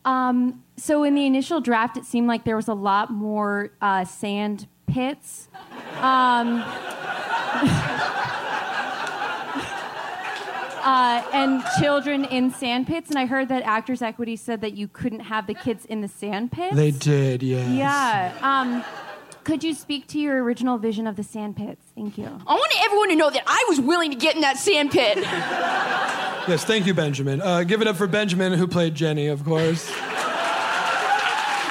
Um, 0.06 0.64
so 0.76 1.04
in 1.04 1.16
the 1.16 1.26
initial 1.26 1.62
draft, 1.62 1.96
it 1.98 2.06
seemed 2.06 2.28
like 2.28 2.44
there 2.44 2.58
was 2.58 2.68
a 2.68 2.74
lot 2.74 3.10
more 3.12 3.72
uh, 3.82 4.04
sand 4.04 4.68
pits. 4.86 5.48
Um, 6.00 6.62
uh, 10.84 11.24
and 11.34 11.64
children 11.80 12.26
in 12.26 12.52
sand 12.52 12.88
pits, 12.88 13.10
and 13.10 13.18
I 13.18 13.26
heard 13.26 13.48
that 13.48 13.64
Actors 13.64 14.02
Equity 14.02 14.36
said 14.36 14.60
that 14.62 14.74
you 14.74 14.90
couldn't 14.90 15.22
have 15.22 15.48
the 15.48 15.54
kids 15.54 15.86
in 15.86 16.02
the 16.02 16.10
sand 16.10 16.52
pits. 16.52 16.76
They 16.76 16.92
did, 16.92 17.42
yes. 17.42 17.70
Yeah. 17.70 18.34
Um, 18.42 18.84
could 19.44 19.64
you 19.64 19.74
speak 19.74 20.08
to 20.08 20.20
your 20.20 20.44
original 20.44 20.78
vision 20.78 21.08
of 21.08 21.16
the 21.16 21.24
sand 21.24 21.56
pits? 21.58 21.82
Thank 21.96 22.18
you. 22.18 22.26
I 22.26 22.54
want 22.54 22.72
everyone 22.86 23.10
to 23.10 23.16
know 23.16 23.30
that 23.30 23.44
I 23.46 23.66
was 23.70 23.80
willing 23.80 24.12
to 24.12 24.18
get 24.18 24.36
in 24.36 24.42
that 24.42 24.58
sand 24.58 24.92
pit. 24.92 25.18
Yes, 26.46 26.66
thank 26.66 26.86
you, 26.86 26.94
Benjamin. 26.94 27.42
Uh, 27.42 27.64
give 27.64 27.82
it 27.82 27.88
up 27.88 27.96
for 27.96 28.06
Benjamin, 28.06 28.52
who 28.52 28.68
played 28.68 28.96
Jenny, 28.96 29.28
of 29.28 29.46
course. 29.46 29.88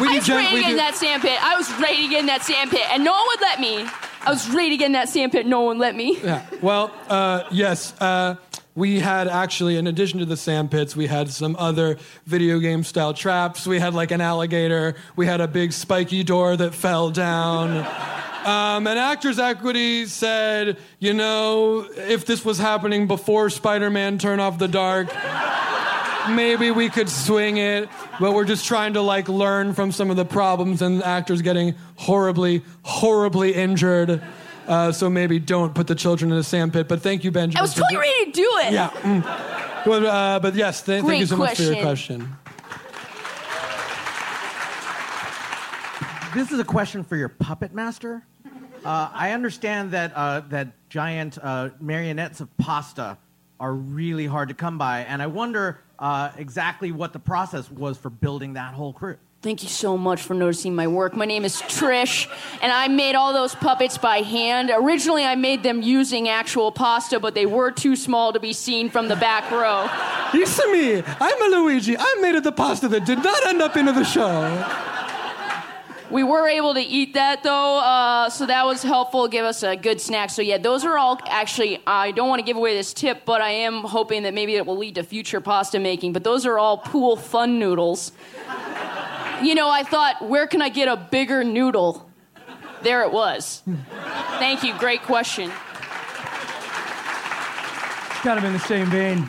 We 0.00 0.08
I 0.08 0.14
was 0.16 0.24
Jen- 0.26 0.36
ready 0.36 0.48
to 0.56 0.60
get 0.62 0.64
in 0.64 0.70
do- 0.70 0.76
that 0.78 0.94
sand 0.94 1.20
pit. 1.20 1.38
I 1.44 1.56
was 1.56 1.70
ready 1.78 2.02
to 2.04 2.08
get 2.08 2.20
in 2.20 2.26
that 2.26 2.42
sand 2.42 2.70
pit, 2.70 2.80
and 2.90 3.04
no 3.04 3.12
one 3.12 3.22
would 3.28 3.40
let 3.42 3.60
me. 3.60 3.86
I 4.22 4.30
was 4.30 4.48
ready 4.48 4.70
to 4.70 4.76
get 4.78 4.86
in 4.86 4.92
that 4.92 5.10
sand 5.10 5.30
pit. 5.32 5.46
No 5.46 5.60
one 5.60 5.76
let 5.78 5.94
me. 5.94 6.18
Yeah. 6.24 6.46
Well, 6.62 6.90
uh, 7.08 7.42
yes. 7.50 7.92
Uh, 8.00 8.36
we 8.74 9.00
had 9.00 9.28
actually, 9.28 9.76
in 9.76 9.86
addition 9.86 10.18
to 10.20 10.24
the 10.24 10.36
sand 10.36 10.70
pits, 10.70 10.96
we 10.96 11.06
had 11.06 11.30
some 11.30 11.56
other 11.58 11.98
video 12.26 12.58
game 12.58 12.84
style 12.84 13.12
traps. 13.12 13.66
We 13.66 13.78
had 13.78 13.94
like 13.94 14.10
an 14.10 14.20
alligator. 14.20 14.94
We 15.14 15.26
had 15.26 15.40
a 15.40 15.48
big 15.48 15.72
spiky 15.72 16.22
door 16.22 16.56
that 16.56 16.74
fell 16.74 17.10
down. 17.10 17.86
Um, 18.42 18.88
and 18.88 18.98
Actors 18.98 19.38
Equity 19.38 20.06
said, 20.06 20.76
you 20.98 21.12
know, 21.12 21.86
if 21.96 22.26
this 22.26 22.44
was 22.44 22.58
happening 22.58 23.06
before 23.06 23.50
Spider 23.50 23.88
Man 23.88 24.18
Turn 24.18 24.40
Off 24.40 24.58
the 24.58 24.66
Dark, 24.66 25.14
maybe 26.28 26.72
we 26.72 26.88
could 26.88 27.08
swing 27.08 27.58
it. 27.58 27.88
But 28.18 28.32
we're 28.32 28.44
just 28.44 28.64
trying 28.64 28.94
to 28.94 29.00
like 29.00 29.28
learn 29.28 29.74
from 29.74 29.92
some 29.92 30.10
of 30.10 30.16
the 30.16 30.24
problems 30.24 30.82
and 30.82 31.04
actors 31.04 31.40
getting 31.40 31.76
horribly, 31.94 32.62
horribly 32.82 33.54
injured. 33.54 34.20
Uh, 34.66 34.92
so 34.92 35.10
maybe 35.10 35.38
don't 35.38 35.74
put 35.74 35.86
the 35.86 35.94
children 35.94 36.30
in 36.30 36.38
a 36.38 36.42
sand 36.42 36.72
pit. 36.72 36.88
But 36.88 37.02
thank 37.02 37.24
you, 37.24 37.30
Benjamin. 37.30 37.58
I 37.58 37.62
was 37.62 37.74
for 37.74 37.80
totally 37.80 37.96
do- 37.96 38.00
ready 38.00 38.24
to 38.26 38.32
do 38.32 38.50
it. 38.64 38.72
Yeah. 38.72 38.90
mm. 38.90 39.22
But, 39.84 40.04
uh, 40.04 40.38
but 40.40 40.54
yes, 40.54 40.82
th- 40.82 41.02
thank 41.04 41.20
you 41.20 41.26
so 41.26 41.36
much 41.36 41.56
for 41.56 41.62
your 41.64 41.82
question. 41.82 42.20
question. 42.20 42.38
This 46.34 46.50
is 46.50 46.58
a 46.58 46.64
question 46.64 47.04
for 47.04 47.16
your 47.16 47.28
puppet 47.28 47.74
master. 47.74 48.24
Uh, 48.84 49.10
I 49.12 49.32
understand 49.32 49.90
that 49.90 50.12
uh, 50.14 50.40
that 50.48 50.68
giant 50.88 51.38
uh, 51.42 51.70
marionettes 51.78 52.40
of 52.40 52.56
pasta 52.56 53.18
are 53.60 53.74
really 53.74 54.26
hard 54.26 54.48
to 54.48 54.54
come 54.54 54.78
by, 54.78 55.00
and 55.00 55.20
I 55.22 55.26
wonder 55.26 55.80
uh, 55.98 56.30
exactly 56.36 56.90
what 56.90 57.12
the 57.12 57.18
process 57.18 57.70
was 57.70 57.98
for 57.98 58.08
building 58.10 58.54
that 58.54 58.72
whole 58.74 58.92
crew. 58.92 59.18
Thank 59.42 59.64
you 59.64 59.68
so 59.68 59.98
much 59.98 60.22
for 60.22 60.34
noticing 60.34 60.72
my 60.72 60.86
work. 60.86 61.16
My 61.16 61.24
name 61.24 61.44
is 61.44 61.60
Trish, 61.62 62.28
and 62.62 62.70
I 62.70 62.86
made 62.86 63.16
all 63.16 63.32
those 63.32 63.56
puppets 63.56 63.98
by 63.98 64.18
hand. 64.18 64.70
Originally, 64.72 65.24
I 65.24 65.34
made 65.34 65.64
them 65.64 65.82
using 65.82 66.28
actual 66.28 66.70
pasta, 66.70 67.18
but 67.18 67.34
they 67.34 67.44
were 67.44 67.72
too 67.72 67.96
small 67.96 68.32
to 68.34 68.38
be 68.38 68.52
seen 68.52 68.88
from 68.88 69.08
the 69.08 69.16
back 69.16 69.50
row. 69.50 69.90
Listen 70.32 70.70
me. 70.70 71.02
I'm 71.20 71.42
a 71.42 71.56
Luigi. 71.56 71.96
I 71.98 72.18
made 72.20 72.36
it 72.36 72.44
the 72.44 72.52
pasta 72.52 72.86
that 72.86 73.04
did 73.04 73.18
not 73.18 73.44
end 73.48 73.60
up 73.60 73.76
into 73.76 73.90
the 73.90 74.04
show. 74.04 74.92
We 76.08 76.22
were 76.22 76.46
able 76.46 76.74
to 76.74 76.80
eat 76.80 77.14
that 77.14 77.42
though, 77.42 77.78
uh, 77.78 78.30
so 78.30 78.46
that 78.46 78.64
was 78.64 78.84
helpful. 78.84 79.26
Give 79.26 79.44
us 79.44 79.64
a 79.64 79.74
good 79.74 80.00
snack. 80.00 80.30
So 80.30 80.42
yeah, 80.42 80.58
those 80.58 80.84
are 80.84 80.98
all 80.98 81.18
actually. 81.26 81.80
I 81.84 82.12
don't 82.12 82.28
want 82.28 82.38
to 82.38 82.44
give 82.44 82.58
away 82.58 82.76
this 82.76 82.92
tip, 82.92 83.24
but 83.24 83.40
I 83.40 83.50
am 83.50 83.80
hoping 83.80 84.22
that 84.22 84.34
maybe 84.34 84.54
it 84.54 84.66
will 84.66 84.76
lead 84.76 84.94
to 84.96 85.02
future 85.02 85.40
pasta 85.40 85.80
making. 85.80 86.12
But 86.12 86.22
those 86.22 86.46
are 86.46 86.58
all 86.58 86.76
pool 86.76 87.16
fun 87.16 87.58
noodles. 87.58 88.12
You 89.42 89.54
know, 89.54 89.68
I 89.70 89.82
thought, 89.82 90.28
where 90.28 90.46
can 90.46 90.62
I 90.62 90.68
get 90.68 90.88
a 90.88 90.96
bigger 90.96 91.42
noodle? 91.44 92.08
There 92.82 93.02
it 93.02 93.12
was. 93.12 93.62
Thank 94.38 94.62
you. 94.62 94.76
Great 94.78 95.02
question. 95.02 95.50
kind 98.22 98.38
of 98.38 98.44
in 98.44 98.52
the 98.52 98.58
same 98.60 98.86
vein. 98.88 99.28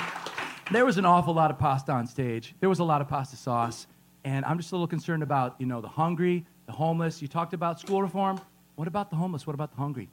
There 0.72 0.86
was 0.86 0.98
an 0.98 1.06
awful 1.06 1.34
lot 1.34 1.50
of 1.52 1.58
pasta 1.60 1.92
on 1.92 2.06
stage. 2.08 2.54
There 2.60 2.70
was 2.70 2.80
a 2.80 2.84
lot 2.84 3.02
of 3.02 3.08
pasta 3.08 3.36
sauce, 3.36 3.88
and 4.24 4.46
I'm 4.46 4.58
just 4.58 4.72
a 4.72 4.76
little 4.76 4.88
concerned 4.88 5.24
about 5.24 5.56
you 5.60 5.66
know 5.66 5.82
the 5.82 5.88
hungry, 5.88 6.46
the 6.68 6.72
homeless. 6.72 7.22
You 7.22 7.28
talked 7.28 7.54
about 7.54 7.80
school 7.80 8.02
reform. 8.02 8.40
What 8.76 8.88
about 8.88 9.10
the 9.10 9.16
homeless? 9.16 9.46
What 9.48 9.54
about 9.56 9.72
the 9.72 9.78
hungry? 9.78 10.10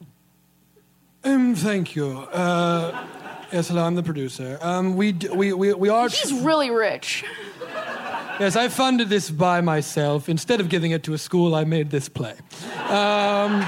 Um, 1.25 1.55
thank 1.55 1.95
you. 1.95 2.21
Uh, 2.33 3.07
yes, 3.53 3.69
hello. 3.69 3.85
I'm 3.85 3.95
the 3.95 4.03
producer. 4.03 4.59
Um, 4.63 4.97
we, 4.97 5.13
d- 5.13 5.29
we, 5.29 5.53
we, 5.53 5.73
we 5.75 5.89
are. 5.91 6.09
He's 6.09 6.33
really 6.33 6.71
rich. 6.71 7.25
Yes, 8.41 8.57
I 8.57 8.69
funded 8.69 9.11
this 9.11 9.31
by 9.31 9.61
myself. 9.61 10.27
Instead 10.27 10.61
of 10.61 10.71
giving 10.71 10.93
it 10.93 11.03
to 11.03 11.13
a 11.13 11.19
school, 11.19 11.55
I 11.55 11.65
made 11.65 11.91
this 11.91 12.09
play. 12.09 12.33
Um, 12.89 13.61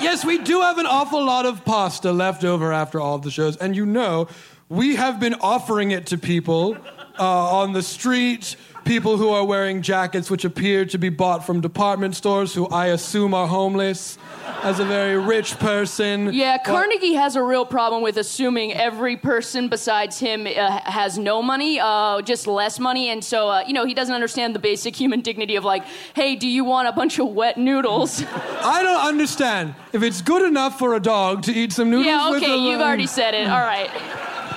yes, 0.00 0.24
we 0.24 0.38
do 0.38 0.60
have 0.60 0.78
an 0.78 0.86
awful 0.86 1.24
lot 1.24 1.46
of 1.46 1.64
pasta 1.64 2.12
left 2.12 2.44
over 2.44 2.72
after 2.72 3.00
all 3.00 3.16
of 3.16 3.22
the 3.22 3.30
shows. 3.32 3.56
And 3.56 3.74
you 3.74 3.84
know, 3.84 4.28
we 4.68 4.94
have 4.94 5.18
been 5.18 5.34
offering 5.34 5.90
it 5.90 6.06
to 6.06 6.16
people 6.16 6.76
uh, 7.18 7.56
on 7.58 7.72
the 7.72 7.82
street, 7.82 8.56
people 8.84 9.16
who 9.16 9.30
are 9.30 9.44
wearing 9.44 9.82
jackets 9.82 10.30
which 10.30 10.44
appear 10.44 10.84
to 10.86 10.96
be 10.96 11.08
bought 11.08 11.44
from 11.44 11.60
department 11.60 12.14
stores, 12.14 12.54
who 12.54 12.66
I 12.68 12.86
assume 12.86 13.34
are 13.34 13.46
homeless, 13.48 14.16
as 14.62 14.78
a 14.78 14.84
very 14.84 15.18
rich 15.18 15.58
person. 15.58 16.32
Yeah, 16.32 16.58
Carnegie 16.58 17.14
has 17.14 17.36
a 17.36 17.42
real 17.42 17.66
problem 17.66 18.02
with 18.02 18.16
assuming 18.16 18.72
every 18.72 19.16
person 19.16 19.68
besides 19.68 20.18
him 20.18 20.46
uh, 20.46 20.80
has 20.84 21.18
no 21.18 21.42
money, 21.42 21.80
uh, 21.80 22.22
just 22.22 22.46
less 22.46 22.78
money, 22.78 23.08
and 23.08 23.24
so 23.24 23.48
uh, 23.48 23.64
you 23.66 23.72
know 23.72 23.84
he 23.84 23.94
doesn't 23.94 24.14
understand 24.14 24.54
the 24.54 24.60
basic 24.60 24.94
human 24.94 25.20
dignity 25.20 25.56
of 25.56 25.64
like, 25.64 25.84
hey, 26.14 26.36
do 26.36 26.48
you 26.48 26.64
want 26.64 26.88
a 26.88 26.92
bunch 26.92 27.18
of 27.18 27.28
wet 27.28 27.58
noodles? 27.58 28.22
I 28.62 28.82
don't 28.82 29.04
understand. 29.04 29.74
If 29.92 30.02
it's 30.02 30.22
good 30.22 30.42
enough 30.42 30.78
for 30.78 30.94
a 30.94 31.00
dog 31.00 31.42
to 31.42 31.52
eat 31.52 31.72
some 31.72 31.90
noodles 31.90 32.06
yeah, 32.06 32.30
with 32.30 32.42
okay, 32.42 32.54
a- 32.54 32.70
you've 32.70 32.80
already 32.80 33.06
said 33.06 33.34
it. 33.34 33.48
All 33.48 33.60
right. 33.60 33.90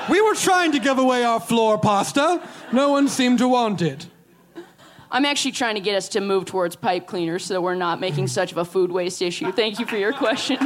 We 0.10 0.22
were 0.22 0.36
trying 0.36 0.72
to 0.72 0.80
give 0.80 0.98
away 0.98 1.24
our 1.24 1.40
floor 1.40 1.78
pasta. 1.78 2.42
No 2.72 2.90
one 2.90 3.08
seemed 3.08 3.40
to 3.40 3.48
want 3.48 3.82
it. 3.82 4.08
I'm 5.12 5.26
actually 5.26 5.52
trying 5.54 5.76
to 5.76 5.82
get 5.82 5.96
us 5.96 6.08
to 6.10 6.22
move 6.22 6.46
towards 6.46 6.76
pipe 6.76 7.08
cleaners 7.08 7.46
so 7.46 7.56
that 7.56 7.62
we're 7.62 7.76
not 7.76 8.00
making 8.00 8.28
such 8.28 8.52
of 8.52 8.58
a 8.60 8.66
food 8.66 8.92
waste 8.92 9.22
issue. 9.22 9.52
Thank 9.52 9.80
you 9.80 9.86
for 9.86 9.98
your 9.98 10.14
question. 10.14 10.58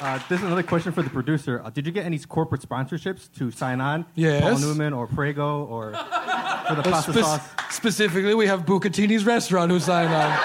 Uh, 0.00 0.16
this 0.28 0.38
is 0.40 0.46
another 0.46 0.62
question 0.62 0.92
for 0.92 1.02
the 1.02 1.10
producer. 1.10 1.60
Uh, 1.64 1.70
did 1.70 1.84
you 1.84 1.90
get 1.90 2.06
any 2.06 2.18
corporate 2.20 2.60
sponsorships 2.60 3.28
to 3.36 3.50
sign 3.50 3.80
on? 3.80 4.06
Yes. 4.14 4.42
Paul 4.42 4.58
Newman 4.58 4.92
or 4.92 5.08
Prego 5.08 5.64
or 5.64 5.90
for 5.92 6.74
the 6.76 6.80
Uh, 6.80 6.82
pasta 6.84 7.12
spec- 7.12 7.24
sauce? 7.24 7.48
Specifically, 7.70 8.34
we 8.34 8.46
have 8.46 8.64
Bucatini's 8.64 9.24
restaurant 9.26 9.72
who 9.72 9.80
signed 9.80 10.14
on. 10.14 10.38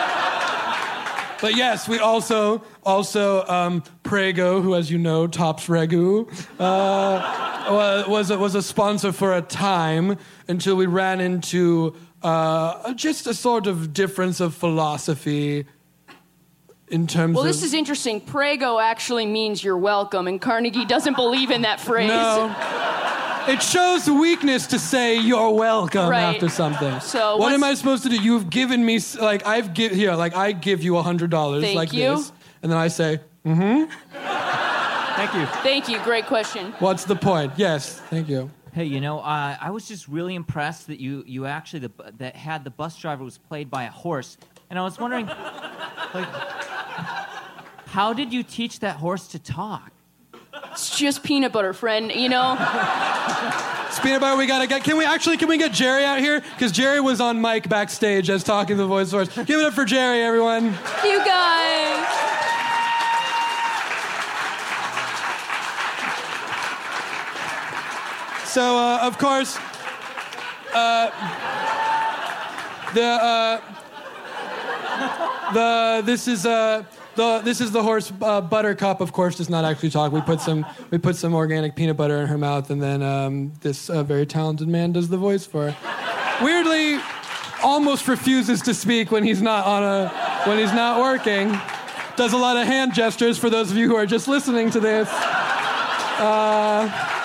But 1.39 1.55
yes, 1.55 1.87
we 1.87 1.99
also 1.99 2.63
also 2.83 3.45
um, 3.47 3.83
Prego, 4.13 4.61
who, 4.61 4.75
as 4.75 4.91
you 4.91 4.99
know, 4.99 5.25
tops 5.25 5.65
Ragu, 5.65 6.29
uh, 6.59 8.05
was 8.07 8.29
a, 8.29 8.37
was 8.37 8.53
a 8.53 8.61
sponsor 8.61 9.11
for 9.11 9.35
a 9.35 9.41
time 9.41 10.19
until 10.47 10.75
we 10.75 10.85
ran 10.85 11.19
into 11.19 11.95
uh, 12.21 12.93
just 12.93 13.25
a 13.25 13.33
sort 13.33 13.65
of 13.65 13.91
difference 13.91 14.39
of 14.39 14.53
philosophy 14.53 15.65
in 16.89 17.07
terms 17.07 17.33
Well, 17.33 17.41
of. 17.43 17.47
this 17.47 17.63
is 17.63 17.73
interesting. 17.73 18.21
Prego 18.21 18.77
actually 18.77 19.25
means 19.25 19.63
you're 19.63 19.79
welcome, 19.79 20.27
and 20.27 20.39
Carnegie 20.39 20.85
doesn't 20.85 21.15
believe 21.15 21.49
in 21.49 21.63
that 21.63 21.79
phrase. 21.79 22.09
No. 22.09 22.55
It 23.47 23.63
shows 23.63 24.07
weakness 24.07 24.67
to 24.67 24.77
say 24.77 25.17
you're 25.17 25.49
welcome 25.55 26.07
Right. 26.07 26.35
after 26.35 26.49
something. 26.49 26.99
So 26.99 27.37
what 27.37 27.51
am 27.51 27.63
I 27.63 27.73
supposed 27.73 28.03
to 28.03 28.09
do? 28.09 28.17
You've 28.21 28.51
given 28.51 28.85
me 28.85 28.99
like 29.19 29.47
I've 29.47 29.73
give 29.73 29.91
here 29.91 30.13
like 30.13 30.35
I 30.35 30.51
give 30.51 30.83
you 30.83 30.97
a 30.97 31.01
hundred 31.01 31.31
dollars 31.31 31.73
like 31.73 31.91
you. 31.93 32.15
this, 32.17 32.31
and 32.61 32.71
then 32.71 32.77
I 32.77 32.89
say, 32.89 33.19
mm-hmm. 33.45 33.91
Thank 35.15 35.33
you. 35.35 35.45
Thank 35.61 35.89
you. 35.89 35.99
Great 36.03 36.25
question. 36.25 36.73
What's 36.79 37.05
the 37.05 37.15
point? 37.15 37.53
Yes, 37.55 37.99
thank 38.09 38.27
you. 38.27 38.49
Hey, 38.73 38.85
you 38.85 38.99
know, 38.99 39.19
uh, 39.19 39.55
I 39.61 39.69
was 39.69 39.87
just 39.87 40.07
really 40.07 40.33
impressed 40.33 40.87
that 40.87 40.99
you 40.99 41.23
you 41.27 41.45
actually 41.45 41.81
the, 41.81 41.91
that 42.17 42.35
had 42.35 42.63
the 42.63 42.71
bus 42.71 42.97
driver 42.97 43.23
was 43.23 43.37
played 43.37 43.69
by 43.69 43.83
a 43.83 43.91
horse, 43.91 44.37
and 44.71 44.79
I 44.79 44.81
was 44.81 44.99
wondering, 44.99 45.27
like, 46.13 46.27
how 47.85 48.13
did 48.13 48.33
you 48.33 48.41
teach 48.41 48.79
that 48.79 48.95
horse 48.95 49.27
to 49.27 49.39
talk? 49.39 49.91
It's 50.71 50.97
just 50.97 51.21
peanut 51.21 51.51
butter, 51.51 51.73
friend. 51.73 52.11
You 52.11 52.29
know. 52.29 52.57
It's 53.87 53.99
peanut 53.99 54.21
butter. 54.21 54.35
We 54.35 54.47
gotta 54.47 54.65
get. 54.65 54.83
Can 54.83 54.97
we 54.97 55.05
actually? 55.05 55.37
Can 55.37 55.47
we 55.47 55.59
get 55.59 55.71
Jerry 55.71 56.03
out 56.03 56.19
here? 56.19 56.41
Because 56.41 56.71
Jerry 56.71 56.99
was 56.99 57.21
on 57.21 57.39
mic 57.39 57.69
backstage 57.69 58.31
as 58.31 58.43
talking 58.43 58.77
to 58.77 58.81
the 58.81 58.87
voice 58.87 59.11
source. 59.11 59.29
Give 59.45 59.59
it 59.59 59.65
up 59.65 59.73
for 59.73 59.85
Jerry, 59.85 60.23
everyone. 60.23 60.65
you 61.03 61.23
guys. 61.23 62.32
So, 68.53 68.77
uh, 68.77 68.99
of 69.01 69.17
course, 69.17 69.57
uh, 70.75 71.09
the 72.93 73.03
uh, 73.03 73.61
the 75.55 76.03
this 76.05 76.27
is 76.27 76.45
uh, 76.45 76.83
the 77.15 77.39
this 77.39 77.61
is 77.61 77.71
the 77.71 77.81
horse 77.81 78.13
uh, 78.21 78.41
Buttercup. 78.41 79.01
Of 79.01 79.11
course, 79.11 79.37
does 79.37 79.49
not 79.49 79.65
actually 79.65 79.89
talk. 79.89 80.11
We 80.11 80.21
put 80.21 80.39
some 80.39 80.67
we 80.91 80.99
put 80.99 81.15
some 81.15 81.33
organic 81.33 81.75
peanut 81.75 81.97
butter 81.97 82.17
in 82.17 82.27
her 82.27 82.37
mouth, 82.37 82.69
and 82.69 82.79
then 82.79 83.01
um, 83.01 83.53
this 83.61 83.89
uh, 83.89 84.03
very 84.03 84.27
talented 84.27 84.67
man 84.67 84.91
does 84.91 85.09
the 85.09 85.17
voice 85.17 85.47
for 85.47 85.71
her. 85.71 86.45
Weirdly, 86.45 87.01
almost 87.63 88.07
refuses 88.07 88.61
to 88.61 88.75
speak 88.75 89.09
when 89.09 89.23
he's 89.23 89.41
not 89.41 89.65
on 89.65 89.81
a 89.81 90.09
when 90.47 90.59
he's 90.59 90.73
not 90.73 91.01
working. 91.01 91.59
Does 92.17 92.33
a 92.33 92.37
lot 92.37 92.57
of 92.57 92.67
hand 92.67 92.93
gestures 92.93 93.39
for 93.39 93.49
those 93.49 93.71
of 93.71 93.77
you 93.77 93.87
who 93.87 93.95
are 93.95 94.05
just 94.05 94.27
listening 94.27 94.69
to 94.69 94.79
this. 94.79 95.09
Uh, 96.19 97.21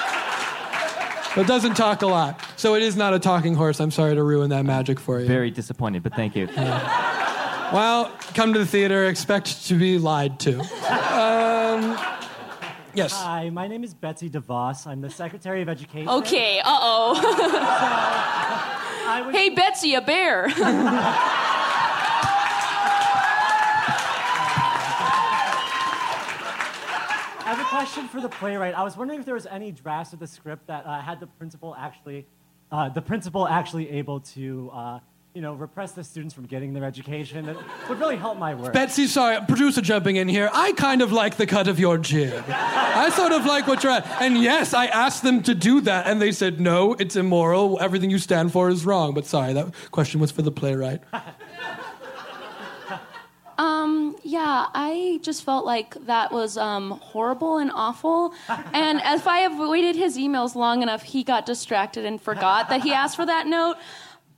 but 1.38 1.46
doesn't 1.46 1.74
talk 1.74 2.02
a 2.02 2.06
lot. 2.06 2.44
So 2.56 2.74
it 2.74 2.82
is 2.82 2.96
not 2.96 3.14
a 3.14 3.18
talking 3.20 3.54
horse. 3.54 3.78
I'm 3.78 3.92
sorry 3.92 4.16
to 4.16 4.24
ruin 4.24 4.50
that 4.50 4.64
magic 4.64 4.98
for 4.98 5.20
you. 5.20 5.26
Very 5.26 5.52
disappointed, 5.52 6.02
but 6.02 6.12
thank 6.14 6.34
you. 6.34 6.48
Well, 6.56 8.10
come 8.34 8.52
to 8.54 8.58
the 8.58 8.66
theater, 8.66 9.04
expect 9.04 9.68
to 9.68 9.78
be 9.78 9.98
lied 9.98 10.40
to. 10.40 10.58
Um, 10.58 11.96
yes. 12.92 13.12
Hi, 13.12 13.50
my 13.50 13.68
name 13.68 13.84
is 13.84 13.94
Betsy 13.94 14.28
DeVos. 14.28 14.84
I'm 14.88 15.00
the 15.00 15.10
Secretary 15.10 15.62
of 15.62 15.68
Education. 15.68 16.08
Okay. 16.08 16.58
Uh 16.58 16.64
oh. 16.66 17.14
hey, 19.32 19.50
Betsy, 19.50 19.94
a 19.94 20.00
bear. 20.00 20.48
I 27.48 27.52
have 27.52 27.60
a 27.60 27.70
question 27.70 28.06
for 28.08 28.20
the 28.20 28.28
playwright. 28.28 28.74
I 28.74 28.82
was 28.82 28.98
wondering 28.98 29.20
if 29.20 29.24
there 29.24 29.34
was 29.34 29.46
any 29.46 29.72
drafts 29.72 30.12
of 30.12 30.18
the 30.18 30.26
script 30.26 30.66
that 30.66 30.84
uh, 30.84 31.00
had 31.00 31.18
the 31.18 31.26
principal 31.26 31.74
actually, 31.74 32.26
uh, 32.70 32.90
the 32.90 33.00
principal 33.00 33.48
actually 33.48 33.88
able 33.88 34.20
to, 34.20 34.70
uh, 34.70 35.00
you 35.32 35.40
know, 35.40 35.54
repress 35.54 35.92
the 35.92 36.04
students 36.04 36.34
from 36.34 36.44
getting 36.44 36.74
their 36.74 36.84
education. 36.84 37.46
That 37.46 37.56
would 37.88 37.98
really 37.98 38.16
help 38.16 38.36
my 38.36 38.54
work. 38.54 38.74
Betsy, 38.74 39.06
sorry, 39.06 39.38
producer 39.48 39.80
jumping 39.80 40.16
in 40.16 40.28
here. 40.28 40.50
I 40.52 40.72
kind 40.72 41.00
of 41.00 41.10
like 41.10 41.38
the 41.38 41.46
cut 41.46 41.68
of 41.68 41.80
your 41.80 41.96
jib. 41.96 42.44
I 42.48 43.08
sort 43.16 43.32
of 43.32 43.46
like 43.46 43.66
what 43.66 43.82
you're 43.82 43.92
at. 43.92 44.06
And 44.20 44.36
yes, 44.36 44.74
I 44.74 44.84
asked 44.84 45.22
them 45.22 45.42
to 45.44 45.54
do 45.54 45.80
that, 45.80 46.06
and 46.06 46.20
they 46.20 46.32
said, 46.32 46.60
no, 46.60 46.92
it's 46.98 47.16
immoral. 47.16 47.78
Everything 47.80 48.10
you 48.10 48.18
stand 48.18 48.52
for 48.52 48.68
is 48.68 48.84
wrong. 48.84 49.14
But 49.14 49.24
sorry, 49.24 49.54
that 49.54 49.72
question 49.90 50.20
was 50.20 50.30
for 50.30 50.42
the 50.42 50.52
playwright. 50.52 51.00
Yeah, 54.28 54.66
I 54.74 55.20
just 55.22 55.42
felt 55.42 55.64
like 55.64 55.94
that 56.04 56.30
was 56.32 56.58
um, 56.58 56.90
horrible 57.00 57.56
and 57.56 57.70
awful. 57.74 58.34
And 58.74 59.00
if 59.02 59.26
I 59.26 59.40
avoided 59.40 59.96
his 59.96 60.18
emails 60.18 60.54
long 60.54 60.82
enough, 60.82 61.02
he 61.02 61.24
got 61.24 61.46
distracted 61.46 62.04
and 62.04 62.20
forgot 62.20 62.68
that 62.68 62.82
he 62.82 62.92
asked 62.92 63.16
for 63.16 63.24
that 63.24 63.46
note. 63.46 63.76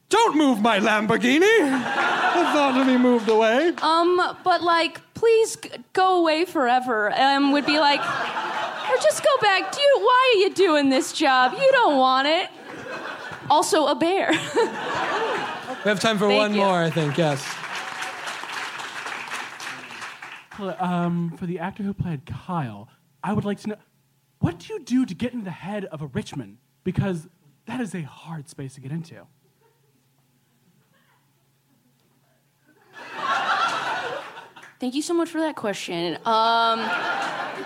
Don't 0.09 0.37
move 0.37 0.61
my 0.61 0.79
Lamborghini! 0.79 1.43
It's 1.43 2.55
not 2.55 2.79
to 2.79 2.85
be 2.85 2.97
moved 2.99 3.29
away. 3.29 3.73
Um, 3.83 4.21
but 4.45 4.63
like, 4.63 5.01
please 5.15 5.57
g- 5.57 5.71
go 5.93 6.19
away 6.21 6.45
forever. 6.45 7.13
Um, 7.13 7.51
would 7.53 7.67
be 7.67 7.79
like, 7.81 8.01
or 8.01 8.97
just 9.03 9.25
go 9.25 9.31
back. 9.41 9.73
Do 9.73 9.81
you? 9.81 9.99
Why 10.01 10.35
are 10.35 10.39
you 10.43 10.55
doing 10.55 10.89
this 10.89 11.13
job? 11.13 11.53
You 11.53 11.69
don't 11.73 11.97
want 11.99 12.29
it. 12.29 12.49
Also, 13.51 13.87
a 13.87 13.95
bear. 13.97 14.31
We 15.85 15.89
have 15.89 15.99
time 16.01 16.19
for 16.19 16.29
Thank 16.29 16.39
one 16.41 16.53
you. 16.55 16.61
more, 16.61 16.83
I 16.83 16.91
think, 16.91 17.17
yes. 17.17 17.43
Um, 20.61 21.37
for 21.37 21.47
the 21.47 21.59
actor 21.59 21.83
who 21.83 21.95
played 21.95 22.27
Kyle, 22.27 22.89
I 23.23 23.33
would 23.33 23.45
like 23.45 23.61
to 23.61 23.69
know 23.71 23.77
what 24.41 24.59
do 24.59 24.73
you 24.73 24.81
do 24.81 25.07
to 25.07 25.15
get 25.15 25.33
in 25.33 25.45
the 25.45 25.51
head 25.51 25.85
of 25.87 26.03
a 26.03 26.07
rich 26.07 26.35
man? 26.37 26.59
Because 26.85 27.29
that 27.67 27.81
is 27.81 27.95
a 27.95 28.03
hard 28.03 28.49
space 28.49 28.75
to 28.75 28.81
get 28.81 28.91
into. 28.91 29.27
Thank 34.81 34.95
you 34.95 35.03
so 35.03 35.13
much 35.13 35.29
for 35.29 35.41
that 35.41 35.57
question. 35.57 36.15
Um, 36.17 36.81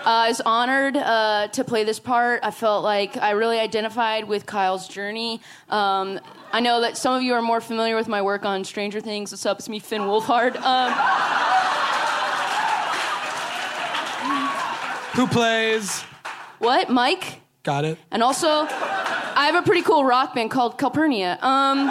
I 0.05 0.25
was 0.27 0.41
honored 0.41 0.97
uh, 0.97 1.47
to 1.53 1.63
play 1.63 1.85
this 1.85 1.97
part. 1.97 2.41
I 2.43 2.51
felt 2.51 2.83
like 2.83 3.15
I 3.15 3.31
really 3.31 3.57
identified 3.57 4.25
with 4.25 4.45
Kyle's 4.45 4.89
journey. 4.89 5.39
Um, 5.69 6.19
I 6.51 6.59
know 6.59 6.81
that 6.81 6.97
some 6.97 7.13
of 7.13 7.23
you 7.23 7.33
are 7.33 7.41
more 7.41 7.61
familiar 7.61 7.95
with 7.95 8.09
my 8.09 8.21
work 8.21 8.43
on 8.43 8.65
Stranger 8.65 8.99
Things. 8.99 9.31
What's 9.31 9.45
up? 9.45 9.59
It's 9.59 9.69
me, 9.69 9.79
Finn 9.79 10.01
Wolfhard. 10.01 10.57
Um, 10.57 10.93
Who 15.15 15.27
plays? 15.27 16.01
what? 16.59 16.89
Mike? 16.89 17.39
Got 17.63 17.85
it. 17.85 17.97
And 18.11 18.21
also, 18.21 18.47
I 18.47 19.49
have 19.49 19.55
a 19.55 19.61
pretty 19.65 19.81
cool 19.81 20.03
rock 20.03 20.35
band 20.35 20.51
called 20.51 20.77
Calpurnia. 20.77 21.39
Um, 21.41 21.89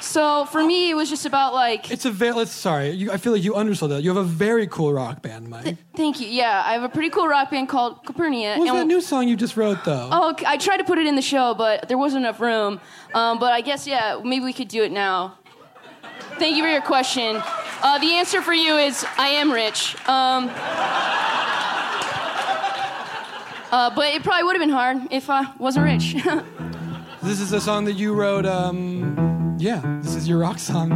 so 0.00 0.44
for 0.44 0.62
me, 0.62 0.90
it 0.90 0.94
was 0.94 1.08
just 1.08 1.24
about 1.24 1.54
like. 1.54 1.90
It's 1.90 2.04
a 2.04 2.10
very, 2.10 2.34
let's, 2.34 2.50
sorry, 2.52 2.90
you, 2.90 3.10
I 3.10 3.16
feel 3.16 3.32
like 3.32 3.42
you 3.42 3.56
undersold 3.56 3.90
that. 3.92 4.02
You 4.02 4.10
have 4.10 4.18
a 4.18 4.28
very 4.28 4.66
cool 4.66 4.92
rock 4.92 5.22
band, 5.22 5.48
Mike. 5.48 5.78
Thank 5.96 6.20
you. 6.20 6.28
Yeah, 6.28 6.62
I 6.64 6.74
have 6.74 6.82
a 6.82 6.90
pretty 6.90 7.08
cool 7.08 7.26
rock 7.26 7.50
band 7.50 7.70
called 7.70 8.04
Calpurnia. 8.04 8.58
What 8.58 8.60
was 8.60 8.68
and- 8.68 8.78
that 8.78 8.86
new 8.86 9.00
song 9.00 9.28
you 9.28 9.36
just 9.36 9.56
wrote, 9.56 9.84
though? 9.84 10.10
Oh. 10.12 10.34
I 10.46 10.58
tried 10.58 10.76
to 10.76 10.84
put 10.84 10.98
it 10.98 11.06
in 11.06 11.16
the 11.16 11.22
show, 11.22 11.54
but 11.54 11.88
there 11.88 11.96
wasn't 11.96 12.24
enough 12.24 12.38
room. 12.38 12.80
Um, 13.14 13.38
but 13.38 13.52
I 13.52 13.62
guess, 13.62 13.86
yeah, 13.86 14.20
maybe 14.22 14.44
we 14.44 14.52
could 14.52 14.68
do 14.68 14.82
it 14.82 14.92
now. 14.92 15.38
Thank 16.38 16.56
you 16.56 16.62
for 16.62 16.68
your 16.70 16.82
question. 16.82 17.40
Uh, 17.82 17.98
the 17.98 18.12
answer 18.12 18.42
for 18.42 18.52
you 18.52 18.76
is 18.76 19.04
I 19.16 19.28
am 19.28 19.52
rich. 19.52 19.94
Um, 20.08 20.50
uh, 23.70 23.90
but 23.94 24.14
it 24.14 24.22
probably 24.22 24.44
would 24.44 24.54
have 24.56 24.62
been 24.62 24.70
hard 24.70 24.98
if 25.10 25.30
I 25.30 25.52
wasn't 25.58 25.84
rich. 25.86 26.16
This 27.22 27.38
is 27.38 27.52
a 27.52 27.60
song 27.60 27.84
that 27.84 27.92
you 27.92 28.14
wrote, 28.14 28.44
um, 28.44 29.56
yeah, 29.60 29.80
this 30.02 30.16
is 30.16 30.26
your 30.26 30.38
rock 30.38 30.58
song. 30.58 30.90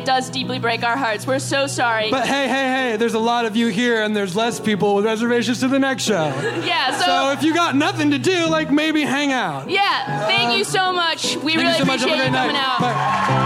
it 0.00 0.06
does 0.06 0.30
deeply 0.30 0.58
break 0.58 0.82
our 0.82 0.96
hearts. 0.96 1.26
We're 1.26 1.38
so 1.38 1.66
sorry. 1.66 2.10
But 2.10 2.26
hey, 2.26 2.48
hey, 2.48 2.90
hey, 2.90 2.96
there's 2.96 3.14
a 3.14 3.18
lot 3.18 3.44
of 3.44 3.56
you 3.56 3.68
here, 3.68 4.02
and 4.02 4.16
there's 4.16 4.34
less 4.34 4.58
people 4.58 4.94
with 4.94 5.04
reservations 5.04 5.60
to 5.60 5.68
the 5.68 5.78
next 5.78 6.04
show. 6.04 6.24
yeah, 6.64 6.98
so, 6.98 7.04
so 7.04 7.32
if 7.32 7.42
you 7.42 7.54
got 7.54 7.76
nothing 7.76 8.12
to 8.12 8.18
do, 8.18 8.46
like 8.48 8.70
maybe 8.70 9.02
hang 9.02 9.32
out. 9.32 9.68
Yeah, 9.68 10.26
thank 10.26 10.50
uh, 10.50 10.54
you 10.54 10.64
so 10.64 10.92
much. 10.92 11.36
We 11.36 11.56
really 11.56 11.74
so 11.74 11.82
appreciate 11.82 11.88
much. 11.88 12.00
you 12.00 12.30
coming 12.30 12.32
night. 12.32 12.54
out. 12.54 12.80
Bye. 12.80 13.39